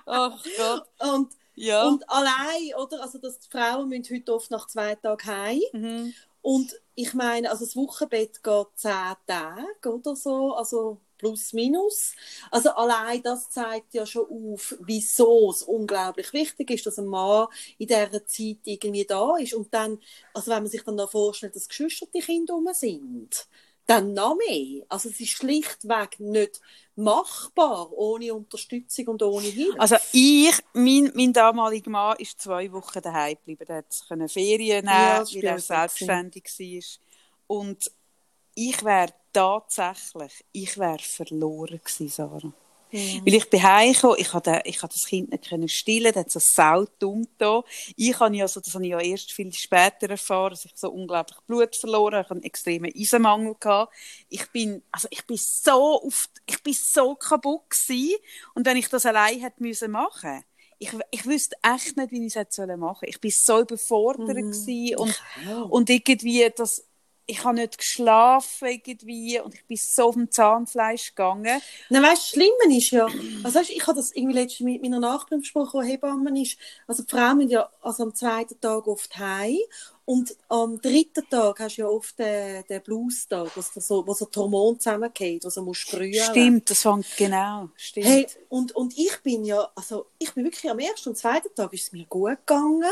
Ach 0.07 0.39
Gott. 0.57 0.87
Und, 1.15 1.33
Ja. 1.55 1.87
und 1.87 2.09
allein, 2.09 2.75
oder? 2.79 3.03
Also, 3.03 3.19
dass 3.19 3.39
die 3.39 3.49
Frauen 3.51 3.89
müssen 3.89 4.15
heute 4.15 4.35
oft 4.35 4.51
nach 4.51 4.67
zwei 4.67 4.95
Tagen 4.95 5.27
heim. 5.27 5.61
Mhm. 5.73 6.15
Und 6.41 6.75
ich 6.95 7.15
meine, 7.15 7.51
also 7.51 7.65
das 7.65 7.77
Wochenbett 7.77 8.43
geht 8.43 8.67
zehn 8.77 9.15
Tage 9.27 9.65
oder 9.95 10.17
so, 10.17 10.55
also 10.55 10.99
plus 11.23 11.53
minus. 11.53 12.15
Also 12.51 12.71
allein 12.71 13.23
das 13.23 13.49
zeigt 13.49 13.95
ja 13.95 14.05
schon 14.05 14.27
auf, 14.29 14.75
wieso 14.81 15.51
es 15.51 15.63
unglaublich 15.63 16.33
wichtig 16.33 16.71
ist, 16.71 16.85
dass 16.87 16.99
ein 16.99 17.07
Mann 17.07 17.47
in 17.79 17.87
dieser 17.87 18.27
Zeit 18.27 18.59
irgendwie 18.65 19.05
da 19.05 19.37
ist. 19.37 19.55
Und 19.55 19.73
dann, 19.73 20.01
also 20.35 20.51
wenn 20.51 20.65
man 20.65 20.71
sich 20.71 20.83
dann 20.83 20.97
noch 20.97 21.11
vorstellt, 21.13 21.55
dass 21.55 21.69
Geschwister 21.69 22.07
die 22.13 22.21
Kinder 22.21 22.55
rum 22.55 22.69
sind, 22.73 23.47
dann 23.87 24.15
noch 24.15 24.37
mehr. 24.37 24.85
Also 24.89 25.09
es 25.11 25.21
ist 25.21 25.31
schlichtweg 25.31 26.19
nicht 26.19 26.61
machbar 26.97 27.93
ohne 27.93 28.35
Unterstützung 28.35 29.09
und 29.09 29.23
ohne 29.23 29.47
Hilfe. 29.49 29.81
Also 29.81 29.97
ich, 30.13 30.55
mein, 30.73 31.13
mein 31.15 31.33
damaliger 31.33 31.91
Mann 31.91 32.17
ist 32.19 32.41
zwei 32.41 32.71
Wochen 32.73 33.01
daheim 33.01 33.37
geblieben. 33.37 33.65
Der 33.67 33.77
hat 33.79 34.31
Ferien 34.31 34.85
nehmen, 34.85 34.97
Ja, 34.97 35.25
weil 35.25 35.45
er 35.45 35.59
selbstständig 35.59 36.45
war. 36.59 37.57
Und 37.59 37.91
ich 38.55 38.85
wäre 38.85 39.13
tatsächlich, 39.33 40.45
ich 40.53 40.79
wäre 40.79 40.99
verloren 40.99 41.81
gewesen, 41.83 42.09
Sarah. 42.09 42.53
Mhm. 42.93 43.23
Weil 43.25 43.35
ich 43.35 43.49
bin 43.49 43.63
heimgekommen, 43.63 44.17
ich 44.19 44.29
konnte, 44.29 44.61
ich 44.65 44.79
das 44.79 45.07
Kind 45.07 45.31
nicht 45.31 45.49
können 45.49 45.69
stillen, 45.69 46.13
das 46.13 46.25
hat 46.25 46.31
so 46.31 46.41
saudumm 46.41 47.27
da. 47.39 47.65
Ich 47.97 48.19
habe 48.21 48.37
ja 48.37 48.47
so, 48.47 48.61
das 48.61 48.75
habe 48.75 48.85
ich 48.85 48.91
ja 48.91 49.01
erst 49.01 49.33
viel 49.33 49.51
später 49.53 50.11
erfahren, 50.11 50.51
dass 50.51 50.67
ich 50.67 50.73
so 50.75 50.91
unglaublich 50.91 51.39
Blut 51.47 51.75
verloren 51.75 52.17
habe, 52.17 52.25
ich 52.25 52.31
einen 52.31 52.43
extremen 52.43 52.93
Eisenmangel 52.95 53.55
gehabt. 53.59 53.95
Ich 54.29 54.47
bin, 54.51 54.83
also 54.93 55.09
ich 55.11 55.27
bin 55.27 55.39
so 55.39 56.03
auf, 56.03 56.29
ich 56.45 56.63
bin 56.63 56.75
so 56.75 57.15
kaputt 57.15 57.71
gewesen. 57.71 58.17
Und 58.55 58.67
wenn 58.67 58.77
ich 58.77 58.89
das 58.89 59.07
allein 59.07 59.41
hätte 59.41 59.63
müssen 59.63 59.91
machen, 59.91 60.45
ich, 60.79 60.91
ich 61.13 61.25
wüsste 61.25 61.57
echt 61.63 61.97
nicht, 61.97 62.11
wie 62.11 62.27
ich 62.27 62.33
es 62.33 62.35
hätte 62.35 62.53
sollen 62.53 62.81
machen. 62.81 63.07
Ich 63.09 63.21
bin 63.21 63.31
so 63.31 63.61
überfordert 63.61 64.37
gewesen 64.37 64.97
und, 64.97 65.23
und 65.71 65.89
irgendwie 65.89 66.51
das, 66.55 66.85
ich 67.27 67.45
habe 67.45 67.55
nicht 67.55 67.79
geschlafen 67.79 68.69
irgendwie 68.69 69.41
und 69.41 69.55
ich 69.55 69.65
bin 69.67 69.77
so 69.77 70.09
auf 70.09 70.15
dem 70.15 70.31
Zahnfleisch 70.31 71.15
gegangen. 71.15 71.61
Na, 71.89 72.03
weißt, 72.03 72.23
das 72.23 72.29
Schlimme 72.31 72.77
ist 72.77 72.91
ja, 72.91 73.07
also 73.43 73.59
weißt, 73.59 73.71
ich 73.71 73.87
habe 73.87 73.97
das 73.97 74.13
irgendwie 74.13 74.35
letztens 74.35 74.61
mit 74.61 74.83
meiner 74.83 75.01
Nachbarin 75.01 75.41
besprochen, 75.41 75.83
die 75.83 75.93
Hebammen 75.93 76.37
ist, 76.37 76.59
also 76.87 77.03
die 77.03 77.11
Frauen 77.11 77.41
sind 77.41 77.51
ja 77.51 77.69
also 77.81 78.03
am 78.05 78.15
zweiten 78.15 78.61
Tag 78.61 78.87
oft 78.87 79.17
heim 79.19 79.59
und 80.05 80.37
am 80.49 80.81
dritten 80.81 81.29
Tag 81.31 81.61
hast 81.61 81.77
du 81.77 81.83
ja 81.83 81.89
oft 81.89 82.19
den, 82.19 82.65
den 82.69 82.83
Blues-Tag, 82.83 83.57
wo 83.57 83.61
so, 83.61 84.07
wo 84.07 84.15
so 84.15 84.27
die 84.27 84.39
Hormone 84.39 84.79
zusammengeht, 84.79 85.45
wo 85.45 85.51
so 85.51 85.63
musst 85.63 85.83
sprühen. 85.83 86.15
Stimmt, 86.15 86.71
das 86.71 86.83
fängt 86.83 87.07
genau. 87.17 87.69
Stimmt. 87.77 88.07
Hey, 88.07 88.27
und, 88.49 88.73
und 88.73 88.99
ich 88.99 89.17
bin 89.23 89.45
ja, 89.45 89.71
also 89.77 90.07
ich 90.19 90.35
bin 90.35 90.45
wirklich 90.45 90.69
am 90.69 90.81
ersten 90.81 91.11
und 91.11 91.17
zweiten 91.17 91.55
Tag 91.55 91.73
ist 91.73 91.85
es 91.85 91.93
mir 91.93 92.05
gut 92.07 92.39
gegangen. 92.47 92.83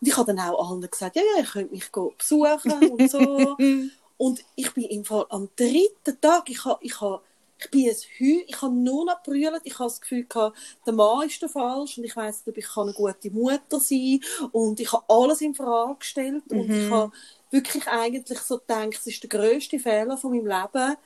Und 0.00 0.08
ich 0.08 0.16
habe 0.16 0.34
dann 0.34 0.44
auch 0.46 0.70
allen 0.70 0.80
gesagt, 0.80 1.16
ja, 1.16 1.22
ja, 1.22 1.42
ihr 1.42 1.48
könnt 1.48 1.72
mich 1.72 1.90
besuchen 1.90 2.90
und 2.90 3.10
so. 3.10 3.56
und 4.16 4.44
ich 4.54 4.72
bin 4.72 4.84
im 4.84 5.04
Fall 5.04 5.26
am 5.30 5.48
dritten 5.56 6.20
Tag, 6.20 6.48
ich 6.48 6.64
habe, 6.64 6.78
ich 6.82 7.00
habe, 7.00 7.20
ich 7.58 7.70
bin 7.70 7.88
ein 7.88 7.94
Heu, 7.94 8.44
ich 8.46 8.62
habe 8.62 8.74
nur 8.74 9.04
noch 9.04 9.22
brüllt, 9.22 9.60
ich 9.64 9.78
habe 9.78 9.88
das 9.88 10.00
Gefühl 10.00 10.24
gehabt, 10.24 10.56
der 10.84 10.92
Mann 10.92 11.26
ist 11.26 11.40
der 11.40 11.48
falsch 11.48 11.98
und 11.98 12.04
ich 12.04 12.16
weiss 12.16 12.44
nicht, 12.44 12.48
ob 12.48 12.58
ich 12.58 12.76
eine 12.76 12.92
gute 12.92 13.30
Mutter 13.30 13.80
sein 13.80 14.20
kann. 14.20 14.48
und 14.50 14.80
ich 14.80 14.92
habe 14.92 15.04
alles 15.08 15.40
in 15.40 15.54
Frage 15.54 15.96
gestellt 15.98 16.42
und 16.50 16.70
ich 16.70 16.90
habe 16.90 17.12
wirklich 17.50 17.86
eigentlich 17.86 18.38
so 18.40 18.58
gedacht, 18.58 18.94
es 18.98 19.06
ist 19.06 19.22
der 19.22 19.30
grösste 19.30 19.78
Fehler 19.78 20.16
von 20.16 20.30
meinem 20.30 20.46
Leben, 20.46 20.96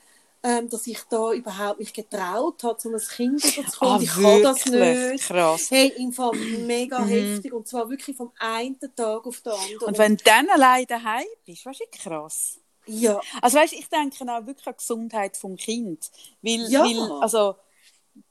ähm, 0.43 0.69
dass 0.69 0.85
ich 0.87 0.99
da 1.09 1.33
überhaupt 1.33 1.79
mich 1.79 1.93
getraut 1.93 2.63
habe, 2.63 2.77
um 2.87 2.95
ein 2.95 3.01
Kind 3.01 3.43
überzukommen. 3.57 3.95
Ah, 3.95 3.99
ich 4.01 4.09
kann 4.13 4.43
das 4.43 4.65
nicht. 4.65 5.23
Krass. 5.25 5.71
Hey, 5.71 5.93
im 5.97 6.11
Fall 6.13 6.31
mega 6.35 7.03
heftig. 7.03 7.51
Und 7.53 7.67
zwar 7.67 7.89
wirklich 7.89 8.15
vom 8.15 8.31
einen 8.39 8.79
Tag 8.95 9.25
auf 9.25 9.41
den 9.41 9.53
anderen. 9.53 9.87
Und 9.87 9.97
wenn 9.97 10.15
du 10.17 10.23
dann 10.23 10.49
allein 10.49 10.85
daheim 10.85 11.25
bist, 11.45 11.65
du, 11.65 11.71
wie 11.71 11.97
krass. 11.97 12.59
ja, 12.85 13.19
Also 13.41 13.57
weißt, 13.57 13.73
ich 13.73 13.89
denke 13.89 14.23
auch 14.31 14.45
wirklich 14.45 14.67
an 14.67 14.73
die 14.73 14.77
Gesundheit 14.77 15.37
vom 15.37 15.55
Kind, 15.55 16.09
weil, 16.41 16.69
Ja. 16.69 16.83
weil 16.83 17.11
also 17.21 17.55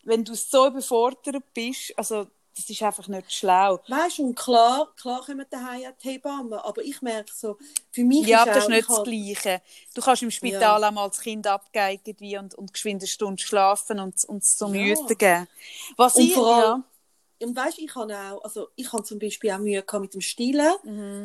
wenn 0.04 0.24
du 0.24 0.34
so 0.34 0.66
überfordert 0.68 1.42
bist, 1.54 1.92
also 1.96 2.26
das 2.56 2.70
ist 2.70 2.82
einfach 2.82 3.06
nicht 3.08 3.32
schlau. 3.32 3.80
weißt 3.88 4.18
du, 4.18 4.22
und 4.24 4.34
klar, 4.34 4.88
klar 5.00 5.20
kommen 5.24 5.44
daheim 5.50 5.82
auch 5.86 5.96
die 6.02 6.08
Hebammen, 6.08 6.54
aber 6.54 6.82
ich 6.82 7.02
merke 7.02 7.30
so, 7.34 7.56
für 7.92 8.02
mich 8.04 8.26
Ja, 8.26 8.38
ist 8.38 8.42
aber 8.48 8.52
das 8.54 8.64
ist 8.64 8.70
nicht 8.70 8.80
ich 8.80 8.86
das 8.86 9.04
Gleiche. 9.04 9.62
Du 9.94 10.00
kannst 10.00 10.22
im 10.22 10.30
Spital 10.30 10.82
auch 10.84 10.90
mal 10.90 11.08
das 11.08 11.20
Kind 11.20 11.46
abgeben 11.46 12.38
und, 12.38 12.54
und 12.54 12.72
geschwind 12.72 13.02
eine 13.02 13.08
Stunde 13.08 13.42
schlafen 13.42 14.00
und, 14.00 14.24
und 14.24 14.42
es 14.42 14.56
zum 14.56 14.74
Ja. 14.74 14.82
Hüten 14.84 15.18
geben. 15.18 15.46
Was 15.96 16.14
Und 16.16 16.22
ich, 16.24 16.34
vor 16.34 16.46
allem- 16.46 16.62
ja, 16.80 16.84
und 17.42 17.54
weißt, 17.56 17.78
ich 17.78 17.94
habe 17.94 18.14
auch, 18.16 18.42
also 18.44 18.68
ich 18.76 18.92
habe 18.92 19.02
zum 19.02 19.18
Beispiel 19.18 19.50
auch 19.50 19.58
Mühe 19.58 19.82
gehabt 19.82 20.02
mit 20.02 20.14
dem 20.14 20.20
Stillen. 20.20 20.72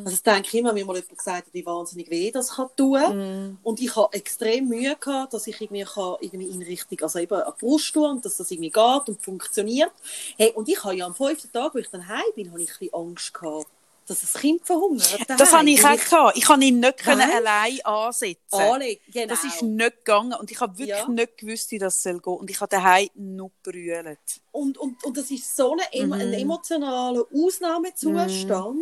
Also 0.04 0.10
das 0.10 0.22
denke 0.22 0.48
ich 0.48 0.54
immer, 0.54 0.72
mir 0.72 0.84
mal 0.84 0.96
jemand 0.96 1.16
gesagt 1.16 1.46
hat, 1.46 1.54
wie 1.54 1.64
wahnsinnig 1.64 2.10
weh 2.10 2.30
das 2.30 2.56
kann 2.56 2.68
tun. 2.76 3.58
Und 3.62 3.80
ich 3.80 3.96
habe 3.96 4.12
extrem 4.12 4.68
Mühe 4.68 4.94
gehabt, 4.96 5.32
dass 5.32 5.46
ich 5.46 5.60
irgendwie 5.60 5.84
kann, 5.84 6.16
irgendwie 6.20 6.48
in 6.48 6.62
Richtung, 6.62 7.00
also 7.00 7.18
eben 7.18 7.34
an 7.34 7.52
die 7.56 7.64
Brust 7.64 7.94
tue 7.94 8.08
und 8.08 8.24
dass 8.24 8.36
das 8.36 8.50
irgendwie 8.50 8.70
geht 8.70 9.08
und 9.08 9.22
funktioniert. 9.22 9.92
Hey, 10.36 10.52
und 10.52 10.68
ich 10.68 10.82
habe 10.84 10.94
ja 10.94 11.06
am 11.06 11.14
fünften 11.14 11.50
Tag, 11.52 11.74
wo 11.74 11.78
ich 11.78 11.88
dann 11.88 12.06
heim 12.06 12.20
bin, 12.34 12.50
habe 12.50 12.60
ich 12.60 12.70
ein 12.70 12.78
bisschen 12.78 12.94
Angst 12.94 13.32
gehabt, 13.34 13.66
dass 14.12 14.20
das 14.32 14.40
Kind 14.40 14.64
verhungert. 14.66 15.18
Das 15.28 15.50
daheim. 15.50 15.58
habe 15.60 15.70
ich 15.70 15.84
auch 15.84 15.96
gehabt. 16.10 16.36
Ich 16.36 16.44
kann 16.44 16.62
ihn 16.62 16.80
nicht 16.80 16.98
können 16.98 17.20
allein 17.30 17.80
ansetzen. 17.84 18.38
Alle, 18.50 18.96
genau. 19.12 19.26
Das 19.34 19.44
ist 19.44 19.62
nicht 19.62 19.96
gegangen 19.96 20.34
und 20.34 20.50
ich 20.50 20.60
habe 20.60 20.76
wirklich 20.78 20.98
Ja. 20.98 21.08
nicht 21.08 21.38
gewusst, 21.38 21.70
wie 21.70 21.78
das 21.78 22.02
soll 22.02 22.20
gehen. 22.20 22.34
Und 22.34 22.50
ich 22.50 22.60
habe 22.60 22.68
daheim 22.70 23.08
nur 23.14 23.50
brüllt. 23.62 24.18
und, 24.52 24.76
und, 24.78 25.02
und 25.04 25.16
das 25.16 25.30
ist 25.30 25.56
so 25.56 25.76
ein, 25.92 26.06
Mhm. 26.06 26.12
ein 26.12 26.32
emotionaler 26.34 27.24
Ausnahmezustand, 27.32 28.78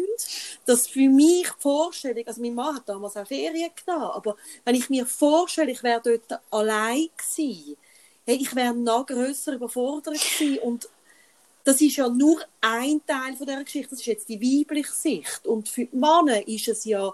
dass 0.67 0.87
für 0.89 1.09
mich 1.09 1.43
die 1.49 1.61
Vorstellung, 1.61 2.27
also 2.27 2.41
mein 2.41 2.55
Mann 2.55 2.77
hat 2.77 2.89
damals 2.89 3.17
auch 3.17 3.27
Ferien 3.27 3.71
genommen, 3.85 4.05
aber 4.13 4.37
wenn 4.65 4.75
ich 4.75 4.91
mir 4.91 5.07
vorstelle, 5.07 5.71
ich 5.71 5.83
wäre 5.83 6.01
dort 6.03 6.41
allein 6.51 7.09
gewesen, 7.17 7.77
hey, 8.27 8.37
ich 8.37 8.55
wäre 8.55 8.75
noch 8.75 9.07
grösser 9.07 9.53
überfordert 9.55 10.15
gewesen 10.15 10.59
und 10.59 10.89
das 11.71 11.81
ist 11.81 11.97
ja 11.97 12.09
nur 12.09 12.41
ein 12.61 13.01
Teil 13.07 13.37
von 13.37 13.47
dieser 13.47 13.65
Geschichte, 13.65 13.91
das 13.91 14.01
ist 14.01 14.07
jetzt 14.07 14.29
die 14.29 14.41
weibliche 14.41 14.93
Sicht 14.93 15.47
und 15.47 15.69
für 15.69 15.87
die 15.87 15.97
Männer 15.97 16.47
ist 16.47 16.69
es 16.69 16.85
ja 16.85 17.13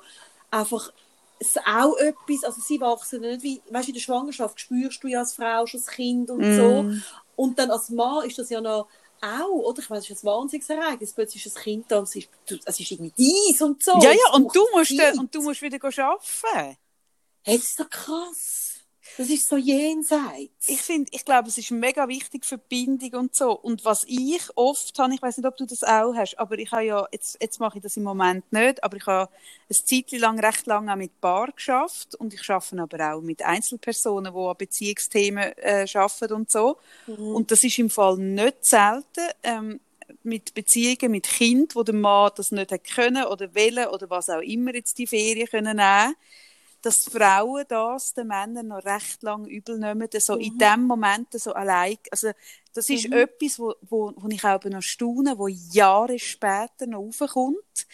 einfach 0.51 0.93
es 1.39 1.59
auch 1.59 1.97
etwas, 1.99 2.45
also 2.45 2.63
sie 2.63 2.81
wachsen 2.81 3.21
nicht 3.21 3.43
wie, 3.43 3.61
weißt 3.71 3.89
du, 3.89 3.91
in 3.91 3.95
der 3.95 4.01
Schwangerschaft 4.01 4.59
spürst 4.59 5.03
du 5.05 5.09
ja 5.09 5.19
als 5.21 5.35
Frau 5.35 5.67
schon 5.67 5.81
das 5.81 5.89
Kind 5.89 6.31
und 6.31 6.57
so 6.57 6.91
und 7.37 7.59
dann 7.59 7.71
als 7.71 7.91
Mann 7.91 8.27
ist 8.27 8.39
das 8.39 8.49
ja 8.51 8.61
noch 8.61 8.89
auch, 9.21 9.49
oder? 9.49 9.81
Ich 9.81 9.89
meine, 9.89 10.01
es 10.01 10.11
ist 10.11 10.23
ein 10.23 10.27
Wahnsinnsereignis. 10.27 11.13
Plötzlich 11.13 11.47
ist 11.47 11.57
ein 11.57 11.63
Kind 11.63 11.85
da 11.89 11.99
und 11.99 12.05
es 12.05 12.17
ist, 12.17 12.29
es 12.65 12.81
ist 12.81 12.91
irgendwie 12.91 13.13
dies 13.17 13.61
und 13.63 13.83
so. 13.83 13.99
ja, 14.01 14.13
ja, 14.13 14.35
und 14.35 14.55
du 14.55 14.67
musst, 14.73 14.97
Zeit. 14.97 15.19
und 15.19 15.35
du 15.35 15.43
musst 15.43 15.63
wieder 15.63 15.79
arbeiten. 15.83 16.77
Hey, 17.43 17.57
das 17.57 17.67
ist 17.67 17.81
doch 17.81 17.91
krass. 17.91 18.76
Das 19.17 19.31
ist 19.31 19.49
so 19.49 19.57
jenseits. 19.57 20.69
Ich 20.69 20.83
finde, 20.83 21.11
ich 21.13 21.25
glaube, 21.25 21.49
es 21.49 21.59
ist 21.59 21.71
mega 21.71 22.07
wichtig 22.09 22.45
für 22.45 22.59
die 22.59 22.65
Bindung 22.69 23.21
und 23.21 23.35
so. 23.35 23.53
Und 23.53 23.85
was 23.85 24.05
ich 24.07 24.43
oft 24.55 24.99
habe, 24.99 25.15
ich 25.15 25.23
weiß 25.23 25.39
nicht, 25.39 25.47
ob 25.47 25.57
du 25.57 25.65
das 25.65 25.83
auch 25.83 26.15
hast, 26.15 26.39
aber 26.39 26.59
ich 26.59 26.71
habe 26.73 26.85
ja, 26.85 27.07
jetzt, 27.13 27.39
jetzt 27.41 27.61
mache 27.61 27.79
ich 27.79 27.83
das 27.83 27.97
im 27.97 28.03
Moment 28.03 28.51
nicht, 28.53 28.83
aber 28.85 28.97
ich 28.97 29.07
habe 29.07 29.31
eine 29.69 29.85
Zeit 29.85 30.13
lang, 30.13 30.39
recht 30.39 30.67
lange 30.67 30.93
auch 30.93 30.97
mit 30.97 31.21
Paar 31.21 31.51
geschafft 31.53 32.15
und 32.15 32.35
ich 32.35 32.49
arbeite 32.51 32.81
aber 32.81 33.15
auch 33.15 33.21
mit 33.21 33.43
Einzelpersonen, 33.43 34.33
die 34.35 34.39
an 34.39 34.57
Beziehungsthemen 34.57 35.53
äh, 35.57 35.87
arbeiten 35.95 36.33
und 36.35 36.51
so. 36.51 36.77
Und 37.07 37.51
das 37.51 37.65
ist 37.65 37.79
im 37.79 37.91
Fall 37.91 38.19
nicht 38.19 38.67
selten. 38.67 39.29
Ähm, 39.43 39.81
mit 40.23 40.55
Beziehungen 40.55 41.13
mit 41.13 41.25
Kind, 41.25 41.75
wo 41.75 41.83
der 41.83 41.95
Mann 41.95 42.31
das 42.37 42.53
nicht 42.53 42.71
hat 42.73 42.85
können 42.85 43.25
oder 43.25 43.55
wollen 43.55 43.89
oder 43.89 44.09
was 44.11 44.31
auch 44.31 44.41
immer 44.41 44.75
jetzt 44.75 44.99
die 44.99 45.07
Ferien 45.07 45.49
können 45.49 45.77
nehmen 45.77 46.15
dass 46.87 47.01
die 47.01 47.11
Frauen 47.11 47.65
das 47.69 48.15
den 48.15 48.29
Männern 48.29 48.69
noch 48.69 48.85
recht 48.85 49.21
lang 49.25 49.45
übel 49.45 49.77
nehmen, 49.77 50.09
so 50.19 50.37
in 50.37 50.57
dem 50.57 50.85
Moment 50.85 51.33
so 51.33 51.53
allein. 51.53 51.99
Also, 52.13 52.31
das 52.75 52.89
ist 52.89 53.07
etwas, 53.07 53.59
wo, 53.59 53.75
wo, 53.83 54.13
wo 54.17 54.29
ich 54.29 54.45
auch 54.45 54.63
noch 54.63 54.83
staune, 54.83 55.37
wo 55.37 55.49
Jahre 55.49 56.17
später 56.21 56.87
noch 56.87 57.01
raufkommt, 57.01 57.89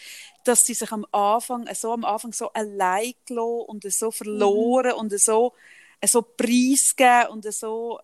dass 0.45 0.67
sie 0.67 0.75
sich 0.75 0.93
am 0.93 1.07
Anfang, 1.11 1.67
so 1.75 1.93
am 1.93 2.05
Anfang 2.05 2.35
so 2.35 2.53
allein 2.53 3.15
gelassen 3.25 3.65
und 3.69 3.91
so 3.91 4.11
verloren 4.11 4.93
und 4.93 5.19
so, 5.19 5.55
so 6.05 6.21
preisgeben 6.21 7.29
und 7.31 7.51
so, 7.51 7.99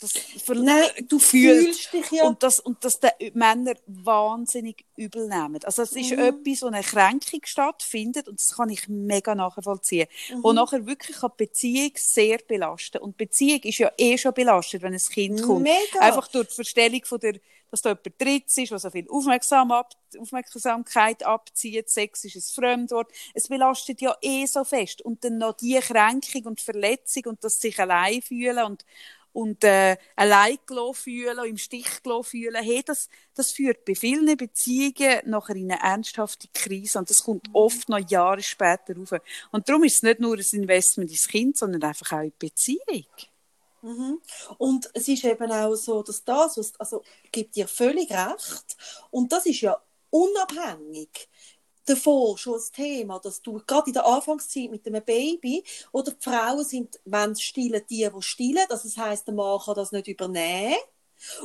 das 0.00 0.12
Nein, 0.48 0.84
du 1.08 1.18
fühlst 1.18 1.92
dich 1.92 2.10
ja. 2.10 2.24
Und 2.24 2.42
das, 2.42 2.58
und 2.60 2.84
das 2.84 2.98
die 3.00 3.30
Männer 3.34 3.74
wahnsinnig 3.86 4.84
übel 4.96 5.28
nehmen. 5.28 5.60
Also 5.64 5.82
es 5.82 5.92
ist 5.92 6.12
etwas, 6.12 6.62
wo 6.62 6.66
eine 6.66 6.82
Kränkung 6.82 7.40
stattfindet 7.44 8.28
und 8.28 8.40
das 8.40 8.56
kann 8.56 8.70
ich 8.70 8.88
mega 8.88 9.34
nachvollziehen. 9.34 10.08
Wo 10.42 10.52
nachher 10.52 10.86
wirklich 10.86 11.18
kann 11.18 11.30
die 11.38 11.44
Beziehung 11.44 11.92
sehr 11.96 12.38
belasten. 12.38 12.98
Und 12.98 13.16
Beziehung 13.16 13.60
ist 13.62 13.78
ja 13.78 13.90
eh 13.96 14.18
schon 14.18 14.34
belastet, 14.34 14.82
wenn 14.82 14.94
ein 14.94 14.98
Kind 14.98 15.42
kommt. 15.42 15.62
Mega. 15.62 16.00
Einfach 16.00 16.28
durch 16.28 16.48
die 16.48 16.54
Verstellung 16.54 17.04
von 17.04 17.20
der, 17.20 17.34
dass 17.70 17.82
da 17.82 17.90
jemand 17.90 18.20
Drittes 18.20 18.58
ist, 18.58 18.70
der 18.70 18.78
so 18.78 18.90
viel 18.90 19.08
Aufmerksam 19.08 19.70
ab, 19.70 19.92
Aufmerksamkeit 20.18 21.24
abzieht. 21.24 21.88
Sex 21.88 22.24
ist 22.24 22.36
ein 22.36 22.54
Fremdwort. 22.54 23.12
Es 23.32 23.48
belastet 23.48 24.00
ja 24.00 24.16
eh 24.20 24.46
so 24.46 24.64
fest. 24.64 25.02
Und 25.02 25.24
dann 25.24 25.38
noch 25.38 25.56
die 25.56 25.78
Kränkung 25.78 26.46
und 26.46 26.60
Verletzung 26.60 27.26
und 27.26 27.44
das 27.44 27.60
sich 27.60 27.78
allein 27.78 28.22
fühlen 28.22 28.64
und 28.64 28.84
und 29.34 29.64
äh, 29.64 29.96
allein 30.14 30.58
fühlen, 30.92 31.44
im 31.44 31.58
Stich 31.58 31.88
fühlen, 32.22 32.62
hey, 32.62 32.82
das, 32.86 33.08
das 33.34 33.50
führt 33.50 33.84
bei 33.84 33.96
vielen 33.96 34.36
Beziehungen 34.36 35.22
nachher 35.26 35.56
in 35.56 35.70
eine 35.70 35.82
ernsthafte 35.82 36.46
Krise 36.54 37.00
und 37.00 37.10
das 37.10 37.24
kommt 37.24 37.48
oft 37.52 37.88
noch 37.88 37.98
Jahre 38.08 38.42
später 38.42 38.96
rauf. 38.96 39.20
Und 39.50 39.68
darum 39.68 39.82
ist 39.82 39.96
es 39.96 40.02
nicht 40.04 40.20
nur 40.20 40.36
ein 40.36 40.46
Investment 40.52 41.10
ins 41.10 41.26
Kind, 41.26 41.56
sondern 41.56 41.82
einfach 41.82 42.12
auch 42.12 42.22
in 42.22 42.32
die 42.40 42.46
Beziehung. 42.46 43.06
Mhm. 43.82 44.20
Und 44.56 44.88
es 44.94 45.08
ist 45.08 45.24
eben 45.24 45.50
auch 45.50 45.74
so, 45.74 46.02
dass 46.04 46.24
das, 46.24 46.56
was, 46.56 46.78
also, 46.78 47.02
gibt 47.32 47.56
dir 47.56 47.66
völlig 47.66 48.10
recht. 48.12 48.76
Und 49.10 49.32
das 49.32 49.46
ist 49.46 49.60
ja 49.62 49.76
unabhängig 50.10 51.28
davon 51.84 52.36
schon 52.36 52.54
das 52.54 52.70
Thema, 52.70 53.18
dass 53.18 53.42
du 53.42 53.60
gerade 53.66 53.88
in 53.88 53.94
der 53.94 54.06
Anfangszeit 54.06 54.70
mit 54.70 54.86
einem 54.86 55.04
Baby 55.04 55.62
oder 55.92 56.12
die 56.12 56.22
Frauen 56.22 56.64
sind, 56.64 57.00
wenn 57.04 57.34
sie 57.34 57.42
stillen, 57.42 57.82
die, 57.88 58.08
die 58.14 58.22
stillen. 58.22 58.64
Das 58.68 58.96
heisst, 58.96 59.26
der 59.26 59.34
Mann 59.34 59.60
kann 59.60 59.74
das 59.74 59.92
nicht 59.92 60.08
übernehmen. 60.08 60.76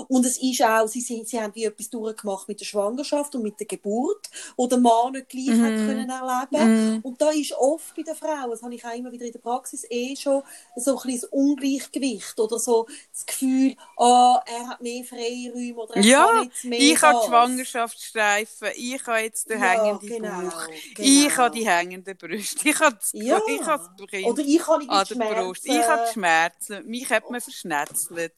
Und 0.07 0.25
es 0.25 0.37
ist 0.41 0.61
auch, 0.63 0.87
sie, 0.87 1.01
sind, 1.01 1.27
sie 1.27 1.39
haben 1.41 1.55
wie 1.55 1.65
etwas 1.65 1.89
durchgemacht 1.89 2.47
mit 2.47 2.59
der 2.59 2.65
Schwangerschaft 2.65 3.35
und 3.35 3.43
mit 3.43 3.59
der 3.59 3.67
Geburt, 3.67 4.29
wo 4.57 4.67
der 4.67 4.79
Mann 4.79 5.13
nicht 5.13 5.29
gleich 5.29 5.59
hat 5.59 5.75
können 5.85 6.09
erleben 6.09 6.99
Und 7.03 7.21
da 7.21 7.29
ist 7.31 7.53
oft 7.53 7.95
bei 7.95 8.03
den 8.03 8.15
Frauen, 8.15 8.49
das 8.51 8.61
habe 8.63 8.75
ich 8.75 8.85
auch 8.85 8.95
immer 8.95 9.11
wieder 9.11 9.25
in 9.25 9.31
der 9.31 9.39
Praxis, 9.39 9.85
eh 9.89 10.15
schon 10.15 10.43
so 10.75 10.93
ein 10.95 11.01
kleines 11.01 11.25
Ungleichgewicht 11.25 12.39
oder 12.39 12.59
so 12.59 12.87
das 13.11 13.25
Gefühl, 13.25 13.75
ah, 13.97 14.41
er 14.45 14.69
hat 14.69 14.81
mehr 14.81 15.03
Freiräume 15.03 15.75
oder 15.75 15.95
er 15.97 16.03
Ja, 16.03 16.25
kann 16.27 16.43
jetzt 16.43 16.63
mehr 16.63 16.79
ich 16.79 17.01
habe 17.01 17.13
das. 17.13 17.23
die 17.23 17.27
Schwangerschaftsstreifen, 17.27 18.69
ich 18.75 19.05
habe 19.07 19.19
jetzt 19.19 19.49
den 19.49 19.59
Ja, 19.59 19.69
hängenden 19.71 20.09
genau, 20.09 20.29
Bauch, 20.49 20.67
genau. 20.95 21.07
ich 21.07 21.37
habe 21.37 21.57
die 21.57 21.67
hängenden 21.67 22.17
Brüste, 22.17 22.69
ich 22.69 22.79
habe 22.79 22.95
das, 22.95 23.11
Ja. 23.13 23.41
ich 23.45 23.65
habe 23.65 23.89
das 23.97 24.07
Kind 24.07 24.25
Oder 24.27 24.43
ich 24.43 24.67
habe 24.67 24.83
an 24.87 25.05
die 25.05 25.07
der 25.07 25.15
Brust, 25.15 25.63
Schmerzen. 25.63 25.71
ich 25.71 25.87
habe 25.87 26.03
die 26.07 26.13
Schmerzen, 26.13 26.85
mich 26.87 27.09
hat 27.09 27.29
man 27.29 27.41
verschnetzelt 27.41 28.33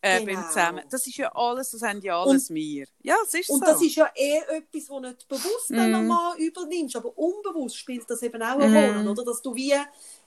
äh, 0.00 0.20
Genau. 0.20 0.26
beim 0.26 0.44
Zusammen. 0.48 0.83
Das 0.90 1.06
ist 1.06 1.16
ja 1.16 1.30
alles, 1.34 1.70
das 1.70 1.82
haben 1.82 2.00
ja 2.00 2.20
alles 2.20 2.50
wir. 2.50 2.86
Ja, 3.02 3.16
es 3.24 3.34
ist 3.34 3.50
Und 3.50 3.64
so. 3.64 3.72
das 3.72 3.82
ist 3.82 3.94
ja 3.96 4.10
eher 4.14 4.48
etwas, 4.50 4.86
das 4.86 5.00
nicht 5.00 5.28
bewusst 5.28 5.70
Mm. 5.70 5.90
normal 5.90 6.36
übernimmst, 6.38 6.96
aber 6.96 7.16
unbewusst 7.16 7.76
spielt 7.76 8.08
das 8.08 8.22
eben 8.22 8.42
auch 8.42 8.58
eine 8.58 8.68
Mm. 8.68 8.76
Rolle, 8.76 9.10
oder? 9.10 9.24
Dass 9.24 9.42
du 9.42 9.54
wie 9.54 9.74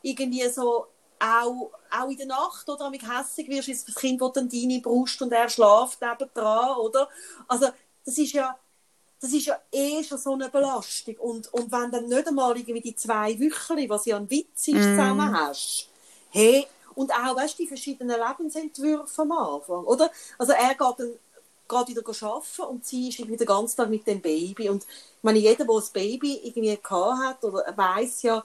irgendwie 0.01 0.47
so 0.49 0.87
auch, 1.19 1.71
auch 1.91 2.09
in 2.09 2.17
der 2.17 2.27
Nacht 2.27 2.69
oder 2.69 2.85
amig 2.85 3.01
hässig 3.01 3.47
wirst, 3.49 3.69
ist 3.69 3.87
das 3.87 3.95
Kind 3.95 4.21
will 4.21 4.31
dann 4.33 4.49
deine 4.49 4.79
Brust 4.81 5.21
und 5.21 5.31
er 5.31 5.49
schläft 5.49 6.01
nebendran, 6.01 6.77
oder? 6.77 7.09
Also 7.47 7.67
das 8.05 8.17
ist 8.17 8.33
ja 8.33 8.57
das 9.19 9.33
ist 9.33 9.47
ja 9.47 9.59
eh 9.71 10.03
schon 10.03 10.19
so 10.19 10.33
eine 10.33 10.47
Belastung. 10.47 11.15
Und, 11.17 11.51
und 11.51 11.71
wenn 11.71 11.89
dann 11.89 12.07
nicht 12.07 12.27
einmal 12.27 12.55
irgendwie 12.55 12.81
die 12.81 12.95
zwei 12.95 13.33
Wöcheli, 13.39 13.89
was 13.89 14.05
ja 14.05 14.15
ein 14.15 14.29
Witz 14.29 14.67
ist, 14.67 14.83
zusammen 14.83 15.33
hast, 15.35 15.89
hey, 16.29 16.67
und 16.97 17.11
auch, 17.11 17.35
weißt 17.35 17.59
die 17.59 17.67
verschiedenen 17.67 18.19
Lebensentwürfe 18.19 19.21
am 19.21 19.31
Anfang, 19.31 19.83
oder? 19.83 20.09
Also 20.39 20.53
er 20.53 20.69
geht 20.69 20.79
dann 20.97 21.13
gerade 21.67 21.91
wieder 21.91 22.01
arbeiten 22.27 22.61
und 22.63 22.85
sie 22.85 23.09
ist 23.09 23.19
irgendwie 23.19 23.37
den 23.37 23.45
ganzen 23.45 23.77
Tag 23.77 23.89
mit 23.89 24.07
dem 24.07 24.19
Baby. 24.19 24.69
Und 24.69 24.83
ich 24.83 24.89
meine, 25.21 25.37
jeder, 25.37 25.63
der 25.63 25.75
ein 25.75 25.83
Baby 25.93 26.41
irgendwie 26.43 26.75
gehabt 26.75 27.19
hat, 27.19 27.43
oder 27.43 27.63
weiß 27.75 28.23
ja, 28.23 28.43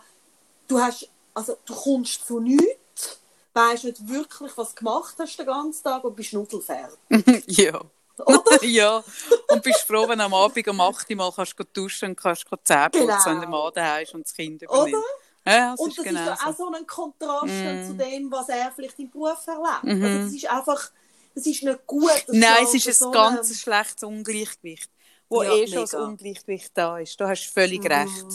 du 0.68 0.78
hast, 0.78 1.08
also 1.32 1.56
du 1.64 1.74
kommst 1.74 2.26
zu 2.26 2.40
nichts, 2.40 3.20
weißt 3.54 3.84
nicht 3.84 4.06
wirklich, 4.06 4.52
was 4.56 4.74
du 4.74 4.80
gemacht 4.80 5.14
hast 5.18 5.38
den 5.38 5.46
ganzen 5.46 5.84
Tag 5.84 6.04
und 6.04 6.14
bist 6.14 6.34
nudelfertig. 6.34 6.98
ja. 7.46 7.80
Oder? 8.18 8.62
ja. 8.64 9.02
Und 9.48 9.62
bist 9.62 9.80
froh, 9.80 10.06
wenn 10.08 10.18
du 10.18 10.24
am 10.24 10.34
Abend 10.34 10.68
um 10.68 10.80
8 10.80 11.08
Uhr 11.08 11.16
mal 11.16 11.32
kannst 11.32 11.58
du 11.58 11.64
duschen 11.64 12.10
und 12.10 12.16
kannst 12.16 12.44
Zähne 12.64 12.90
putzen, 12.90 13.06
Genau. 13.06 13.24
wenn 13.24 13.40
der 13.40 13.48
Mann 13.48 13.72
daheim 13.74 14.02
ist 14.02 14.14
und 14.14 14.26
das 14.26 14.34
Kind 14.34 14.60
übernimmt. 14.60 14.96
Oder? 14.96 15.04
Ja, 15.46 15.72
das 15.72 15.80
Und 15.80 15.88
ist 15.90 15.98
das 15.98 16.04
genau 16.04 16.20
ist 16.20 16.26
ja 16.28 16.36
so. 16.36 16.50
auch 16.50 16.56
so 16.56 16.72
ein 16.76 16.86
Kontrast 16.86 17.46
Mm. 17.46 17.86
zu 17.86 17.94
dem, 17.94 18.30
was 18.30 18.48
er 18.48 18.70
vielleicht 18.72 18.98
im 19.00 19.10
Beruf 19.10 19.44
erlebt. 19.46 19.82
Mhm. 19.84 20.04
Also 20.04 20.18
das 20.24 20.32
ist 20.34 20.46
einfach, 20.50 20.90
das 21.34 21.46
ist 21.46 21.62
nicht 21.62 21.86
gut. 21.86 22.10
Nein, 22.28 22.64
es 22.64 22.74
ist 22.86 22.98
so 22.98 23.10
ein 23.10 23.16
eine- 23.16 23.36
ganz 23.36 23.58
schlechtes 23.60 24.02
Ungleichgewicht, 24.04 24.90
wo 25.28 25.42
Ja, 25.42 25.52
eh 25.54 25.66
schon 25.66 25.80
das. 25.80 25.94
Ungleichgewicht 25.94 26.70
da 26.74 26.98
ist. 26.98 27.20
Da 27.20 27.28
hast 27.28 27.46
du 27.46 27.50
völlig 27.52 27.80
Mhm. 27.82 27.86
recht. 27.88 28.26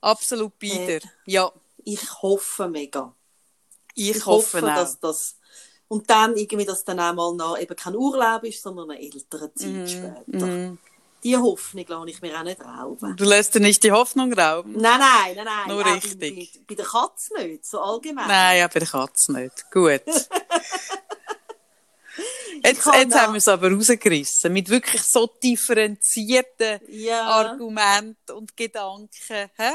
Absolut 0.00 0.58
beider. 0.58 1.00
Ja, 1.26 1.50
Ich 1.84 2.22
hoffe 2.22 2.68
mega. 2.68 3.14
ich, 3.94 4.26
hoffe, 4.26 4.58
auch. 4.58 4.74
dass 4.74 4.98
das 4.98 5.36
und 5.86 6.08
dann 6.10 6.36
irgendwie, 6.36 6.64
dass 6.64 6.82
dann 6.84 6.98
auch 6.98 7.12
mal 7.14 7.34
noch 7.34 7.58
eben 7.58 7.76
kein 7.76 7.94
Urlaub 7.94 8.42
ist, 8.44 8.60
sondern 8.62 8.90
eine 8.90 9.00
ältere 9.00 9.52
Zeit 9.54 9.68
Mhm. 9.68 9.86
später. 9.86 10.76
Die 11.24 11.36
Hoffnung 11.36 11.86
lasse 11.88 12.10
ich 12.10 12.20
mir 12.20 12.38
auch 12.38 12.44
nicht 12.44 12.60
rauben. 12.60 13.16
Du 13.16 13.24
lässt 13.24 13.54
dir 13.54 13.60
nicht 13.60 13.82
die 13.82 13.92
Hoffnung 13.92 14.32
rauben. 14.32 14.72
Nein, 14.72 15.00
nein, 15.00 15.36
nein, 15.36 15.44
nein. 15.44 15.68
Nur 15.68 15.84
richtig. 15.86 16.52
Bei, 16.52 16.60
bei, 16.68 16.74
der 16.74 16.84
Katze 16.84 17.34
nicht, 17.38 17.64
so 17.64 17.80
allgemein. 17.80 18.28
Nein, 18.28 18.58
ja, 18.58 18.68
bei 18.68 18.80
der 18.80 18.88
Katze 18.88 19.32
nicht. 19.32 19.70
Gut. 19.70 20.02
Jetzt, 22.62 22.86
jetzt 22.86 23.14
haben 23.14 23.34
wir 23.34 23.38
es 23.38 23.48
aber 23.48 23.70
rausgerissen. 23.70 24.50
Mit 24.50 24.70
wirklich 24.70 25.02
so 25.02 25.26
differenzierten 25.26 26.80
ja. 26.88 27.22
Argumenten 27.26 28.32
und 28.32 28.56
Gedanken. 28.56 29.50
Hä? 29.56 29.72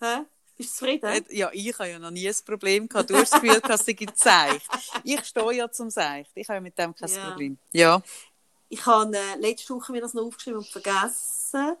Hä? 0.00 0.24
Bist 0.56 0.70
du 0.70 0.74
zufrieden? 0.74 1.06
Äh, 1.06 1.22
ja, 1.30 1.50
ich 1.52 1.78
habe 1.78 1.90
ja 1.90 1.98
noch 1.98 2.10
nie 2.10 2.28
ein 2.28 2.34
Problem 2.44 2.88
gehabt. 2.88 3.10
Du 3.10 3.16
hast 3.16 3.32
das 3.32 3.40
Gefühl, 3.40 3.60
dass 3.60 3.86
ich 3.86 4.08
Seicht. 4.14 4.68
Ich 5.04 5.24
stehe 5.24 5.52
ja 5.52 5.70
zum 5.70 5.90
Seicht. 5.90 6.30
Ich 6.34 6.48
habe 6.48 6.60
mit 6.60 6.76
dem 6.78 6.94
kein 6.94 7.08
ja. 7.08 7.28
Problem. 7.28 7.58
Ja. 7.72 8.02
Ich 8.68 8.86
habe 8.86 9.16
äh, 9.16 9.36
letzte 9.38 9.74
Woche 9.74 9.92
mir 9.92 10.00
das 10.00 10.14
noch 10.14 10.24
aufgeschrieben 10.24 10.58
und 10.58 10.68
vergessen. 10.68 11.76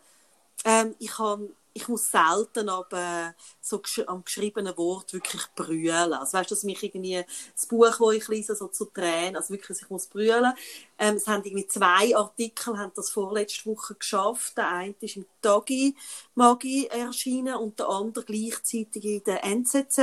Ähm, 0.64 0.94
ich 0.98 1.18
habe 1.18 1.50
ich 1.76 1.88
muss 1.88 2.10
selten 2.10 2.68
aber 2.68 3.34
so 3.60 3.82
am 4.06 4.24
geschriebenen 4.24 4.76
Wort 4.76 5.12
wirklich 5.12 5.42
brüllen. 5.56 6.12
Also 6.12 6.38
weißt 6.38 6.50
du, 6.50 6.54
dass 6.54 6.62
mich 6.62 6.80
irgendwie 6.82 7.24
das 7.52 7.66
Buch, 7.66 7.98
das 7.98 8.14
ich 8.14 8.28
lese, 8.28 8.54
so 8.54 8.68
zu 8.68 8.84
Tränen, 8.86 9.36
also 9.36 9.52
wirklich, 9.52 9.78
ich 9.82 9.90
muss 9.90 10.06
brüllen. 10.06 10.52
Ähm, 10.98 11.16
es 11.16 11.26
haben 11.26 11.42
irgendwie 11.44 11.66
zwei 11.66 12.16
Artikel, 12.16 12.78
haben 12.78 12.92
das 12.94 13.10
vorletzte 13.10 13.66
Woche 13.66 13.96
geschafft. 13.96 14.56
Der 14.56 14.68
eine 14.70 14.94
ist 15.00 15.16
im 15.16 15.26
Tagi 15.42 15.96
Magi 16.36 16.86
erschienen 16.86 17.56
und 17.56 17.80
der 17.80 17.88
andere 17.88 18.24
gleichzeitig 18.24 19.04
in 19.04 19.24
der 19.24 19.44
NZZ. 19.44 19.98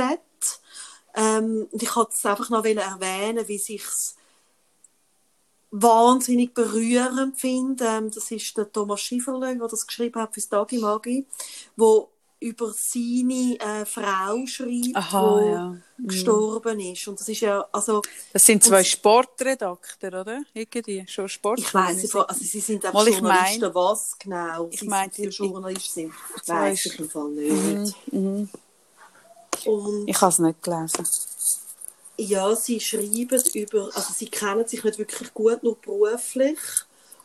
Ähm, 1.14 1.68
und 1.70 1.82
ich 1.82 1.96
wollte 1.96 2.12
es 2.12 2.26
einfach 2.26 2.50
noch 2.50 2.64
erwähnen, 2.64 3.48
wie 3.48 3.58
sich's 3.58 4.16
wahnsinnig 5.72 6.54
berührend 6.54 7.40
finde. 7.40 7.84
Ähm, 7.84 8.10
das 8.10 8.30
ist 8.30 8.56
der 8.56 8.70
Thomas 8.70 9.00
Schieferle, 9.00 9.56
der 9.56 9.68
das 9.68 9.86
geschrieben 9.86 10.20
hat 10.20 10.34
fürs 10.34 10.48
Dagi 10.48 10.78
Magi, 10.78 11.26
wo 11.76 12.08
über 12.42 12.72
seine 12.76 13.56
äh, 13.60 13.86
Frau 13.86 14.44
schreibt, 14.46 14.96
Aha, 14.96 15.40
die 15.40 15.50
ja. 15.50 15.68
Mhm. 15.68 16.08
gestorben 16.08 16.80
ist. 16.80 17.06
Und 17.06 17.20
das 17.20 17.28
ist 17.28 17.40
ja, 17.40 17.64
also... 17.70 18.02
Das 18.32 18.44
sind 18.44 18.64
zwei 18.64 18.82
Sportredakteur, 18.82 20.20
oder? 20.20 20.42
Irgendwie, 20.52 21.04
schon 21.06 21.28
Sport. 21.28 21.60
Ich 21.60 21.72
weiss 21.72 22.02
nicht, 22.02 22.14
also 22.14 22.44
sie 22.44 22.60
sind 22.60 22.84
einfach 22.84 23.06
Journalisten, 23.06 23.54
ich 23.54 23.60
mein, 23.62 23.74
was 23.74 24.18
genau 24.18 24.68
ich 24.70 24.80
sie 24.80 24.88
mein, 24.88 25.10
für 25.12 25.28
Journalisten 25.28 25.92
sind, 25.92 26.48
weiss 26.48 26.86
ich 26.86 26.98
im 26.98 27.08
Fall 27.08 27.28
nicht. 27.30 28.12
Mhm, 28.12 28.48
mh. 29.64 30.04
ich 30.06 30.20
habe 30.20 30.32
es 30.32 30.38
nicht 30.40 30.62
gelesen. 30.64 31.06
Ja, 32.16 32.54
sie 32.54 32.78
schreiben 32.78 33.42
über, 33.54 33.90
also 33.94 34.12
sie 34.12 34.28
kennen 34.28 34.66
sich 34.66 34.84
nicht 34.84 34.98
wirklich 34.98 35.32
gut, 35.32 35.62
nur 35.62 35.76
beruflich. 35.76 36.58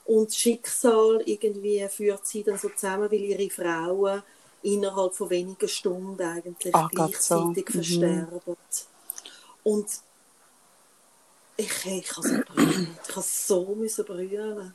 Und 0.05 0.29
das 0.29 0.37
Schicksal 0.37 1.21
irgendwie 1.25 1.85
führt 1.89 2.25
sie 2.25 2.43
dann 2.43 2.57
so 2.57 2.69
zusammen, 2.69 3.11
weil 3.11 3.21
ihre 3.21 3.49
Frauen 3.49 4.23
innerhalb 4.63 5.13
von 5.13 5.29
wenigen 5.29 5.67
Stunden 5.67 6.21
eigentlich 6.21 6.73
Ach, 6.73 6.89
gleichzeitig 6.89 7.69
so. 7.69 7.77
Mhm. 7.77 7.83
versterben. 7.83 8.41
Mhm. 8.45 8.55
Und 9.63 9.87
ich, 11.57 11.85
ich 11.85 12.07
kann 12.07 12.23
so 12.23 12.41
brüllen. 12.45 12.97
Ich 13.01 13.13
kann 13.13 13.23
so 13.23 13.75
müssen 13.75 14.05
brüllen. 14.05 14.73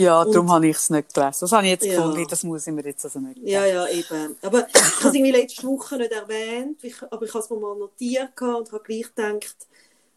Ja, 0.00 0.22
und, 0.22 0.34
darum 0.34 0.50
habe 0.50 0.66
ich 0.68 0.76
es 0.76 0.90
nicht 0.90 1.14
gelesen. 1.14 1.38
Das 1.40 1.52
habe 1.52 1.64
ich 1.64 1.70
jetzt 1.70 1.86
ja. 1.86 1.96
gefunden, 1.96 2.26
das 2.28 2.42
muss 2.42 2.66
ich 2.66 2.72
mir 2.72 2.84
jetzt 2.84 3.04
also 3.04 3.20
nicht 3.20 3.38
Ja, 3.42 3.64
ja, 3.66 3.86
eben. 3.88 4.36
Aber 4.42 4.66
ich 4.68 4.74
habe 4.74 5.08
es 5.08 5.14
irgendwie 5.14 5.30
letzte 5.32 5.66
Woche 5.66 5.96
nicht 5.96 6.12
erwähnt, 6.12 6.78
aber 7.10 7.24
ich 7.24 7.34
habe 7.34 7.44
es 7.44 7.50
mir 7.50 7.56
mal 7.56 7.76
notiert 7.76 8.40
und 8.40 8.72
habe 8.72 8.82
gleich 8.82 9.14
gedacht, 9.14 9.56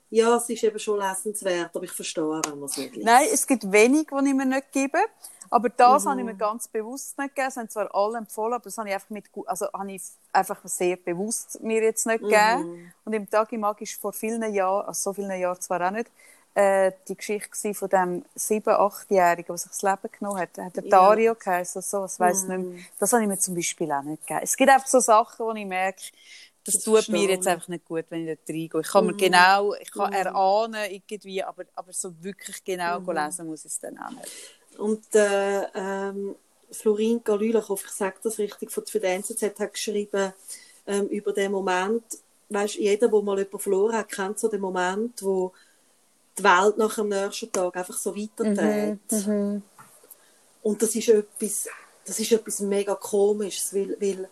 ja, 0.09 0.35
es 0.37 0.47
ist 0.47 0.63
eben 0.63 0.77
schon 0.77 0.99
lesenswert, 0.99 1.75
aber 1.75 1.85
ich 1.85 1.91
verstehe 1.91 2.23
auch, 2.23 2.41
wenn 2.45 2.59
man 2.59 2.69
es 2.69 2.77
nicht 2.77 2.95
liest. 2.95 3.05
Nein, 3.05 3.27
es 3.33 3.47
gibt 3.47 3.71
wenig, 3.71 4.07
die 4.11 4.27
ich 4.27 4.33
mir 4.33 4.45
nicht 4.45 4.71
gebe. 4.71 4.99
Aber 5.49 5.69
das 5.69 6.05
mhm. 6.05 6.09
habe 6.09 6.19
ich 6.21 6.25
mir 6.25 6.35
ganz 6.35 6.67
bewusst 6.67 7.17
nicht 7.19 7.35
gegeben. 7.35 7.47
Es 7.49 7.57
haben 7.57 7.69
zwar 7.69 7.93
alle 7.93 8.17
empfohlen, 8.17 8.53
aber 8.53 8.63
das 8.63 8.77
habe 8.77 8.89
ich 8.89 8.95
einfach, 8.95 9.09
mit, 9.11 9.25
also 9.45 9.67
habe 9.71 9.91
ich 9.91 10.01
einfach 10.31 10.59
sehr 10.65 10.95
bewusst 10.95 11.61
mir 11.61 11.83
jetzt 11.83 12.07
nicht 12.07 12.21
gegeben. 12.21 12.71
Mhm. 12.71 12.91
Und 13.05 13.13
im 13.13 13.29
Tag 13.29 13.51
im 13.51 13.59
Mag 13.59 13.79
ist 13.81 13.99
vor 14.01 14.13
vielen 14.13 14.51
Jahren, 14.53 14.87
also 14.87 15.11
so 15.11 15.13
vielen 15.13 15.39
Jahren 15.39 15.61
zwar 15.61 15.85
auch 15.85 15.91
nicht, 15.91 16.09
äh, 16.55 16.91
die 17.07 17.15
Geschichte 17.15 17.73
von 17.73 17.89
dem 17.89 18.25
sieben-, 18.35 18.73
achtjährigen, 18.73 19.47
der 19.47 19.57
sich 19.57 19.71
das 19.71 19.81
Leben 19.81 20.09
genommen 20.17 20.39
hat. 20.39 20.57
Hat 20.57 20.75
der 20.75 20.83
Dario 20.83 21.31
ja. 21.31 21.33
geheißen, 21.33 21.81
so, 21.81 22.01
das 22.01 22.19
weiss 22.19 22.43
mm. 22.43 22.51
nicht 22.51 22.69
mehr. 22.69 22.83
Das 22.99 23.13
habe 23.13 23.23
ich 23.23 23.27
mir 23.27 23.39
zum 23.39 23.55
Beispiel 23.55 23.91
auch 23.91 24.03
nicht 24.03 24.25
gegeben. 24.27 24.41
Es 24.43 24.55
gibt 24.55 24.69
einfach 24.69 24.87
so 24.87 24.99
Sachen, 24.99 25.45
wo 25.45 25.51
ich 25.51 25.65
merke, 25.65 26.01
das, 26.65 26.75
das 26.75 26.83
tut 26.83 27.09
mir 27.09 27.29
jetzt 27.29 27.47
einfach 27.47 27.67
nicht 27.67 27.85
gut, 27.85 28.05
wenn 28.09 28.27
ich 28.27 28.37
da 28.45 28.53
reingehe. 28.53 28.81
Ich 28.81 28.87
kann 28.87 29.03
mm. 29.03 29.07
mir 29.07 29.15
genau, 29.15 29.73
ich 29.73 29.91
kann 29.91 30.11
mm. 30.11 30.13
erahnen 30.13 30.91
irgendwie, 30.91 31.43
aber, 31.43 31.63
aber 31.75 31.91
so 31.91 32.13
wirklich 32.21 32.63
genau 32.63 32.99
mm. 32.99 33.11
lesen 33.11 33.47
muss 33.47 33.65
ich 33.65 33.71
es 33.71 33.79
dann 33.79 33.97
auch 33.97 34.11
nicht. 34.11 34.31
Und 34.77 35.03
äh, 35.15 35.63
ähm, 35.75 36.35
Florin 36.71 37.23
Galula, 37.23 37.59
ich 37.59 37.69
hoffe, 37.69 37.85
ich 37.87 37.93
sage 37.93 38.17
das 38.23 38.37
richtig, 38.37 38.71
von 38.71 38.83
der 38.93 39.15
NZZ 39.15 39.59
hat 39.59 39.73
geschrieben 39.73 40.33
ähm, 40.87 41.07
über 41.07 41.33
den 41.33 41.51
Moment, 41.51 42.03
weißt, 42.49 42.75
jeder, 42.75 43.07
der 43.07 43.21
mal 43.21 43.37
jemanden 43.37 43.59
verloren 43.59 43.95
hat, 43.95 44.09
kennt 44.09 44.39
so 44.39 44.47
den 44.47 44.61
Moment, 44.61 45.21
wo 45.23 45.53
die 46.37 46.43
Welt 46.43 46.77
nach 46.77 46.95
dem 46.95 47.09
nächsten 47.09 47.51
Tag 47.51 47.75
einfach 47.75 47.97
so 47.97 48.15
weiterdreht. 48.15 49.11
Mhm, 49.11 49.33
mhm. 49.33 49.61
Und 50.61 50.81
das 50.81 50.95
ist 50.95 51.09
etwas, 51.09 51.67
das 52.05 52.19
ist 52.19 52.31
etwas 52.31 52.59
mega 52.61 52.95
komisches, 52.95 53.73
weil, 53.73 53.97
weil 53.99 54.29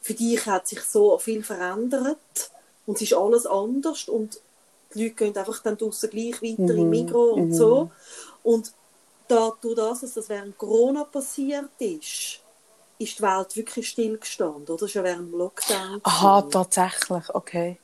für 0.00 0.14
dich 0.14 0.46
hat 0.46 0.68
sich 0.68 0.80
so 0.82 1.18
viel 1.18 1.42
verändert 1.42 2.50
und 2.86 2.96
es 2.96 3.02
ist 3.02 3.14
alles 3.14 3.46
anders 3.46 4.08
und 4.08 4.40
die 4.94 5.02
Leute 5.02 5.14
gehen 5.16 5.36
einfach 5.36 5.62
dann 5.62 5.76
draussen 5.76 6.10
gleich 6.10 6.40
weiter 6.42 6.72
mhm, 6.72 6.78
im 6.78 6.90
Mikro 6.90 7.32
und 7.32 7.48
mhm. 7.48 7.54
so. 7.54 7.90
Und 8.42 8.72
da, 9.28 9.52
durch 9.60 9.74
das, 9.74 10.00
dass 10.02 10.14
das 10.14 10.28
während 10.28 10.56
Corona 10.56 11.04
passiert 11.04 11.70
ist, 11.80 12.40
ist 12.98 13.18
die 13.18 13.22
Welt 13.22 13.56
wirklich 13.56 13.88
stillgestanden, 13.88 14.74
oder? 14.74 14.88
Schon 14.88 15.04
während 15.04 15.32
dem 15.32 15.38
Lockdown. 15.38 16.00
Aha, 16.04 16.42
tatsächlich, 16.42 17.34
okay. 17.34 17.78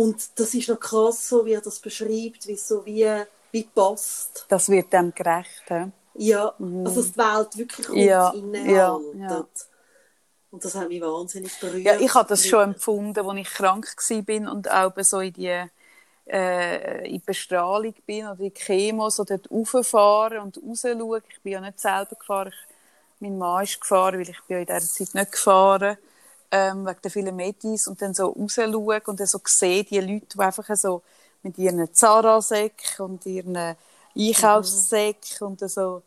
Und 0.00 0.40
das 0.40 0.54
ist 0.54 0.66
noch 0.70 0.80
krass, 0.80 1.28
so 1.28 1.44
wie 1.44 1.52
er 1.52 1.60
das 1.60 1.78
beschreibt, 1.78 2.46
wie 2.46 2.56
so 2.56 2.86
wie, 2.86 3.06
wie 3.52 3.64
passt. 3.64 4.46
Das 4.48 4.70
wird 4.70 4.90
dem 4.94 5.12
gerecht, 5.14 5.64
he? 5.68 5.90
Ja, 6.14 6.54
mhm. 6.56 6.86
also 6.86 7.02
dass 7.02 7.12
die 7.12 7.18
Welt 7.18 7.58
wirklich 7.58 7.88
uns 7.90 8.00
ja, 8.00 8.30
innehaltet. 8.30 9.14
Ja, 9.20 9.28
ja. 9.28 9.46
Und 10.52 10.64
das 10.64 10.74
hat 10.74 10.88
mich 10.88 11.02
wahnsinnig 11.02 11.60
berührt. 11.60 11.84
Ja, 11.84 12.00
ich 12.00 12.14
habe 12.14 12.26
das 12.30 12.46
schon 12.46 12.72
empfunden, 12.72 13.28
als 13.28 13.38
ich 13.40 13.50
krank 13.50 13.94
war 13.94 14.52
und 14.52 14.70
auch 14.70 14.92
so 15.02 15.20
in 15.20 15.34
die 15.34 15.64
äh, 16.26 17.14
in 17.14 17.22
Bestrahlung 17.22 17.94
bin 18.06 18.26
oder 18.26 18.40
in 18.40 18.54
Chemo, 18.54 19.10
so 19.10 19.24
dort 19.24 19.50
rauffahren 19.50 20.38
und 20.38 20.56
rausschauen. 20.66 21.22
Ich 21.28 21.42
bin 21.42 21.52
ja 21.52 21.60
nicht 21.60 21.78
selber 21.78 22.16
gefahren, 22.18 22.48
ich, 22.48 22.74
mein 23.20 23.36
Mann 23.36 23.64
ist 23.64 23.78
gefahren, 23.78 24.14
weil 24.14 24.30
ich 24.30 24.40
bin 24.48 24.56
ja 24.56 24.60
in 24.60 24.66
dieser 24.66 24.80
Zeit 24.80 25.14
nicht 25.14 25.32
gefahren 25.32 25.98
ähm, 26.50 26.86
wegen 26.86 27.00
der 27.02 27.10
vielen 27.10 27.36
Medis 27.36 27.86
und 27.86 28.00
dann 28.02 28.14
so 28.14 28.28
rausschauen 28.28 29.02
und 29.06 29.20
dann 29.20 29.26
so 29.26 29.40
sehen, 29.44 29.86
die 29.88 30.00
Leute, 30.00 30.26
die 30.34 30.38
einfach 30.38 30.76
so 30.76 31.02
mit 31.42 31.58
ihren 31.58 31.92
Zara-Säcken 31.92 33.04
und 33.04 33.26
ihren 33.26 33.76
Einkaufssäcken 34.16 35.46
und 35.46 35.60
so 35.70 36.02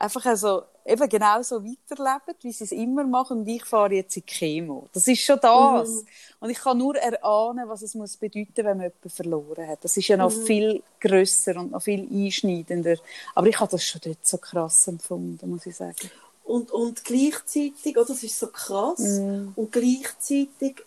einfach 0.00 0.36
so 0.36 0.62
eben 0.84 1.08
genau 1.08 1.42
so 1.42 1.62
weiterleben, 1.62 2.34
wie 2.42 2.52
sie 2.52 2.64
es 2.64 2.72
immer 2.72 3.04
machen 3.04 3.40
und 3.40 3.48
ich 3.48 3.64
fahre 3.64 3.94
jetzt 3.94 4.16
in 4.16 4.24
Chemo. 4.24 4.88
Das 4.92 5.06
ist 5.06 5.20
schon 5.20 5.38
das. 5.40 5.88
Mhm. 5.88 6.06
Und 6.40 6.50
ich 6.50 6.58
kann 6.58 6.78
nur 6.78 6.96
erahnen, 6.96 7.68
was 7.68 7.82
es 7.82 7.94
muss 7.94 8.16
bedeuten, 8.16 8.56
wenn 8.56 8.78
man 8.78 8.80
jemanden 8.80 9.10
verloren 9.10 9.68
hat. 9.68 9.84
Das 9.84 9.96
ist 9.96 10.08
ja 10.08 10.16
noch 10.16 10.34
mhm. 10.34 10.42
viel 10.42 10.82
grösser 10.98 11.56
und 11.56 11.72
noch 11.72 11.82
viel 11.82 12.08
einschneidender. 12.10 12.96
Aber 13.34 13.46
ich 13.46 13.60
habe 13.60 13.70
das 13.70 13.84
schon 13.84 14.00
dort 14.02 14.26
so 14.26 14.38
krass 14.38 14.88
empfunden, 14.88 15.50
muss 15.50 15.66
ich 15.66 15.76
sagen. 15.76 16.10
Und, 16.44 16.70
und 16.72 17.04
gleichzeitig, 17.04 17.96
oh, 17.96 18.04
das 18.04 18.22
ist 18.22 18.38
so 18.38 18.48
krass, 18.48 18.98
mm. 18.98 19.52
und 19.54 19.72
gleichzeitig, 19.72 20.82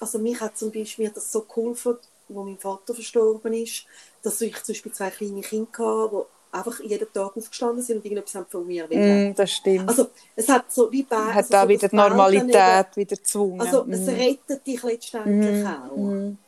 also 0.00 0.18
mich 0.18 0.40
hat 0.40 0.56
zum 0.56 0.70
Beispiel 0.70 1.10
das 1.10 1.32
so 1.32 1.42
geholfen, 1.42 1.96
wo 2.28 2.44
mein 2.44 2.58
Vater 2.58 2.94
verstorben 2.94 3.52
ist, 3.52 3.84
dass 4.22 4.40
ich 4.40 4.62
zum 4.62 4.74
Beispiel 4.74 4.92
zwei 4.92 5.10
kleine 5.10 5.40
Kinder 5.40 5.68
hatte, 5.72 6.26
einfach 6.50 6.80
jeden 6.80 7.12
Tag 7.12 7.36
aufgestanden 7.36 7.82
sind 7.82 7.98
und 7.98 8.04
irgendetwas 8.04 8.44
von 8.48 8.66
mir 8.66 8.88
wollen. 8.88 9.30
Mm, 9.30 9.34
das 9.34 9.50
stimmt. 9.50 9.88
Also, 9.88 10.08
es 10.34 10.48
hat 10.48 10.72
so 10.72 10.90
wie 10.90 11.02
bei... 11.02 11.16
Hat 11.16 11.36
also, 11.36 11.50
da 11.50 11.62
so 11.62 11.68
wieder 11.68 11.88
die 11.88 11.96
Normalität 11.96 12.96
wieder 12.96 13.16
gezwungen. 13.16 13.60
Also, 13.60 13.84
mm. 13.84 13.92
es 13.92 14.08
rettet 14.08 14.66
dich 14.66 14.82
letztendlich 14.82 15.64
mm. 15.64 15.66
auch. 15.66 15.96
Mm. 15.96 16.38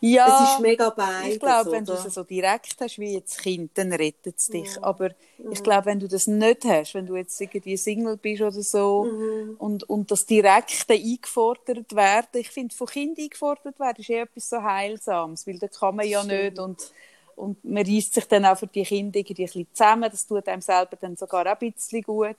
Ja. 0.00 0.44
Es 0.44 0.54
ist 0.54 0.60
mega 0.60 0.90
beides, 0.90 1.34
Ich 1.34 1.40
glaube, 1.40 1.72
wenn 1.72 1.84
du 1.84 1.92
es 1.92 2.02
so 2.02 2.22
direkt 2.22 2.76
hast 2.80 2.98
wie 2.98 3.14
jetzt 3.14 3.38
Kind, 3.42 3.72
dann 3.74 3.92
rettet 3.92 4.36
es 4.38 4.46
dich. 4.46 4.78
Mm. 4.78 4.84
Aber 4.84 5.10
ich 5.50 5.62
glaube, 5.62 5.86
wenn 5.86 6.00
du 6.00 6.08
das 6.08 6.26
nicht 6.26 6.64
hast, 6.64 6.94
wenn 6.94 7.06
du 7.06 7.16
jetzt 7.16 7.40
irgendwie 7.40 7.76
Single 7.76 8.16
bist 8.16 8.42
oder 8.42 8.62
so 8.62 9.04
mm. 9.04 9.56
und, 9.58 9.88
und 9.88 10.10
das 10.10 10.26
Direkte 10.26 10.94
eingefordert 10.94 11.94
werden, 11.94 12.28
ich 12.34 12.50
finde, 12.50 12.74
von 12.74 12.86
Kind 12.86 13.18
eingefordert 13.18 13.78
werden 13.80 13.96
ist 13.98 14.10
eh 14.10 14.20
etwas 14.20 14.48
so 14.48 14.62
Heilsames, 14.62 15.46
weil 15.46 15.58
da 15.58 15.68
kann 15.68 15.96
man 15.96 16.06
ja 16.06 16.22
Stimmt. 16.22 16.42
nicht 16.42 16.58
und 16.58 16.92
und 17.38 17.64
man 17.64 17.86
reißt 17.86 18.14
sich 18.14 18.24
dann 18.26 18.44
auch 18.44 18.58
für 18.58 18.66
die 18.66 18.82
Kinder 18.82 19.18
irgendwie 19.18 19.42
ein 19.42 19.46
bisschen 19.46 19.66
zusammen. 19.72 20.10
Das 20.10 20.26
tut 20.26 20.46
einem 20.48 20.60
selber 20.60 20.96
dann 21.00 21.16
sogar 21.16 21.46
auch 21.46 21.60
ein 21.60 21.72
bisschen 21.72 22.02
gut. 22.02 22.36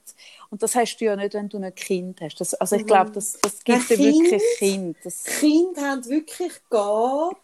Und 0.50 0.62
das 0.62 0.74
hast 0.74 0.98
du 0.98 1.06
ja 1.06 1.16
nicht, 1.16 1.34
wenn 1.34 1.48
du 1.48 1.58
ein 1.58 1.74
Kind 1.74 2.20
hast. 2.20 2.40
Das, 2.40 2.54
also 2.54 2.76
ich 2.76 2.86
glaube, 2.86 3.10
das, 3.10 3.38
das 3.40 3.64
gibt 3.64 3.88
dir 3.88 3.98
wirklich 3.98 4.42
Kind. 4.58 4.96
Das 5.02 5.24
Kinder 5.24 5.90
haben 5.90 6.06
wirklich 6.06 6.52
Gabe, 6.68 7.36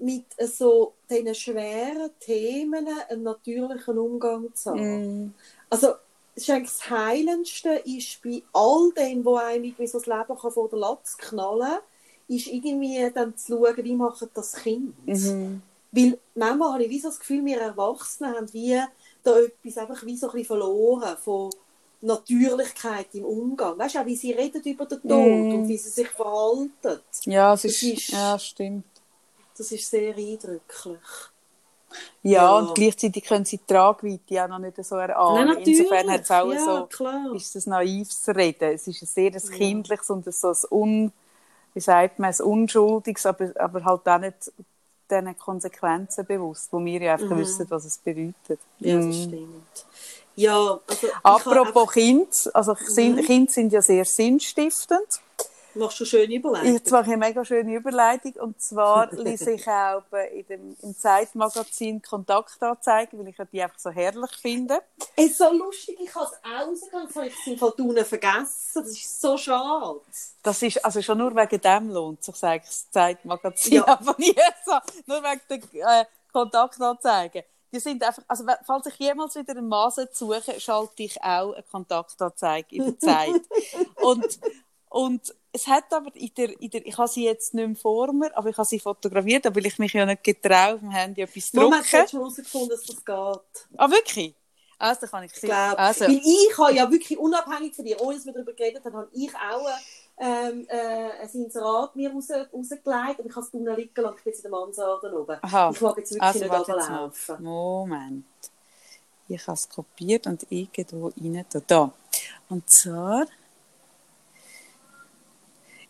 mit 0.00 0.26
so 0.38 0.94
diesen 1.10 1.34
schweren 1.34 2.10
Themen 2.20 2.86
einen 3.08 3.24
natürlichen 3.24 3.98
Umgang 3.98 4.54
zu 4.54 4.70
haben. 4.70 5.24
Mm. 5.24 5.34
Also, 5.68 5.94
das, 6.36 6.46
das 6.46 6.88
Heilendste 6.88 7.82
ist 7.84 8.22
bei 8.22 8.44
all 8.52 8.92
dem, 8.92 9.24
wo 9.24 9.34
einem 9.34 9.64
irgendwie 9.64 9.88
so 9.88 9.98
das 9.98 10.06
Leben 10.06 10.38
kann 10.38 10.52
vor 10.52 10.68
der 10.68 10.78
Latz 10.78 11.18
knallen 11.18 11.62
kann, 11.62 11.80
ist 12.28 12.46
irgendwie 12.46 13.10
dann 13.12 13.36
zu 13.36 13.58
schauen, 13.58 13.84
wie 13.84 13.96
macht 13.96 14.28
das 14.34 14.52
Kind. 14.52 14.94
Mhm 15.04 15.62
Weil 15.92 16.18
manchmal 16.34 16.72
habe 16.74 16.84
ich 16.84 16.90
wie 16.90 17.00
so 17.00 17.08
das 17.08 17.18
Gefühl, 17.18 17.44
wir 17.44 17.60
Erwachsenen 17.60 18.34
haben 18.34 18.52
wie 18.52 18.80
da 19.22 19.38
etwas 19.38 19.78
einfach 19.78 20.04
wie 20.04 20.16
so 20.16 20.26
ein 20.26 20.32
bisschen 20.32 20.46
verloren 20.46 21.16
von 21.18 21.50
Natürlichkeit 22.00 23.06
im 23.14 23.24
Umgang. 23.24 23.78
Weißt 23.78 23.96
du, 23.96 24.00
auch 24.00 24.06
wie 24.06 24.16
sie 24.16 24.32
reden 24.32 24.62
über 24.62 24.86
den 24.86 25.00
Tod 25.02 25.10
Mm. 25.10 25.54
und 25.54 25.68
wie 25.68 25.78
sie 25.78 25.90
sich 25.90 26.08
verhalten. 26.08 27.00
Ja, 27.24 27.54
es 27.54 27.62
Das 27.62 27.72
ist, 27.72 27.82
ist- 27.82 28.08
ja, 28.10 28.38
stimmt. 28.38 28.84
Das 29.56 29.72
ist 29.72 29.90
sehr 29.90 30.14
eindrücklich. 30.16 30.98
Ja, 32.22 32.32
Ja. 32.44 32.58
und 32.58 32.74
gleichzeitig 32.74 33.24
können 33.24 33.44
sie 33.44 33.56
die 33.58 33.66
Tragweite 33.66 34.44
auch 34.44 34.48
noch 34.48 34.58
nicht 34.58 34.84
so 34.84 34.94
erahnen. 34.96 35.48
Nein. 35.54 35.62
Insofern 35.64 36.10
hat 36.10 36.20
es 36.20 36.30
auch 36.30 36.52
ja, 36.52 36.58
so, 36.64 36.86
klar. 36.86 37.34
ist 37.34 37.56
es 37.56 37.66
naives 37.66 38.28
Reden. 38.28 38.74
Es 38.74 38.86
ist 38.86 39.02
ein 39.02 39.06
sehr 39.06 39.32
ein 39.34 39.50
kindliches 39.58 40.10
und 40.10 40.26
ein 40.26 40.32
so 40.32 40.48
ein 40.50 40.56
un, 40.70 41.12
wie 41.74 41.80
sagt 41.80 42.18
man, 42.18 42.32
ein 42.32 42.40
unschuldiges, 42.40 43.26
aber, 43.26 43.50
aber 43.58 43.84
halt 43.84 44.06
auch 44.06 44.18
nicht 44.18 44.52
diesen 45.10 45.38
Konsequenzen 45.38 46.26
bewusst, 46.26 46.72
wo 46.72 46.84
wir 46.84 47.00
ja 47.00 47.14
einfach 47.14 47.30
Mhm. 47.30 47.38
wissen, 47.40 47.66
was 47.70 47.84
es 47.84 47.98
bedeutet. 47.98 48.60
Ja, 48.80 48.96
das 48.96 49.04
Mhm. 49.06 49.12
stimmt. 49.12 49.86
Ja, 50.36 50.78
also 50.86 51.08
Apropos 51.22 51.92
Kind, 51.92 52.50
also 52.54 52.74
Mhm. 52.74 53.22
Kinder 53.22 53.52
sind 53.52 53.72
ja 53.72 53.82
sehr 53.82 54.04
sinnstiftend. 54.04 55.20
Machst 55.74 56.00
du 56.00 56.04
schön 56.04 56.30
überlegen. 56.30 56.74
Jetzt 56.74 56.90
mache 56.90 57.02
ich 57.02 57.08
eine 57.08 57.16
mega 57.18 57.44
schöne 57.44 57.74
Überleitung. 57.74 58.32
Und 58.34 58.60
zwar 58.60 59.12
lese 59.12 59.52
ich 59.52 59.66
auch 59.66 60.02
in 60.32 60.46
dem, 60.46 60.76
im 60.82 60.96
Zeitmagazin 60.96 62.02
Kontaktanzeigen, 62.02 63.18
weil 63.18 63.28
ich 63.28 63.36
die 63.52 63.62
einfach 63.62 63.78
so 63.78 63.90
herrlich 63.90 64.30
finde. 64.40 64.80
Es 65.16 65.26
ist 65.26 65.38
so 65.38 65.52
lustig, 65.52 65.98
ich 66.00 66.14
habe 66.14 66.26
es 66.26 66.32
auch 66.44 66.68
rausgegangen, 66.68 67.14
habe 67.14 67.26
ich 67.28 67.46
im 67.46 67.58
Fall 67.58 67.72
unten 67.78 68.04
vergessen. 68.04 68.82
Das 68.82 68.88
ist 68.88 69.20
so 69.20 69.36
schade. 69.36 70.00
Das 70.42 70.62
ist, 70.62 70.84
also 70.84 71.02
schon 71.02 71.18
nur 71.18 71.34
wegen 71.34 71.60
dem 71.60 71.90
lohnt 71.90 72.24
sich, 72.24 72.38
das 72.38 72.90
Zeitmagazin 72.90 73.74
Ja. 73.74 73.88
abonnieren. 73.88 74.36
So, 74.64 74.72
nur 75.06 75.22
wegen 75.22 75.40
der 75.72 76.00
äh, 76.00 76.04
Kontaktanzeigen. 76.32 77.42
Die 77.70 77.80
sind 77.80 78.02
einfach, 78.02 78.22
also 78.28 78.44
falls 78.64 78.86
ich 78.86 78.94
jemals 78.98 79.34
wieder 79.34 79.52
einen 79.52 79.68
Masen 79.68 80.08
suche, 80.12 80.58
schalte 80.58 81.02
ich 81.02 81.22
auch 81.22 81.52
eine 81.52 81.62
Kontaktanzeige 81.64 82.76
in 82.76 82.84
der 82.84 82.98
Zeit. 82.98 83.42
und, 83.96 84.38
und 84.90 85.34
es 85.52 85.66
hat 85.66 85.92
aber 85.92 86.14
in 86.14 86.30
der, 86.36 86.60
in 86.60 86.70
der, 86.70 86.86
ich 86.86 86.96
habe 86.98 87.08
sie 87.08 87.24
jetzt 87.24 87.54
nicht 87.54 87.66
mehr 87.66 87.76
vor 87.76 88.12
mir, 88.12 88.36
aber 88.36 88.50
ich 88.50 88.56
habe 88.56 88.66
sie 88.68 88.78
fotografiert, 88.78 89.44
weil 89.54 89.66
ich 89.66 89.78
mich 89.78 89.92
ja 89.92 90.04
nicht 90.06 90.22
getraue, 90.22 90.74
auf 90.74 90.80
dem 90.80 90.90
Handy 90.90 91.22
etwas 91.22 91.50
zu 91.50 91.56
Moment, 91.56 91.84
ich 91.84 91.90
drucken. 91.90 92.00
habe 92.00 92.08
schon 92.10 92.20
herausgefunden, 92.20 92.68
dass 92.70 92.82
das 92.82 92.96
geht. 92.96 93.78
Ah, 93.78 93.90
wirklich? 93.90 94.34
Also, 94.78 95.06
kann 95.08 95.24
ich 95.24 95.32
glaube. 95.32 95.78
also, 95.78 96.04
Weil 96.04 96.20
ich 96.24 96.58
habe 96.58 96.74
ja 96.74 96.90
wirklich 96.90 97.18
unabhängig 97.18 97.74
von 97.74 97.84
dir, 97.84 98.00
ohne 98.00 98.14
dass 98.16 98.26
wir 98.26 98.32
darüber 98.32 98.52
geredet 98.52 98.84
haben, 98.84 98.94
habe 98.94 99.08
ich 99.12 99.34
auch 99.34 99.66
ähm, 100.18 100.66
äh, 100.68 101.22
ein 101.22 101.30
Inserat 101.32 101.96
mir 101.96 102.12
raus, 102.12 102.28
rausgelegt 102.30 103.18
und 103.20 103.26
ich 103.26 103.36
habe 103.36 103.46
es 103.46 103.54
unten 103.54 103.74
liegen 103.76 104.02
lassen, 104.02 104.16
ich 104.18 104.24
bin 104.24 104.32
jetzt 104.32 104.44
in 104.44 104.50
der 104.50 104.60
Mansarde 104.60 105.20
oben. 105.20 105.38
Aha. 105.42 105.70
Ich 105.74 105.80
mag 105.80 105.96
jetzt 105.98 106.10
wirklich 106.12 106.22
Also, 106.22 106.38
nicht 106.40 106.52
runterlaufen. 106.52 107.42
Moment. 107.42 108.24
Ich 109.28 109.42
habe 109.46 109.54
es 109.54 109.68
kopiert 109.68 110.26
und 110.26 110.46
irgendwo 110.50 111.08
rein. 111.08 111.44
Da. 111.66 111.92
Und 112.48 112.70
zwar 112.70 113.26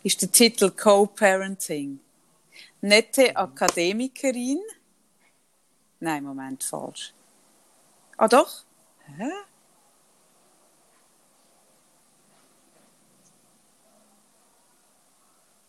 ist 0.03 0.23
der 0.23 0.31
Titel 0.31 0.71
Co-Parenting. 0.71 2.01
Nette 2.81 3.37
Akademikerin. 3.37 4.61
Nein, 6.01 6.25
Moment, 6.25 6.63
falsch. 6.63 7.13
Ah, 8.17 8.29
doch? 8.29 8.65
Hä? 9.17 9.31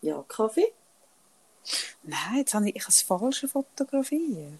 Ja, 0.01 0.23
Kaffee? 0.27 0.73
Nein, 2.03 2.37
jetzt 2.37 2.53
habe 2.53 2.69
ich, 2.69 2.75
ich 2.75 2.81
habe 2.83 2.91
das 2.91 3.01
Falsche 3.01 3.47
fotografiert. 3.47 4.59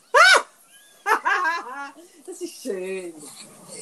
Das 2.25 2.41
ist 2.41 2.61
schön. 2.61 3.13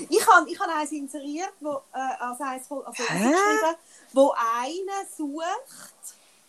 Ich 0.09 0.27
habe 0.27 0.49
ich 0.49 0.59
hab 0.59 0.69
eins 0.69 0.91
inseriert, 0.91 1.53
wo, 1.59 1.81
äh, 1.93 1.99
also 2.19 2.43
eins 2.43 2.71
also 2.71 2.91
geschrieben, 2.91 3.75
wo 4.13 4.31
einer 4.31 5.05
sucht, 5.15 5.95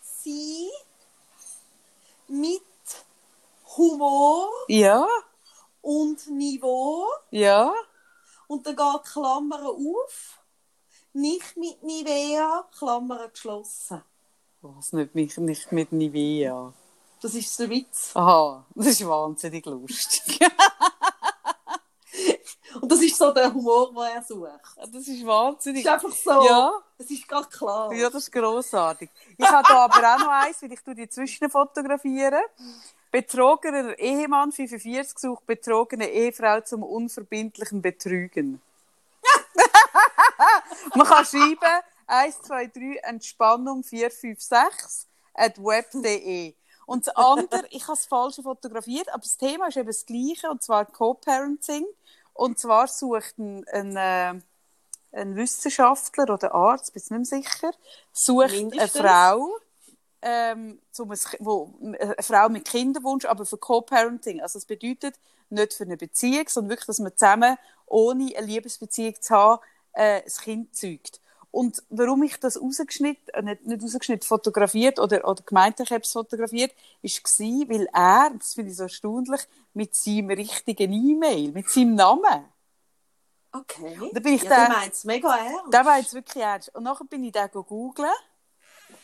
sie 0.01 0.69
mit 2.29 2.63
Humor 3.77 4.51
Ja, 4.69 5.07
und 5.81 6.27
Niveau 6.29 7.07
ja. 7.31 7.73
und 8.47 8.67
dann 8.67 8.77
geht 8.77 9.05
Klammern 9.13 9.67
auf, 9.67 10.39
nicht 11.13 11.57
mit 11.57 11.83
Nivea, 11.83 12.69
Klammern 12.77 13.31
geschlossen. 13.31 14.03
Was 14.61 14.93
nicht, 14.93 15.15
mich 15.15 15.37
nicht 15.39 15.73
mit 15.73 15.93
Nivea. 15.93 16.73
Das 17.21 17.35
ist 17.35 17.59
der 17.59 17.71
Witz. 17.71 18.13
Aha, 18.15 18.65
das 18.75 18.87
ist 18.89 19.07
wahnsinnig 19.07 19.65
lustig. 19.67 20.39
Und 22.81 22.91
das 22.91 23.01
ist 23.03 23.17
so 23.17 23.33
der 23.33 23.53
Humor, 23.53 23.91
den 23.93 24.17
er 24.17 24.23
sucht. 24.23 24.51
Das 24.77 24.91
ist 24.91 25.09
Es 25.21 25.27
wahnsinnig. 25.27 25.85
ist 25.85 25.91
einfach 25.91 26.13
so, 26.13 26.45
Ja. 26.47 26.73
es 26.99 27.11
ist 27.11 27.27
gerade 27.29 27.49
klar. 27.49 27.93
Ja, 27.93 28.11
das 28.11 28.25
ist 28.25 28.33
grossartig. 28.33 29.11
Ich 29.37 29.47
habe 29.49 29.67
da 29.69 29.85
aber 29.85 30.15
auch 30.15 30.19
noch 30.19 30.29
eins, 30.29 30.61
weil 30.63 30.73
ich 30.73 30.81
die 30.85 31.09
zwischen 31.09 31.51
fotografieren. 31.51 32.43
Betrogener 33.11 33.99
Ehemann 33.99 34.53
45 34.53 35.19
sucht 35.19 35.47
betrogene 35.47 36.09
Ehefrau 36.11 36.61
zum 36.61 36.83
unverbindlichen 36.83 37.81
Betrügen. 37.81 38.61
Man 40.95 41.07
kann 41.07 41.25
schreiben 41.25 41.83
1, 42.07 42.43
2, 42.43 42.67
3, 42.67 42.97
Entspannung 43.05 43.83
456 43.83 45.07
at 45.35 45.59
web.de. 45.59 46.55
Und 46.87 47.07
das 47.07 47.15
andere, 47.17 47.67
ich 47.71 47.83
habe 47.83 47.97
das 47.97 48.07
Falsche 48.07 48.43
fotografiert, 48.43 49.09
aber 49.11 49.23
das 49.23 49.37
Thema 49.37 49.69
ist 49.69 49.77
eben 49.77 49.87
das 49.89 50.07
Gleiche, 50.07 50.51
und 50.51 50.63
zwar 50.63 50.87
Co-Parenting. 50.87 51.85
Und 52.39 52.57
zwar 52.57 52.87
sucht 52.87 53.37
ein, 53.39 53.67
ein, 53.67 53.97
äh, 53.97 54.41
ein 55.11 55.35
Wissenschaftler 55.35 56.33
oder 56.33 56.55
Arzt, 56.55 56.93
bin 56.93 57.03
ich 57.03 57.11
nicht 57.11 57.33
mehr 57.33 57.43
sicher, 57.43 57.73
sucht 58.13 58.53
Mindestens. 58.53 58.95
eine 58.95 59.09
Frau, 59.09 59.59
ähm, 60.23 60.81
zum 60.93 61.11
ein, 61.11 61.19
wo, 61.41 61.75
eine 61.83 62.15
Frau 62.21 62.49
mit 62.49 62.65
Kinderwunsch, 62.65 63.25
aber 63.25 63.45
für 63.45 63.59
Co-Parenting. 63.59 64.41
Also 64.41 64.61
das 64.61 64.67
bedeutet 64.67 65.19
nicht 65.51 65.75
für 65.75 65.83
eine 65.83 65.97
Beziehung, 65.97 66.47
sondern 66.49 66.71
wirklich, 66.71 66.87
dass 66.87 67.01
man 67.01 67.17
zusammen, 67.17 67.57
ohne 67.87 68.33
eine 68.37 68.47
Liebesbeziehung 68.47 69.21
zu 69.21 69.35
haben, 69.35 69.63
äh, 69.95 70.23
ein 70.23 70.33
Kind 70.45 70.77
zeugt. 70.77 71.21
Und 71.51 71.83
warum 71.89 72.23
ich 72.25 72.39
das 72.39 72.61
rausgeschnitten, 72.61 73.33
äh, 73.35 73.43
nicht, 73.43 73.65
nicht 73.67 73.83
rausgeschnitten, 73.83 74.27
fotografiert 74.27 74.99
oder, 74.99 75.27
oder 75.27 75.43
gemeint, 75.43 75.81
ich 75.81 75.91
habe 75.91 76.03
es 76.03 76.13
fotografiert, 76.13 76.73
ist 77.03 77.25
gsi, 77.25 77.65
weil 77.69 77.89
er, 77.93 78.31
das 78.39 78.55
finde 78.55 78.71
ich 78.71 78.77
so 78.77 78.83
erstaunlich, 78.85 79.41
mit 79.73 79.95
seinem 79.95 80.31
richtigen 80.31 80.93
E-Mail, 80.93 81.53
mit 81.53 81.69
seinem 81.71 81.95
Namen, 81.95 82.45
Okay. 83.51 83.99
Da 84.13 84.21
bin 84.21 84.35
ich 84.35 84.43
ja, 84.43 84.49
der- 84.51 84.67
der 84.67 84.77
meint 84.77 84.93
es 84.93 85.05
mega 85.05 85.35
ernst. 85.37 85.73
der 85.73 85.85
war 85.87 85.99
jetzt 85.99 86.13
wirklich 86.13 86.45
ernst. 86.45 86.75
Und 86.75 86.83
nachher 86.83 87.07
bin 87.07 87.25
ich 87.25 87.33
den 87.33 87.49
googeln, 87.51 88.11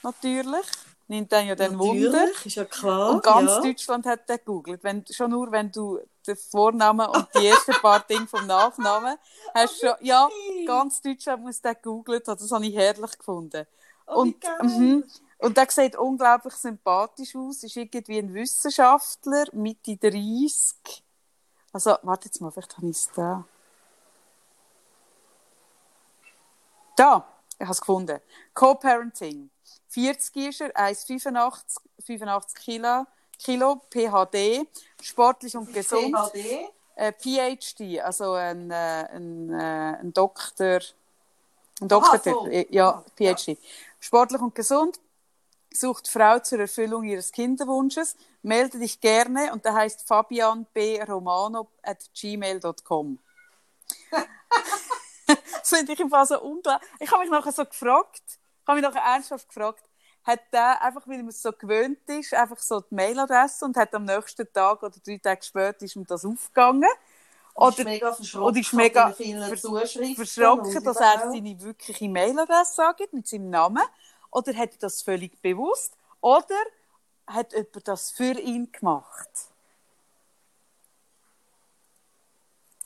natürlich, 0.03 0.67
nimmt 1.09 1.33
dann 1.33 1.47
ja 1.47 1.55
den 1.55 1.79
Wunder. 1.79 2.29
Ist 2.45 2.55
ja 2.55 2.65
klar. 2.65 3.11
Und 3.11 3.23
ganz 3.23 3.51
ja. 3.51 3.61
Deutschland 3.61 4.07
hat 4.07 4.29
den 4.29 4.39
gegoogelt. 4.39 4.83
Wenn, 4.83 5.05
schon 5.11 5.31
nur, 5.31 5.51
wenn 5.53 5.71
du 5.71 6.01
den 6.27 6.37
Vornamen 6.37 7.09
und 7.09 7.29
die 7.35 7.47
ersten 7.47 7.73
paar 7.75 8.01
Dinge 8.09 8.27
vom 8.27 8.47
Nachnamen 8.47 9.17
hast, 9.55 9.81
schon, 9.81 9.95
ja, 10.01 10.29
ganz 10.67 11.01
Deutschland 11.01 11.43
muss 11.43 11.61
den 11.61 11.75
gegoogelt 11.75 12.27
haben. 12.29 12.39
Das 12.41 12.51
habe 12.51 12.67
ich 12.67 12.75
herrlich 12.75 13.19
gefunden. 13.19 13.67
Oh, 14.07 14.21
und, 14.21 14.37
mhm. 14.63 15.05
und 15.39 15.57
der 15.57 15.71
sieht 15.71 15.97
unglaublich 15.97 16.55
sympathisch 16.55 17.35
aus. 17.35 17.63
Ist 17.63 17.77
irgendwie 17.77 18.19
ein 18.19 18.35
Wissenschaftler, 18.35 19.47
Mitte 19.53 19.97
30. 19.97 21.03
Also, 21.73 21.97
warte 22.03 22.27
jetzt 22.27 22.41
mal, 22.41 22.51
vielleicht 22.51 22.77
habe 22.77 22.89
ich 22.89 22.97
es 22.97 23.11
da. 23.15 23.45
Da, 26.97 27.27
ich 27.55 27.63
habe 27.63 27.73
es 27.73 27.81
gefunden. 27.81 28.21
Co-Parenting. 28.53 29.51
40 29.95 30.37
ist 30.37 30.61
er, 30.61 30.75
1,85 30.75 31.79
85 32.05 32.65
Kilo, 32.65 33.07
Kilo, 33.39 33.81
PHD, 33.91 34.67
sportlich 35.01 35.57
und 35.57 35.73
gesund, 35.73 36.17
PhD. 36.33 36.69
äh, 36.97 37.13
PhD, 37.13 38.01
also 38.01 38.33
ein, 38.33 38.71
äh, 38.73 39.09
ein, 39.13 39.51
äh, 39.53 39.99
ein 40.01 40.13
Doktor, 40.13 40.81
ein 41.81 41.89
Doktortitel, 41.89 42.35
so. 42.35 42.47
äh, 42.47 42.67
ja, 42.71 43.05
PhD. 43.17 43.57
Sportlich 44.01 44.41
und 44.41 44.55
gesund, 44.55 44.99
sucht 45.73 46.09
Frau 46.09 46.41
zur 46.41 46.59
Erfüllung 46.59 47.05
ihres 47.05 47.31
Kinderwunsches, 47.31 48.17
melde 48.43 48.81
dich 48.81 49.01
gerne 49.01 49.53
und 49.53 49.65
der 49.65 49.75
heißt 49.75 50.07
Fabian 50.07 50.67
B. 50.75 51.01
Romano 51.03 51.69
at 51.83 51.99
gmail.com. 52.21 53.19
das 55.27 55.69
finde 55.69 55.93
ich 55.93 56.01
im 56.01 56.11
Fall 56.11 56.27
so 56.27 56.41
unglaublich. 56.41 56.91
Ich 56.99 57.11
habe 57.13 57.23
mich 57.23 57.31
nachher 57.31 57.53
so 57.53 57.65
gefragt, 57.65 58.23
ich 58.65 58.69
habe 58.69 58.81
mich 58.81 58.89
nachher 58.89 59.07
ernsthaft 59.07 59.49
gefragt, 59.49 59.85
hat 60.25 60.41
der 60.53 60.83
einfach, 60.83 61.07
weil 61.07 61.19
man 61.19 61.29
es 61.29 61.43
so 61.43 61.53
gewöhnt 61.53 61.99
ist, 62.09 62.33
einfach 62.33 62.59
so 62.59 62.81
die 62.81 62.95
Mailadresse 62.95 63.65
und 63.67 63.77
hat 63.77 63.95
am 63.95 64.05
nächsten 64.07 64.51
Tag 64.53 64.83
oder 64.83 64.97
drei 65.05 65.19
Tage 65.19 65.43
später 65.45 65.85
ist 65.85 65.97
ihm 65.97 66.07
das 66.07 66.25
aufgegangen. 66.25 66.89
Oder, 67.55 67.67
Oder 67.69 67.85
mega 67.85 68.13
verschrocken. 68.13 68.47
ist 68.57 68.73
mega 68.73 69.13
verschrocken, 70.15 70.75
und 70.77 70.87
dass 70.87 70.97
er 70.97 71.31
seine 71.31 71.61
wirkliche 71.61 72.09
Mailadresse 72.09 72.85
angibt 72.87 73.13
mit 73.13 73.29
seinem 73.29 73.51
Namen. 73.51 73.83
Oder 74.31 74.55
hat 74.57 74.73
er 74.73 74.79
das 74.81 75.03
völlig 75.03 75.41
bewusst? 75.43 75.97
Oder 76.21 76.57
hat 77.27 77.53
jemand 77.53 77.87
das 77.89 78.11
für 78.11 78.33
ihn 78.41 78.73
gemacht? 78.73 79.29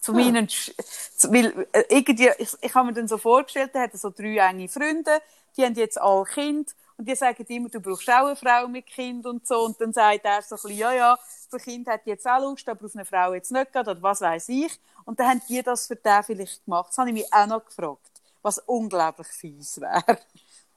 Zu 0.09 0.15
meinen, 0.15 0.47
Sch- 0.47 0.73
zu- 1.17 1.33
weil, 1.33 1.67
äh, 1.73 1.85
irgendwie, 1.89 2.31
ich, 2.39 2.51
ich 2.61 2.75
habe 2.75 2.87
mir 2.89 2.95
dann 2.95 3.09
so 3.09 3.19
vorgestellt, 3.19 3.71
er 3.75 3.83
hat 3.83 3.93
so 3.99 4.11
drei 4.11 4.37
enge 4.39 4.69
Freunde, 4.69 5.21
die 5.57 5.65
haben 5.65 5.75
jetzt 5.75 6.01
alle 6.01 6.25
Kind 6.25 6.75
und 6.97 7.09
die 7.09 7.15
sagen 7.15 7.45
immer, 7.49 7.69
du 7.69 7.81
brauchst 7.81 8.09
auch 8.11 8.27
eine 8.27 8.37
Frau 8.37 8.69
mit 8.69 8.87
Kind 8.87 9.27
und 9.27 9.47
so 9.47 9.61
und 9.67 9.81
dann 9.81 9.93
sagt 9.93 10.25
er 10.25 10.43
so 10.43 10.57
ein 10.57 10.61
bisschen, 10.63 10.79
ja, 10.79 10.93
ja, 10.93 11.19
das 11.51 11.63
Kind 11.63 11.87
hat 11.89 12.03
jetzt 12.07 12.27
auch 12.27 12.41
Lust, 12.41 12.69
aber 12.69 12.87
auf 12.87 12.95
eine 12.95 13.05
Frau 13.05 13.35
jetzt 13.35 13.53
nicht 13.53 13.73
gerade, 13.73 13.91
oder 13.93 14.03
was 14.03 14.21
weiß 14.21 14.49
ich. 14.51 14.79
Und 15.05 15.19
dann 15.21 15.29
haben 15.29 15.43
die 15.49 15.63
das 15.63 15.87
für 15.87 15.97
den 15.97 16.23
vielleicht 16.23 16.65
gemacht. 16.65 16.91
Das 16.91 16.99
habe 16.99 17.09
ich 17.11 17.15
mich 17.15 17.33
auch 17.33 17.47
noch 17.47 17.65
gefragt, 17.65 18.11
was 18.43 18.59
unglaublich 18.67 19.29
fies 19.29 19.81
wäre. 19.81 20.03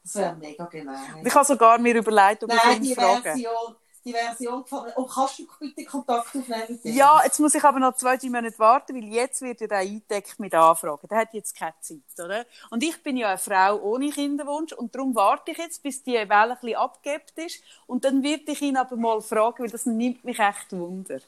Das 0.04 0.16
wäre 0.16 0.36
mega 0.36 0.66
gemein. 0.66 1.26
Ich 1.26 1.36
habe 1.36 1.46
sogar 1.46 1.78
mir 1.80 1.96
überlegt, 1.96 2.44
ob 2.44 2.54
ich 2.54 2.64
Nein, 2.64 2.78
ihn 2.78 2.82
die 2.82 2.96
frage. 2.96 3.22
Version, 3.24 3.76
die 4.04 4.14
Version 4.14 4.66
von... 4.66 4.88
Oh, 4.96 5.06
kannst 5.06 5.40
du 5.40 5.48
bitte 5.60 5.86
Kontakt 5.86 6.28
aufnehmen 6.28 6.64
mit 6.70 6.84
dem? 6.84 6.96
Ja, 6.96 7.22
jetzt 7.24 7.40
muss 7.40 7.56
ich 7.56 7.64
aber 7.64 7.80
noch 7.80 7.96
zwei, 7.96 8.18
drei 8.18 8.30
Monate 8.30 8.58
warten, 8.60 8.96
weil 8.96 9.14
jetzt 9.14 9.42
wird 9.42 9.62
ja 9.62 9.68
der 9.68 9.80
eingedeckt 9.80 10.40
mit 10.40 10.54
Anfragen. 10.54 11.08
Der 11.08 11.18
hat 11.18 11.34
jetzt 11.34 11.56
keine 11.56 11.74
Zeit, 11.82 12.00
oder? 12.18 12.46
Und 12.70 12.84
ich 12.84 13.02
bin 13.04 13.18
ja 13.18 13.30
eine 13.30 13.38
Frau 13.38 13.80
ohne 13.82 14.10
Kinderwunsch 14.10 14.74
und 14.74 14.96
darum 14.96 15.16
warte 15.16 15.52
ich 15.52 15.58
jetzt, 15.58 15.84
bis 15.84 16.04
die 16.04 16.14
Welle 16.14 16.30
ein 16.30 16.58
bisschen 16.60 16.76
abgegebt 16.76 17.34
ist 17.38 17.62
und 17.88 18.04
dann 18.06 18.24
werde 18.24 18.52
ich 18.52 18.62
ihn 18.62 18.78
aber 18.78 18.96
mal 18.96 19.22
fragen, 19.22 19.64
weil 19.64 19.70
das 19.70 19.86
nimmt 19.86 20.24
mich 20.24 20.40
echt 20.40 20.72
Wunder. 20.72 21.20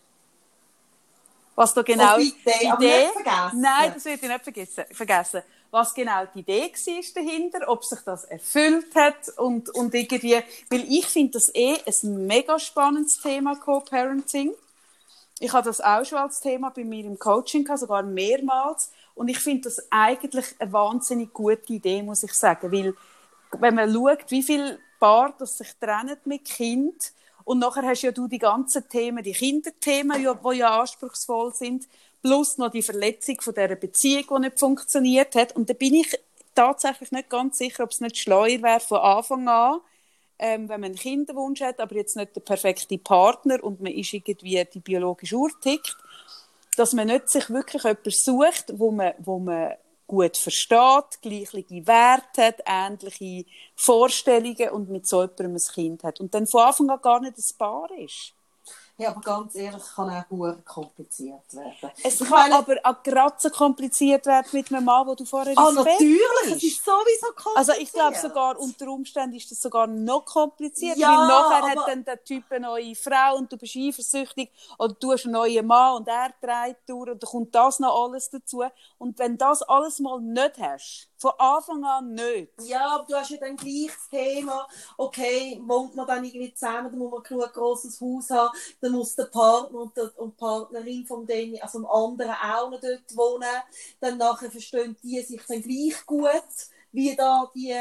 Was 1.56 1.74
da 1.74 1.84
genau 1.84 2.16
Oh, 2.16 2.18
bitte, 2.18 2.72
aber 2.72 2.80
nicht 2.82 3.12
vergessen. 3.14 3.62
Nein, 3.62 3.92
das 3.94 4.06
wird 4.06 4.24
ich 4.24 4.30
nicht 4.30 4.44
vergessen. 4.44 4.86
vergessen. 4.92 5.42
Was 5.74 5.96
genau 5.96 6.24
die 6.36 6.42
Idee 6.42 6.72
war 6.72 7.04
dahinter, 7.16 7.68
ob 7.68 7.84
sich 7.84 8.00
das 8.02 8.26
erfüllt 8.26 8.94
hat 8.94 9.28
und, 9.38 9.72
und 9.72 9.92
irgendwie, 9.96 10.36
weil 10.70 10.84
ich 10.88 11.08
finde 11.08 11.32
das 11.32 11.50
eh 11.56 11.78
ein 11.88 12.28
mega 12.28 12.60
spannendes 12.60 13.20
Thema, 13.20 13.56
Co-Parenting. 13.56 14.54
Ich 15.40 15.52
habe 15.52 15.66
das 15.66 15.82
auch 15.82 16.06
schon 16.06 16.20
als 16.20 16.42
Thema 16.42 16.70
bei 16.70 16.84
mir 16.84 17.04
im 17.06 17.18
Coaching 17.18 17.66
sogar 17.76 18.04
mehrmals. 18.04 18.92
Und 19.16 19.30
ich 19.30 19.40
finde 19.40 19.64
das 19.64 19.82
eigentlich 19.90 20.46
eine 20.60 20.72
wahnsinnig 20.72 21.34
gute 21.34 21.74
Idee, 21.74 22.04
muss 22.04 22.22
ich 22.22 22.34
sagen. 22.34 22.72
Weil, 22.72 22.94
wenn 23.54 23.74
man 23.74 23.92
schaut, 23.92 24.30
wie 24.30 24.44
viele 24.44 24.78
Paare 25.00 25.34
das 25.40 25.58
sich 25.58 25.74
trennen 25.80 26.18
mit 26.26 26.46
Kind, 26.46 27.14
und 27.46 27.58
nachher 27.58 27.82
hast 27.82 28.04
ja 28.04 28.12
du 28.12 28.28
die 28.28 28.38
ganzen 28.38 28.88
Themen, 28.88 29.24
die 29.24 29.34
Kinderthemen, 29.34 30.22
die 30.22 30.58
ja 30.58 30.80
anspruchsvoll 30.80 31.52
sind, 31.56 31.88
plus 32.24 32.58
noch 32.58 32.72
die 32.72 32.82
Verletzung 32.82 33.40
von 33.42 33.54
dieser 33.54 33.76
Beziehung, 33.76 34.26
die 34.30 34.40
nicht 34.40 34.60
funktioniert 34.60 35.36
hat. 35.36 35.56
Und 35.56 35.70
da 35.70 35.74
bin 35.74 35.94
ich 35.96 36.18
tatsächlich 36.56 37.12
nicht 37.12 37.30
ganz 37.30 37.58
sicher, 37.58 37.84
ob 37.84 37.92
es 37.92 38.00
nicht 38.00 38.18
schleuer 38.18 38.62
wäre 38.62 38.80
von 38.80 39.00
Anfang 39.00 39.48
an, 39.48 39.82
ähm, 40.40 40.70
wenn 40.70 40.82
man 40.82 40.92
einen 40.92 40.96
Kinderwunsch 40.96 41.62
hat, 41.62 41.80
aber 41.80 41.96
jetzt 41.96 42.16
nicht 42.16 42.36
der 42.36 42.42
perfekte 42.42 42.98
Partner 42.98 43.64
und 43.64 43.82
man 43.82 43.92
ist 43.92 44.14
irgendwie 44.14 44.66
die 44.74 44.80
biologische 44.80 45.36
Uhr 45.36 45.52
dass 46.76 46.94
man 46.94 47.06
nicht 47.06 47.30
sich 47.30 47.52
wirklich 47.52 47.84
jemanden 47.84 48.10
sucht, 48.10 48.74
wo 48.80 48.90
man, 48.90 49.14
wo 49.20 49.38
man 49.38 49.74
gut 50.08 50.38
versteht, 50.38 51.22
gleiche 51.22 51.88
Werte 51.88 52.46
hat, 52.46 52.64
ähnliche 52.66 53.46
Vorstellungen 53.76 54.70
und 54.72 54.90
mit 54.90 55.08
so 55.08 55.22
jemandem 55.22 55.56
ein 55.56 55.74
Kind 55.74 56.04
hat. 56.04 56.20
Und 56.20 56.34
dann 56.34 56.48
von 56.48 56.62
Anfang 56.62 56.90
an 56.90 57.02
gar 57.02 57.20
nicht 57.20 57.38
ein 57.38 57.58
Paar 57.58 57.90
ist. 57.98 58.34
Ja, 59.04 59.10
aber 59.10 59.22
ganz 59.22 59.56
ehrlich, 59.56 59.84
kann 59.96 60.10
auch 60.10 60.28
gut 60.30 60.66
kompliziert 60.66 61.54
werden. 61.54 61.92
Es 62.04 62.14
Ich 62.22 62.28
kann 62.28 62.30
meine- 62.30 62.56
aber 62.56 62.76
auch 62.84 63.04
gerade 63.04 63.36
so 63.38 63.50
kompliziert 63.50 64.26
werden 64.26 64.48
mit 64.54 64.72
einem 64.72 64.86
Mann, 64.86 65.06
wo 65.06 65.14
du 65.16 65.26
vorher 65.26 65.58
Ah, 65.58 65.72
natürlich, 65.72 66.22
es 66.46 66.54
bist. 66.54 66.64
ist 66.64 66.86
sowieso 66.86 67.28
kompliziert. 67.36 67.58
Also 67.58 67.72
ich 67.82 67.92
glaube 67.92 68.16
sogar, 68.18 68.60
unter 68.60 68.88
Umständen 68.88 69.36
ist 69.36 69.52
das 69.52 69.62
sogar 69.62 69.88
noch 69.88 70.24
kompliziert, 70.26 70.98
Ja, 70.98 71.10
weil 71.10 71.28
nachher 71.28 71.58
aber- 71.72 71.82
hat 71.82 71.88
dann 71.90 72.06
der 72.06 72.24
Typ 72.24 72.44
eine 72.50 72.68
neue 72.68 72.96
Frau 72.96 73.36
und 73.38 73.52
du 73.52 73.58
bist 73.58 73.76
eifersüchtig 73.76 74.52
oder 74.80 74.94
du 75.00 75.12
hast 75.12 75.26
einen 75.26 75.34
neuen 75.34 75.66
Mann 75.68 75.96
und 75.98 76.08
er 76.08 76.32
trägt 76.40 76.88
durch 76.90 77.10
und 77.12 77.22
dann 77.22 77.30
kommt 77.30 77.54
das 77.54 77.80
noch 77.80 78.04
alles 78.06 78.30
dazu. 78.30 78.64
Und 78.98 79.20
wenn 79.20 79.38
das 79.38 79.62
alles 79.64 80.00
mal 80.00 80.22
nicht 80.22 80.58
hast, 80.60 81.10
von 81.24 81.34
Anfang 81.40 81.84
an 81.86 82.14
nicht, 82.14 82.52
Ja, 82.62 82.96
aber 82.96 83.06
du 83.10 83.16
hast 83.16 83.32
ja 83.32 83.38
dann 83.38 83.58
gleich 83.58 83.88
das 83.88 84.10
Thema, 84.10 84.68
okay, 84.98 85.60
wohnt 85.66 85.96
man 85.96 86.06
dann 86.06 86.24
irgendwie 86.24 86.54
zusammen, 86.54 86.92
dann 86.92 87.00
muss 87.00 87.12
man 87.12 87.24
genug 87.24 87.52
grosses 87.54 88.00
Haus 88.00 88.30
haben, 88.30 88.56
dann 88.80 88.92
muss 88.92 89.16
der 89.16 89.26
Partner 89.26 89.80
und, 89.80 89.98
der, 89.98 90.12
und 90.20 90.34
die 90.34 90.38
Partnerin 90.38 91.06
vom 91.06 91.26
den, 91.26 91.60
also 91.62 91.80
dem 91.80 91.88
anderen 91.88 92.32
auch 92.32 92.70
noch 92.70 92.80
dort 92.80 93.18
wohnen, 93.18 93.50
dann 94.00 94.18
nachher 94.20 94.52
verstehen 94.52 94.96
die 95.04 95.20
sich 95.22 95.42
dann 95.48 95.62
gleich 95.64 96.06
gut, 96.06 96.44
wie 96.92 97.16
da 97.16 97.52
die, 97.56 97.74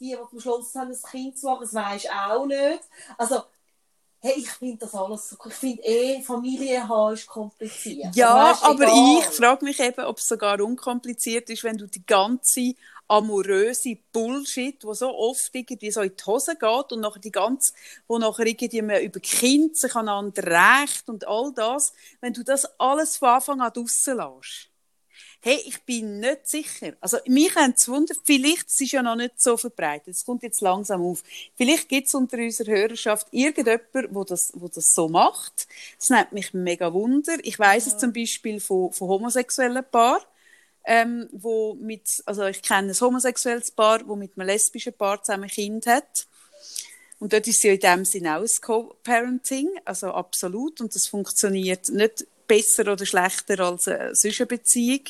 die, 0.00 0.10
die 0.10 0.18
beschlossen 0.34 0.80
haben, 0.80 0.90
ein 0.92 1.02
Kind 1.10 1.38
zu 1.38 1.46
machen, 1.46 1.62
das 1.62 1.74
weisst 1.74 2.10
auch 2.12 2.44
nicht. 2.46 2.82
Also, 3.16 3.42
hey, 4.22 4.34
ich 4.36 4.50
finde 4.50 4.78
das 4.78 4.94
alles 4.94 5.28
so, 5.28 5.36
ich 5.48 5.54
finde 5.54 5.82
eh, 5.82 6.22
Familie 6.22 6.88
haben 6.88 7.14
ist 7.14 7.26
kompliziert. 7.26 8.14
Ja, 8.14 8.50
Weisst, 8.50 8.62
aber 8.62 8.84
egal. 8.84 9.18
ich 9.18 9.24
frage 9.26 9.64
mich 9.64 9.80
eben, 9.80 10.04
ob 10.04 10.18
es 10.18 10.28
sogar 10.28 10.60
unkompliziert 10.60 11.50
ist, 11.50 11.64
wenn 11.64 11.76
du 11.76 11.88
die 11.88 12.06
ganze 12.06 12.74
amoröse 13.08 13.98
Bullshit, 14.12 14.84
wo 14.84 14.94
so 14.94 15.12
oft 15.12 15.50
irgendwie 15.52 15.90
so 15.90 16.02
in 16.02 16.16
die 16.16 16.24
Hose 16.24 16.54
geht 16.56 16.92
und 16.92 17.00
nachher 17.00 17.18
die 17.18 17.32
ganze, 17.32 17.72
wo 18.06 18.16
nachher 18.18 18.46
irgendwie 18.46 18.80
man 18.80 19.02
über 19.02 19.18
Kind 19.18 19.76
sich 19.76 19.94
aneinander 19.96 20.44
rächt 20.44 21.08
und 21.08 21.26
all 21.26 21.52
das, 21.52 21.92
wenn 22.20 22.32
du 22.32 22.44
das 22.44 22.64
alles 22.78 23.16
von 23.16 23.28
Anfang 23.30 23.60
an 23.60 23.72
draussen 23.72 24.16
lässt. 24.16 24.71
Hey, 25.44 25.60
ich 25.66 25.82
bin 25.82 26.20
nicht 26.20 26.46
sicher. 26.46 26.92
Also, 27.00 27.18
mich 27.26 27.52
haben 27.56 27.74
es 27.76 27.88
wundert, 27.88 28.18
vielleicht, 28.22 28.68
es 28.68 28.80
ist 28.80 28.92
ja 28.92 29.02
noch 29.02 29.16
nicht 29.16 29.42
so 29.42 29.56
verbreitet, 29.56 30.14
es 30.14 30.24
kommt 30.24 30.44
jetzt 30.44 30.60
langsam 30.60 31.02
auf. 31.02 31.24
Vielleicht 31.56 31.88
gibt 31.88 32.06
es 32.06 32.14
unter 32.14 32.38
unserer 32.38 32.70
Hörerschaft 32.70 33.26
irgendjemand, 33.32 34.14
wo 34.14 34.22
das, 34.22 34.52
wo 34.54 34.68
das 34.68 34.94
so 34.94 35.08
macht. 35.08 35.66
Das 35.98 36.10
nimmt 36.10 36.30
mich 36.30 36.54
mega 36.54 36.92
wunder. 36.92 37.38
Ich 37.42 37.58
weiß 37.58 37.88
es 37.88 37.98
zum 37.98 38.12
Beispiel 38.12 38.60
von, 38.60 38.92
von 38.92 39.08
homosexuellen 39.08 39.84
Paaren, 39.90 40.22
ähm, 40.84 41.28
wo 41.32 41.74
mit, 41.74 42.22
also 42.24 42.44
ich 42.44 42.62
kenne 42.62 42.92
ein 42.92 43.00
homosexuelles 43.00 43.72
Paar, 43.72 44.06
wo 44.06 44.14
mit 44.14 44.38
einem 44.38 44.46
lesbischen 44.46 44.92
Paar 44.92 45.24
zusammen 45.24 45.44
ein 45.44 45.50
Kind 45.50 45.88
hat. 45.88 46.28
Und 47.18 47.32
dort 47.32 47.48
ist 47.48 47.64
ja 47.64 47.72
in 47.72 47.80
dem 47.80 48.04
Sinne 48.04 48.36
auch 48.36 48.42
ein 48.42 48.60
Co-Parenting, 48.60 49.70
also 49.84 50.12
absolut. 50.12 50.80
Und 50.80 50.94
das 50.94 51.08
funktioniert 51.08 51.88
nicht 51.88 52.28
besser 52.52 52.92
oder 52.92 53.06
schlechter 53.06 53.60
als 53.60 53.88
eine 53.88 54.14
sonst 54.14 54.46
Beziehung 54.46 55.04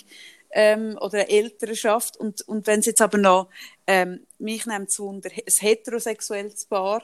ähm, 0.53 0.97
oder 1.01 1.18
eine 1.18 1.28
Elternschaft. 1.28 2.16
Und, 2.16 2.43
und 2.43 2.68
wenn 2.68 2.80
es 2.80 2.86
jetzt 2.86 3.03
aber 3.03 3.18
noch, 3.18 3.49
ähm, 3.88 4.24
mich 4.38 4.64
nimmt 4.66 4.90
es 4.90 5.01
wunder, 5.01 5.28
ein 5.28 5.53
heterosexuelles 5.53 6.66
Paar, 6.66 7.03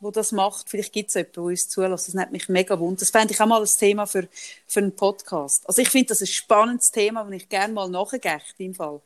wo 0.00 0.10
das 0.10 0.30
macht, 0.32 0.68
vielleicht 0.68 0.92
gibt 0.92 1.08
es 1.08 1.14
jemanden, 1.14 1.32
der 1.32 1.42
uns 1.42 1.68
zulässt. 1.70 2.08
Das 2.08 2.14
nimmt 2.14 2.32
mich 2.32 2.48
mega 2.50 2.78
wunder. 2.78 3.00
Das 3.00 3.10
fände 3.10 3.32
ich 3.32 3.40
auch 3.40 3.46
mal 3.46 3.62
ein 3.62 3.68
Thema 3.78 4.06
für, 4.06 4.28
für 4.66 4.80
einen 4.80 4.94
Podcast. 4.94 5.66
Also 5.66 5.80
ich 5.80 5.88
finde 5.88 6.08
das 6.08 6.20
ein 6.20 6.26
spannendes 6.26 6.90
Thema, 6.90 7.24
das 7.24 7.32
ich 7.32 7.48
gerne 7.48 7.72
mal 7.72 7.88
nachgehe 7.88 8.40
im 8.58 8.74
Fall. 8.74 9.00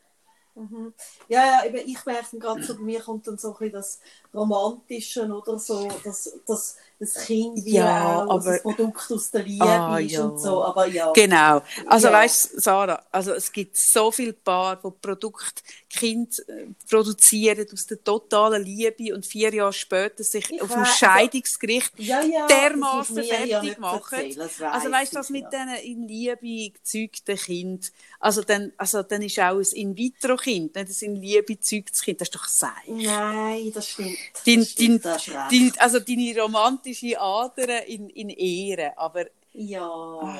Ja, 1.29 1.45
ja, 1.45 1.65
eben, 1.65 1.89
ich 1.89 2.05
merke 2.05 2.37
gerade 2.37 2.61
so, 2.61 2.75
bei 2.75 2.81
mir 2.81 3.01
kommt 3.01 3.25
dann 3.25 3.39
so 3.39 3.53
ein 3.53 3.53
bisschen 3.53 3.71
das 3.71 3.99
Romantische 4.33 5.25
oder 5.25 5.57
so, 5.57 5.89
dass 6.03 6.31
das, 6.45 6.77
das 7.03 7.25
Kind 7.25 7.63
wie 7.65 7.73
Ja, 7.75 8.23
auch 8.25 8.29
aber- 8.31 8.51
das 8.53 8.61
Produkt 8.63 9.11
aus 9.11 9.31
der 9.31 9.43
Liebe 9.43 9.65
Ah, 9.65 9.99
ist 9.99 10.11
ja. 10.11 10.23
und 10.25 10.39
so, 10.39 10.63
aber 10.63 10.87
ja. 10.87 11.11
Genau. 11.13 11.61
Also 11.87 12.07
Ja. 12.07 12.13
weißt 12.13 12.61
Sarah, 12.61 13.03
also 13.11 13.33
es 13.33 13.51
gibt 13.51 13.77
so 13.77 14.11
viele 14.11 14.33
Paare, 14.33 14.79
die 14.83 14.91
Produkt 15.01 15.63
Kind 15.89 16.39
äh, 16.49 16.67
produzieren 16.89 17.67
aus 17.71 17.85
der 17.85 18.03
totalen 18.03 18.63
Liebe 18.63 19.13
und 19.13 19.25
vier 19.25 19.53
Jahre 19.53 19.73
später 19.73 20.23
sich 20.23 20.49
Ich 20.51 20.61
auf 20.61 20.69
dem 20.69 20.79
also- 20.79 20.91
Scheidungsgericht 20.93 21.91
Ja, 21.97 22.21
ja, 22.23 22.47
dermaßen 22.47 23.23
fertig 23.23 23.77
machen. 23.77 24.01
erzählen, 24.13 24.49
also 24.71 24.91
weißt 24.91 25.13
du, 25.13 25.17
das 25.17 25.29
mit 25.29 25.43
ja. 25.43 25.49
diesen 25.75 25.91
in 25.91 26.07
Liebe 26.07 26.71
gezeugten 26.71 27.37
Kind, 27.37 27.91
also 28.19 28.41
dann, 28.41 28.71
also 28.77 29.03
dann 29.03 29.21
ist 29.21 29.39
auch 29.39 29.57
ein 29.57 29.65
In-vitro-Kind, 29.73 30.75
nicht 30.75 31.01
ein 31.03 31.15
in 31.15 31.21
Liebe 31.21 31.43
gezeugtes 31.55 32.01
Kind, 32.01 32.21
das 32.21 32.29
ist 32.29 32.35
doch 32.35 32.47
sein. 32.47 32.71
Nein, 32.87 33.71
das 33.73 33.89
stimmt. 33.89 34.17
Dein, 34.45 34.59
das 34.59 34.69
stimmt, 34.71 35.05
dein, 35.05 35.13
das 35.13 35.25
dein, 35.25 35.73
also 35.77 35.99
deine 35.99 36.41
romantische 36.41 36.92
Ader 37.17 37.85
in, 37.87 38.09
in 38.09 38.29
Ehre, 38.29 38.97
aber 38.97 39.25
Ja. 39.53 40.35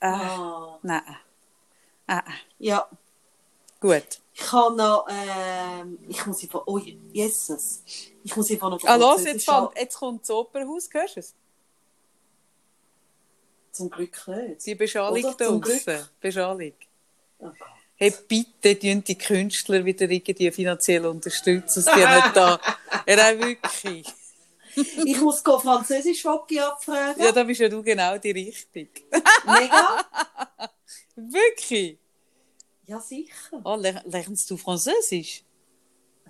äh, 0.00 0.06
Ah. 0.06 0.78
nein. 0.82 1.02
Äh. 2.06 2.20
Ja. 2.58 2.88
Gut. 3.80 4.20
Ich 4.32 4.40
kann 4.40 4.76
noch, 4.76 5.06
ähm, 5.08 5.98
ich 6.08 6.24
muss 6.26 6.42
einfach, 6.42 6.62
oh, 6.66 6.78
Jesus. 6.78 7.82
Ich 8.24 8.34
muss 8.36 8.50
einfach 8.50 8.70
noch 8.70 8.82
Ah, 8.84 8.96
los, 8.96 9.24
jetzt, 9.24 9.46
kommt, 9.46 9.78
jetzt 9.78 9.96
kommt 9.96 10.22
das 10.22 10.30
Opernhaus, 10.30 10.88
hörst 10.92 11.16
du 11.16 11.20
es? 11.20 11.34
Zum 13.72 13.90
Glück 13.90 14.26
nicht. 14.28 14.64
Die 14.66 14.74
Beschallung 14.74 15.18
Oder? 15.24 15.34
da 15.36 15.46
Zum 15.46 15.60
Glück. 15.60 15.84
draussen. 15.84 16.08
Beschallung. 16.20 16.72
Oh. 17.38 17.50
Hey, 17.96 18.12
bitte 18.28 18.78
tun 18.78 19.04
die 19.04 19.16
Künstler 19.18 19.84
wieder 19.84 20.08
irgendwie 20.10 20.50
finanziell 20.50 21.06
unterstützen. 21.06 21.84
Wird 21.86 22.24
nicht 22.24 22.36
da. 22.36 22.60
Ja, 23.06 23.38
wirklich. 23.38 24.06
Ich 25.04 25.20
muss 25.20 25.42
go 25.44 25.58
Französisch 25.58 26.24
Wocki 26.24 26.60
abfragen. 26.60 27.22
Ja, 27.22 27.32
da 27.32 27.42
bist 27.44 27.60
ja 27.60 27.68
du 27.68 27.82
genau 27.82 28.18
die 28.18 28.30
Richtung. 28.32 28.88
Mega. 29.46 30.04
Wirklich? 31.16 31.98
Ja, 32.86 33.00
sicher. 33.00 33.60
Oh, 33.64 33.76
le- 33.76 34.02
lernst 34.04 34.50
du 34.50 34.56
Französisch? 34.56 35.42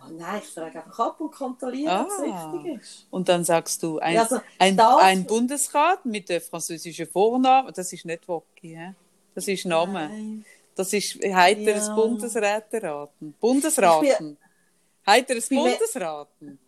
Oh 0.00 0.10
nein, 0.12 0.40
ich 0.44 0.50
frage 0.50 0.84
einfach 0.84 0.98
ab 1.08 1.20
und 1.20 1.32
kontrolliere, 1.32 1.90
Ah. 1.92 2.02
ob 2.02 2.10
es 2.10 2.20
richtig 2.20 2.80
ist. 2.82 3.06
Und 3.10 3.28
dann 3.28 3.42
sagst 3.44 3.82
du, 3.82 3.98
ein, 3.98 4.14
Ja, 4.14 4.22
also, 4.22 4.40
ein, 4.58 4.78
ein 4.78 5.24
Bundesrat 5.24 6.04
mit 6.04 6.28
der 6.28 6.40
französischen 6.40 7.06
Vornamen, 7.06 7.72
das 7.74 7.92
ist 7.92 8.04
nicht 8.04 8.28
Wocki? 8.28 8.78
Das 9.34 9.48
ist 9.48 9.64
Name. 9.64 10.08
Nein. 10.08 10.44
Das 10.76 10.92
ist 10.92 11.14
heiteres 11.22 11.86
Ja. 11.86 11.94
Bundesräteraten. 11.94 13.32
Bundesraten. 13.40 14.36
Heiteres 15.06 15.48
bin 15.48 15.62
mir- 15.62 15.70
Bundesraten. 15.70 16.58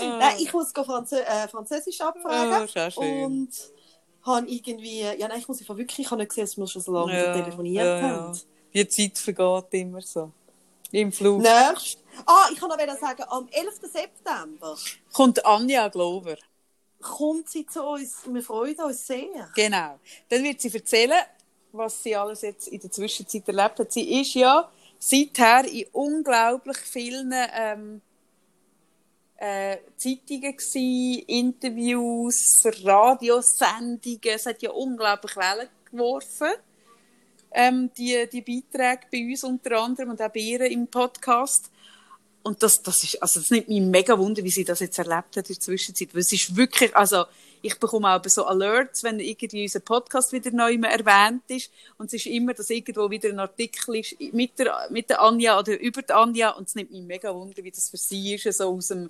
Nein, 0.00 0.36
ich 0.38 0.52
muss 0.52 0.72
go 0.72 0.84
Franzö 0.84 1.16
äh, 1.16 1.48
Französisch 1.48 2.00
abfragen. 2.00 2.68
Oh. 2.96 3.24
Und 3.24 3.50
habe 4.22 4.46
irgendwie, 4.48 5.00
ja 5.00 5.28
nein, 5.28 5.38
ich 5.38 5.48
muss 5.48 5.60
einfach 5.60 5.76
wirklich, 5.76 6.00
ich 6.06 6.10
habe 6.10 6.20
nicht 6.20 6.30
gesehen, 6.30 6.44
dass 6.44 6.56
wir 6.56 6.66
schon 6.66 6.82
so 6.82 6.92
lange 6.92 7.16
Ja, 7.16 7.34
telefoniert 7.34 7.84
ja, 7.84 7.98
ja. 7.98 8.10
haben. 8.10 8.40
Die 8.72 8.88
Zeit 8.88 9.18
vergeht 9.18 9.64
immer 9.72 10.00
so. 10.00 10.32
Im 10.90 11.12
Flug. 11.12 11.42
Nächst. 11.42 11.98
Ah, 12.24 12.46
ich 12.52 12.58
kann 12.58 12.68
noch 12.68 12.98
sagen, 12.98 13.24
am 13.28 13.48
11. 13.50 13.80
September 13.92 14.76
Kommt 15.12 15.44
Anja 15.44 15.88
Glover. 15.88 16.36
kommt 17.00 17.48
sie 17.50 17.66
zu 17.66 17.82
uns. 17.82 18.18
Wir 18.26 18.42
freuen 18.42 18.80
uns 18.80 19.04
sehr. 19.06 19.50
Genau. 19.56 19.98
Dann 20.28 20.42
wird 20.44 20.60
sie 20.60 20.72
erzählen, 20.72 21.24
was 21.72 22.00
sie 22.02 22.14
alles 22.14 22.42
jetzt 22.42 22.68
in 22.68 22.80
der 22.80 22.90
Zwischenzeit 22.92 23.46
erlebt 23.48 23.80
hat. 23.80 23.92
Sie 23.92 24.20
ist 24.20 24.34
ja 24.34 24.70
seither 25.04 25.64
in 25.70 25.86
unglaublich 25.92 26.78
vielen 26.78 27.30
ähm, 27.32 28.00
äh, 29.36 29.76
Zeitungen 29.96 30.56
gsi, 30.56 31.24
Interviews, 31.26 32.66
Radiosendungen. 32.82 34.20
Es 34.22 34.46
hat 34.46 34.62
ja 34.62 34.70
unglaublich 34.70 35.36
Wellen 35.36 35.68
geworfen. 35.90 36.52
Ähm, 37.52 37.90
die, 37.96 38.26
die 38.32 38.40
Beiträge 38.40 39.06
bei 39.12 39.30
uns 39.30 39.44
unter 39.44 39.78
anderem 39.78 40.10
und 40.10 40.22
auch 40.22 40.30
bei 40.30 40.40
ihr 40.40 40.62
im 40.62 40.86
Podcast. 40.86 41.70
Und 42.42 42.62
das, 42.62 42.82
das 42.82 43.04
ist, 43.04 43.22
also 43.22 43.40
das 43.40 43.50
nimmt 43.50 43.68
mich 43.68 43.80
mega 43.82 44.18
wunder, 44.18 44.42
wie 44.42 44.50
sie 44.50 44.64
das 44.64 44.80
jetzt 44.80 44.98
erlebt 44.98 45.36
hat 45.36 45.48
in 45.48 45.54
der 45.54 45.60
Zwischenzeit. 45.60 46.14
Weil 46.14 46.22
es 46.22 46.32
ist 46.32 46.56
wirklich, 46.56 46.96
also, 46.96 47.24
ich 47.64 47.78
bekomme 47.78 48.14
auch 48.14 48.22
so 48.26 48.44
Alerts, 48.44 49.02
wenn 49.04 49.18
irgendwie 49.20 49.62
unser 49.62 49.80
Podcast 49.80 50.32
wieder 50.32 50.50
neu 50.50 50.74
erwähnt 50.74 51.44
ist. 51.48 51.72
Und 51.96 52.08
es 52.08 52.14
ist 52.14 52.26
immer, 52.26 52.52
dass 52.52 52.68
irgendwo 52.68 53.08
wieder 53.08 53.30
ein 53.30 53.38
Artikel 53.38 53.96
ist 53.96 54.16
mit 54.34 54.58
der, 54.58 54.86
mit 54.90 55.08
der 55.08 55.22
Anja 55.22 55.58
oder 55.58 55.80
über 55.80 56.02
die 56.02 56.12
Anja. 56.12 56.50
Und 56.50 56.68
es 56.68 56.74
nimmt 56.74 56.90
mich 56.90 57.00
mega 57.00 57.34
wunder, 57.34 57.64
wie 57.64 57.70
das 57.70 57.88
für 57.88 57.96
sie 57.96 58.34
ist, 58.34 58.52
so 58.52 58.68
aus 58.68 58.88
dem, 58.88 59.08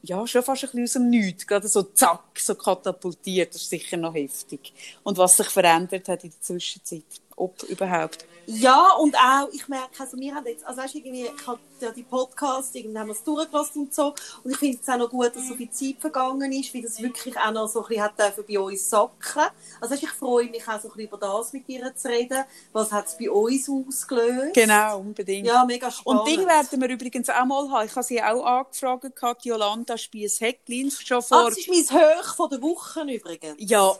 ja, 0.00 0.26
schon 0.26 0.42
fast 0.42 0.64
ein 0.64 0.70
bisschen 0.70 0.84
aus 0.84 0.92
dem 0.94 1.10
Nichts. 1.10 1.46
Gerade 1.46 1.68
so 1.68 1.82
zack, 1.82 2.38
so 2.38 2.54
katapultiert. 2.54 3.54
Das 3.54 3.60
ist 3.60 3.68
sicher 3.68 3.98
noch 3.98 4.14
heftig. 4.14 4.72
Und 5.02 5.18
was 5.18 5.36
sich 5.36 5.48
verändert 5.48 6.08
hat 6.08 6.24
in 6.24 6.30
der 6.30 6.40
Zwischenzeit. 6.40 7.04
Ob 7.36 7.64
überhaupt. 7.64 8.24
Ja, 8.46 8.92
und 8.98 9.16
auch, 9.16 9.48
ich 9.52 9.66
merke, 9.68 10.00
also 10.00 10.16
wir 10.18 10.34
haben 10.34 10.46
jetzt, 10.46 10.64
also 10.66 10.80
weißt, 10.80 10.94
irgendwie, 10.94 11.26
ich 11.26 11.46
habe 11.46 11.58
ja 11.80 11.90
die 11.90 12.02
Podcasts, 12.02 12.74
irgendwie 12.74 12.98
haben 12.98 13.08
wir 13.08 13.12
es 13.12 13.22
durchgelassen 13.24 13.82
und 13.82 13.94
so, 13.94 14.14
und 14.42 14.50
ich 14.50 14.56
finde 14.56 14.78
es 14.82 14.88
auch 14.88 14.98
noch 14.98 15.10
gut, 15.10 15.34
dass 15.34 15.48
so 15.48 15.54
viel 15.54 15.70
Zeit 15.70 15.96
vergangen 16.00 16.52
ist, 16.52 16.72
wie 16.74 16.82
das 16.82 17.00
wirklich 17.00 17.36
auch 17.38 17.52
noch 17.52 17.68
so 17.68 17.82
ein 17.82 17.88
bisschen 17.88 18.02
hat 18.04 18.16
bei 18.16 18.58
uns 18.58 18.88
sacken. 18.88 19.42
Also 19.80 19.94
weißt, 19.94 20.02
ich 20.02 20.10
freue 20.10 20.50
mich 20.50 20.62
auch 20.68 20.80
so 20.80 20.88
ein 20.88 20.94
bisschen 20.94 21.00
über 21.00 21.18
das 21.18 21.52
mit 21.52 21.68
dir 21.68 21.94
zu 21.94 22.08
reden, 22.08 22.44
was 22.72 22.92
hat 22.92 23.06
es 23.06 23.18
bei 23.18 23.30
uns 23.30 23.68
ausgelöst. 23.68 24.54
Genau, 24.54 24.98
unbedingt. 25.00 25.46
Ja, 25.46 25.64
mega 25.64 25.90
spannend. 25.90 26.20
Und 26.20 26.28
Ding 26.28 26.46
werden 26.46 26.80
wir 26.80 26.88
übrigens 26.88 27.28
auch 27.30 27.44
mal 27.44 27.70
haben. 27.70 27.86
Ich 27.86 27.94
habe 27.94 28.04
sie 28.04 28.22
auch 28.22 28.44
angefragt, 28.44 29.16
gehabt, 29.16 29.44
Jolanda 29.44 29.96
Spies-Hecklin, 29.96 30.90
schon 30.90 31.18
Ah, 31.18 31.22
vor... 31.22 31.44
das 31.50 31.58
ist 31.58 31.68
mein 31.68 32.00
Höch 32.00 32.34
von 32.36 32.50
der 32.50 32.62
Woche 32.62 33.02
übrigens. 33.02 33.56
ja, 33.58 33.92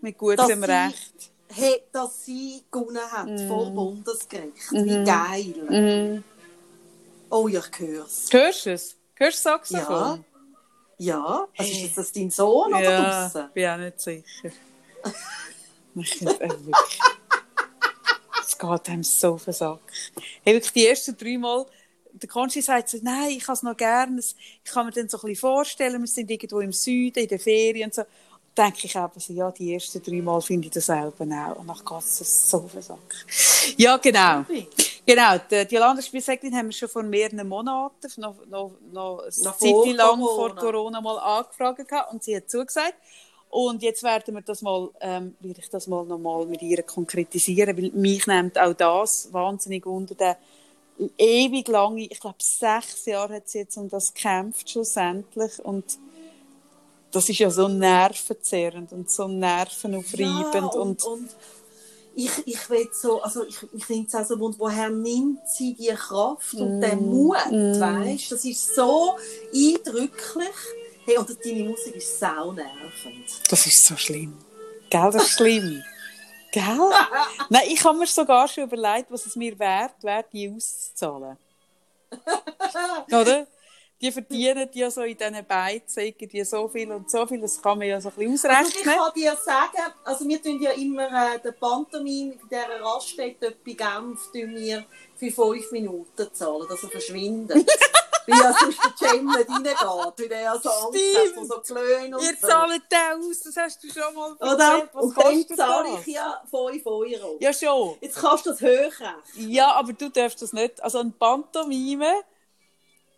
mit 0.00 0.16
gutem 0.18 0.64
Recht. 0.64 1.30
Hey, 1.52 1.82
dass 1.92 2.24
sie 2.24 2.62
gewonnen 2.70 2.98
hat 3.10 3.26
Mm. 3.28 3.48
vor 3.48 3.70
Bundesgericht. 3.70 4.70
Mhm. 4.72 4.84
Wie 4.84 5.04
geil. 5.04 6.22
Oh, 7.28 7.48
ich 7.48 7.60
hör's. 7.78 8.28
Hörst 8.30 8.66
du 8.66 8.72
es? 8.72 8.96
Hörst 9.16 9.38
du 9.38 9.42
Saxophon? 9.42 10.24
Ja, 10.98 11.48
also 11.56 11.72
ist 11.86 11.96
das 11.96 12.12
dein 12.12 12.30
Sohn 12.30 12.72
oder 12.74 12.80
Ja, 12.82 13.28
draussen? 13.28 13.50
bin 13.54 13.66
auch 13.68 13.76
nicht 13.78 14.00
sicher. 14.00 14.22
ich 15.94 16.20
wirklich. 16.20 17.00
Es 18.42 18.58
geht 18.58 18.88
einem 18.88 19.02
so 19.02 19.34
auf 19.34 19.44
den 19.44 19.54
Sack. 19.54 19.80
Hey, 20.44 20.54
wirklich 20.54 20.72
die 20.72 20.86
ersten 20.86 21.16
drei 21.16 21.38
Mal, 21.38 21.66
der 22.12 22.28
Konsti 22.28 22.60
sagt 22.60 22.88
so, 22.90 22.98
nein, 23.02 23.30
ich 23.30 23.44
kann 23.44 23.54
es 23.54 23.62
noch 23.62 23.76
gerne, 23.76 24.18
Es- 24.18 24.34
ich 24.64 24.70
kann 24.70 24.86
mir 24.86 24.92
dann 24.92 25.08
so 25.08 25.16
ein 25.18 25.20
bisschen 25.22 25.36
vorstellen, 25.40 26.00
wir 26.00 26.06
sind 26.08 26.30
irgendwo 26.30 26.60
im 26.60 26.72
Süden, 26.72 27.18
in 27.20 27.28
der 27.28 27.38
Ferien 27.40 27.86
und 27.86 27.94
so. 27.94 28.02
Denke 28.56 28.86
ich 28.86 28.94
eben 28.94 29.10
so, 29.16 29.32
ja, 29.32 29.50
die 29.50 29.74
ersten 29.74 30.02
drei 30.02 30.20
Mal 30.20 30.40
finde 30.40 30.66
ich 30.66 30.72
dasselbe 30.72 31.24
auch. 31.24 31.56
Und 31.56 31.68
dann 31.68 31.76
geht 31.76 31.98
es 31.98 32.50
so 32.50 32.58
auf 32.58 32.72
den 32.72 32.82
Sack. 32.82 33.26
Ja, 33.76 33.96
genau. 33.96 34.44
Genau, 35.06 35.38
die, 35.50 35.66
die 35.66 35.76
Landesspielsäcklin 35.76 36.54
haben 36.54 36.66
wir 36.66 36.72
schon 36.72 36.88
vor 36.88 37.02
mehreren 37.02 37.46
Monaten, 37.48 38.08
noch, 38.18 38.36
noch, 38.48 38.72
noch 38.92 39.20
eine 39.20 39.44
Noch 39.44 39.58
Zeit 39.58 39.70
vor 39.70 39.86
lang 39.86 40.20
Corona. 40.20 40.34
vor 40.36 40.56
Corona 40.56 41.00
mal 41.00 41.18
angefragt 41.18 41.88
gehabt 41.88 42.12
und 42.12 42.22
sie 42.22 42.36
hat 42.36 42.50
zugesagt. 42.50 42.94
Und 43.48 43.82
jetzt 43.82 44.04
werden 44.04 44.34
wir 44.34 44.42
das 44.42 44.62
mal, 44.62 44.90
ähm, 45.00 45.34
will 45.40 45.54
ich 45.58 45.68
das 45.68 45.88
mal 45.88 46.04
nochmal 46.04 46.46
mit 46.46 46.62
ihr 46.62 46.82
konkretisieren, 46.84 47.76
weil 47.76 47.90
mich 47.90 48.26
nimmt 48.28 48.56
auch 48.58 48.74
das 48.74 49.32
wahnsinnig 49.32 49.84
unter 49.86 50.14
den 50.14 50.36
ewig 51.18 51.66
lange, 51.68 52.02
ich 52.02 52.20
glaube 52.20 52.36
sechs 52.38 53.06
Jahre 53.06 53.36
hat 53.36 53.48
sie 53.48 53.58
jetzt 53.60 53.76
um 53.76 53.88
das 53.88 54.14
gekämpft 54.14 54.70
schlussendlich 54.70 55.58
und 55.64 55.98
das 57.12 57.28
ist 57.28 57.38
ja 57.38 57.50
so 57.50 57.68
nervenzerrend 57.68 58.92
und 58.92 59.10
so 59.10 59.26
nervenaufreibend 59.28 60.74
Ja, 60.74 60.80
und, 60.80 61.02
und, 61.02 61.04
und 61.04 61.30
ich, 62.14 62.30
ich 62.46 62.70
will 62.70 62.88
so, 62.92 63.22
also 63.22 63.44
ich, 63.44 63.56
ich 63.72 63.84
finde 63.84 64.06
es 64.08 64.14
auch 64.14 64.24
so, 64.24 64.34
wund- 64.34 64.56
woher 64.58 64.90
nimmt 64.90 65.48
sie 65.48 65.74
die 65.74 65.88
Kraft 65.94 66.54
und 66.54 66.78
Mm, 66.78 66.80
den 66.80 67.08
Mut, 67.08 67.36
weißt 67.36 68.32
Das 68.32 68.44
ist 68.44 68.74
so 68.74 69.16
eindrücklich. 69.52 70.56
Hey, 71.06 71.16
und 71.18 71.28
deine 71.44 71.64
Musik 71.64 71.96
ist 71.96 72.18
sau 72.18 72.52
nervend. 72.52 73.24
Das 73.48 73.66
ist 73.66 73.86
so 73.86 73.96
schlimm. 73.96 74.36
Gell, 74.90 75.10
das 75.12 75.24
ist 75.24 75.30
schlimm. 75.32 75.82
Gell? 76.52 76.90
Nein, 77.48 77.62
ich 77.68 77.82
habe 77.84 77.96
mir 77.96 78.06
sogar 78.06 78.48
schon 78.48 78.64
überlegt, 78.64 79.10
was 79.10 79.24
es 79.26 79.36
mir 79.36 79.56
wert 79.58 80.02
wäre, 80.02 80.24
die 80.32 80.50
auszuzahlen. 80.50 81.36
Oder? 83.12 83.46
Die 84.00 84.10
verdienen 84.10 84.68
ja 84.72 84.90
so 84.90 85.02
in 85.02 85.16
diesen 85.16 85.44
Beizen 85.46 86.14
die 86.18 86.44
so 86.44 86.68
viel 86.68 86.90
und 86.90 87.10
so 87.10 87.26
viel, 87.26 87.40
das 87.40 87.60
kann 87.60 87.78
man 87.78 87.86
ja 87.86 88.00
so 88.00 88.08
ein 88.08 88.14
bisschen 88.14 88.50
Also 88.50 88.70
ich 88.70 88.76
ausrechnen. 88.78 88.94
kann 88.96 89.12
dir 89.14 89.36
sagen, 89.36 89.92
also 90.04 90.26
wir 90.26 90.42
tun 90.42 90.62
ja 90.62 90.70
immer 90.70 91.34
äh, 91.34 91.38
den 91.38 91.54
Pantomim 91.60 92.32
in 92.32 92.48
dieser 92.48 92.80
Raststätte 92.80 93.56
bei 93.64 93.72
Genf 93.72 94.32
tun 94.32 94.54
wir 94.54 94.86
für 95.16 95.30
fünf 95.30 95.70
Minuten 95.72 96.28
zahlen, 96.32 96.66
dass 96.68 96.82
er 96.82 96.88
verschwindet. 96.88 97.70
Weil 98.26 98.38
ja 98.38 98.54
sonst 98.58 98.78
der 98.84 99.08
Cem 99.08 99.26
nicht 99.26 99.48
reingeht, 99.48 99.76
weil 99.82 100.28
der 100.28 100.40
ja 100.40 100.58
so 100.58 100.68
Angst 100.68 101.00
hat 101.16 101.34
vor 101.34 101.44
so 101.46 101.60
Klönen 101.74 102.14
und 102.14 102.22
Ihr 102.22 102.36
so. 102.40 102.46
zahlt 102.46 102.82
den 102.92 103.30
aus, 103.30 103.40
das 103.40 103.56
hast 103.56 103.82
du 103.82 103.88
schon 103.88 104.14
mal 104.14 104.32
Oder? 104.32 104.50
erzählt. 104.72 104.90
Was 104.92 105.04
Und 105.04 105.18
dann 105.18 105.56
zahle 105.56 105.88
ich 106.00 106.06
ja 106.06 106.42
5 106.48 106.86
Euro. 106.86 107.36
Ja, 107.40 107.52
schon. 107.52 107.96
Jetzt 108.00 108.18
kannst 108.18 108.46
du 108.46 108.50
das 108.50 108.60
hören. 108.60 109.14
Ja, 109.36 109.72
aber 109.72 109.94
du 109.94 110.10
darfst 110.10 110.42
das 110.42 110.52
nicht. 110.52 110.82
Also 110.82 110.98
ein 110.98 111.12
Pantomime 111.12 112.22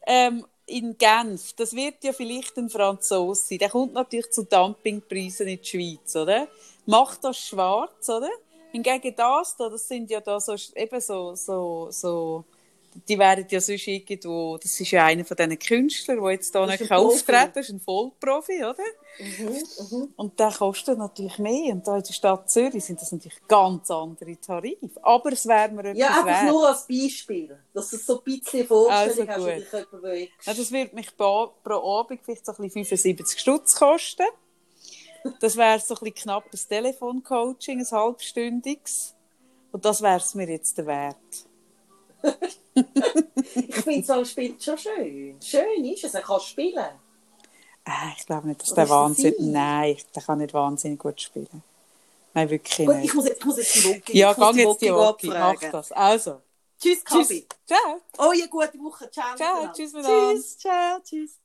ähm, 0.06 0.46
in 0.66 0.96
Genf, 0.96 1.52
das 1.54 1.74
wird 1.74 2.02
ja 2.02 2.12
vielleicht 2.12 2.56
ein 2.56 2.70
Franzose 2.70 3.44
sein. 3.46 3.58
Der 3.58 3.70
kommt 3.70 3.94
natürlich 3.94 4.30
zu 4.30 4.44
Dumpingpreisen 4.44 5.48
in 5.48 5.60
die 5.60 5.68
Schweiz, 5.68 6.16
oder? 6.16 6.48
Macht 6.86 7.24
das 7.24 7.38
schwarz, 7.38 8.08
oder? 8.08 8.30
Hingegen 8.70 9.14
das 9.14 9.56
da, 9.56 9.68
das 9.68 9.86
sind 9.86 10.10
ja 10.10 10.20
da 10.20 10.40
so, 10.40 10.54
eben 10.74 11.00
so, 11.00 11.34
so, 11.34 11.88
so, 11.90 12.44
die 13.09 13.18
werden 13.18 13.47
ja 13.49 13.61
sonst 13.61 13.86
irgendwo, 13.86 14.59
das 14.59 14.78
ist 14.78 14.90
ja 14.90 15.07
einer 15.07 15.24
von 15.24 15.36
diesen 15.36 15.59
Künstlern, 15.59 16.20
der 16.22 16.30
jetzt 16.32 16.55
ist 16.55 16.66
nicht 16.80 16.90
auftreten 16.93 17.26
kann, 17.26 17.53
das 17.55 17.66
ist 17.68 17.72
ein 17.74 17.80
Vollprofi, 17.80 18.64
oder? 18.64 18.76
Mhm, 19.18 20.12
Und 20.16 20.38
der 20.40 20.51
kostet 20.53 20.99
natürlich 20.99 21.38
mehr. 21.38 21.72
Und 21.74 21.86
da 21.86 21.97
in 21.97 22.03
der 22.03 22.12
Stadt 22.12 22.51
Zürich 22.51 22.84
sind 22.84 23.01
das 23.01 23.12
natürlich 23.12 23.38
ganz 23.47 23.90
andere 23.90 24.40
Tarife. 24.40 24.90
Aber 25.03 25.32
es 25.32 25.47
wäre 25.47 25.70
mir 25.70 25.95
Ja, 25.95 26.07
etwas 26.07 26.18
einfach 26.18 26.43
wert. 26.43 26.53
nur 26.53 26.68
als 26.68 26.86
Beispiel. 26.86 27.59
Dass 27.74 27.90
du 27.90 27.97
es 27.97 28.07
so 28.07 28.18
ein 28.18 28.24
bisschen 28.24 28.66
Vorstellung 28.66 29.28
Also 29.28 29.49
hast, 29.51 29.72
dich 29.72 29.72
jemand. 29.93 30.30
Ja, 30.47 30.55
das 30.55 30.72
wird 30.72 30.93
mich 30.95 31.16
pro, 31.16 31.53
pro 31.62 31.99
Abend 32.01 32.20
vielleicht 32.24 32.47
so 32.47 32.53
ein 32.53 32.57
bisschen 32.62 32.84
75 32.84 33.38
Stutz 33.38 33.74
kosten. 33.74 34.26
Das 35.40 35.57
wäre 35.57 35.78
so 35.78 35.95
ein 35.95 35.99
bisschen 36.01 36.14
knapp 36.14 36.45
ein 36.53 36.59
Telefoncoaching, 36.68 37.78
ein 37.80 37.90
halbstündiges. 37.90 39.14
Und 39.70 39.84
das 39.84 40.03
wäre 40.03 40.16
es 40.16 40.34
mir 40.34 40.49
jetzt 40.49 40.76
der 40.78 40.86
Wert. 40.86 41.16
Ich 43.54 43.74
finde, 43.76 44.06
so 44.06 44.12
ein 44.14 44.24
Spiel 44.26 44.56
schon 44.60 44.78
schön. 44.78 45.36
Schön 45.42 45.84
ist 45.84 46.04
es, 46.04 46.14
er 46.14 46.22
kann 46.22 46.40
spielen. 46.40 46.76
Äh, 47.84 47.90
ich 48.16 48.26
glaube 48.26 48.48
nicht, 48.48 48.62
dass 48.62 48.72
Oder 48.72 48.76
der 48.76 48.84
das 48.84 48.90
Wahnsinn... 48.90 49.34
sie? 49.38 49.50
Nein, 49.50 49.96
der 50.14 50.22
kann 50.22 50.38
nicht 50.38 50.54
wahnsinnig 50.54 50.98
gut 50.98 51.20
spielen. 51.20 51.62
Nein, 52.34 52.48
wirklich 52.48 52.86
Gut, 52.86 52.96
ich 52.96 53.02
nicht. 53.02 53.14
muss 53.14 53.26
jetzt, 53.26 53.38
ich 53.40 53.44
muss 53.44 53.56
jetzt 53.58 53.74
die 53.74 53.84
Woki. 53.84 54.18
Ja, 54.18 54.32
gang 54.32 54.56
jetzt 54.56 54.80
die 54.80 54.94
Woki 54.94 55.26
mach 55.28 55.60
das. 55.60 55.92
Also, 55.92 56.40
Tschüss, 56.82 57.04
tschüss. 57.04 57.28
Kabi. 57.28 57.46
Ciao. 57.66 58.00
Oh, 58.18 58.30
eine 58.30 58.48
gute 58.48 58.78
Woche. 58.78 59.10
Ciao. 59.10 59.36
Ciao, 59.36 59.72
tschüss. 59.72 59.92
Tschüss, 59.92 60.58
ciao, 60.58 60.98
tschüss. 61.04 61.41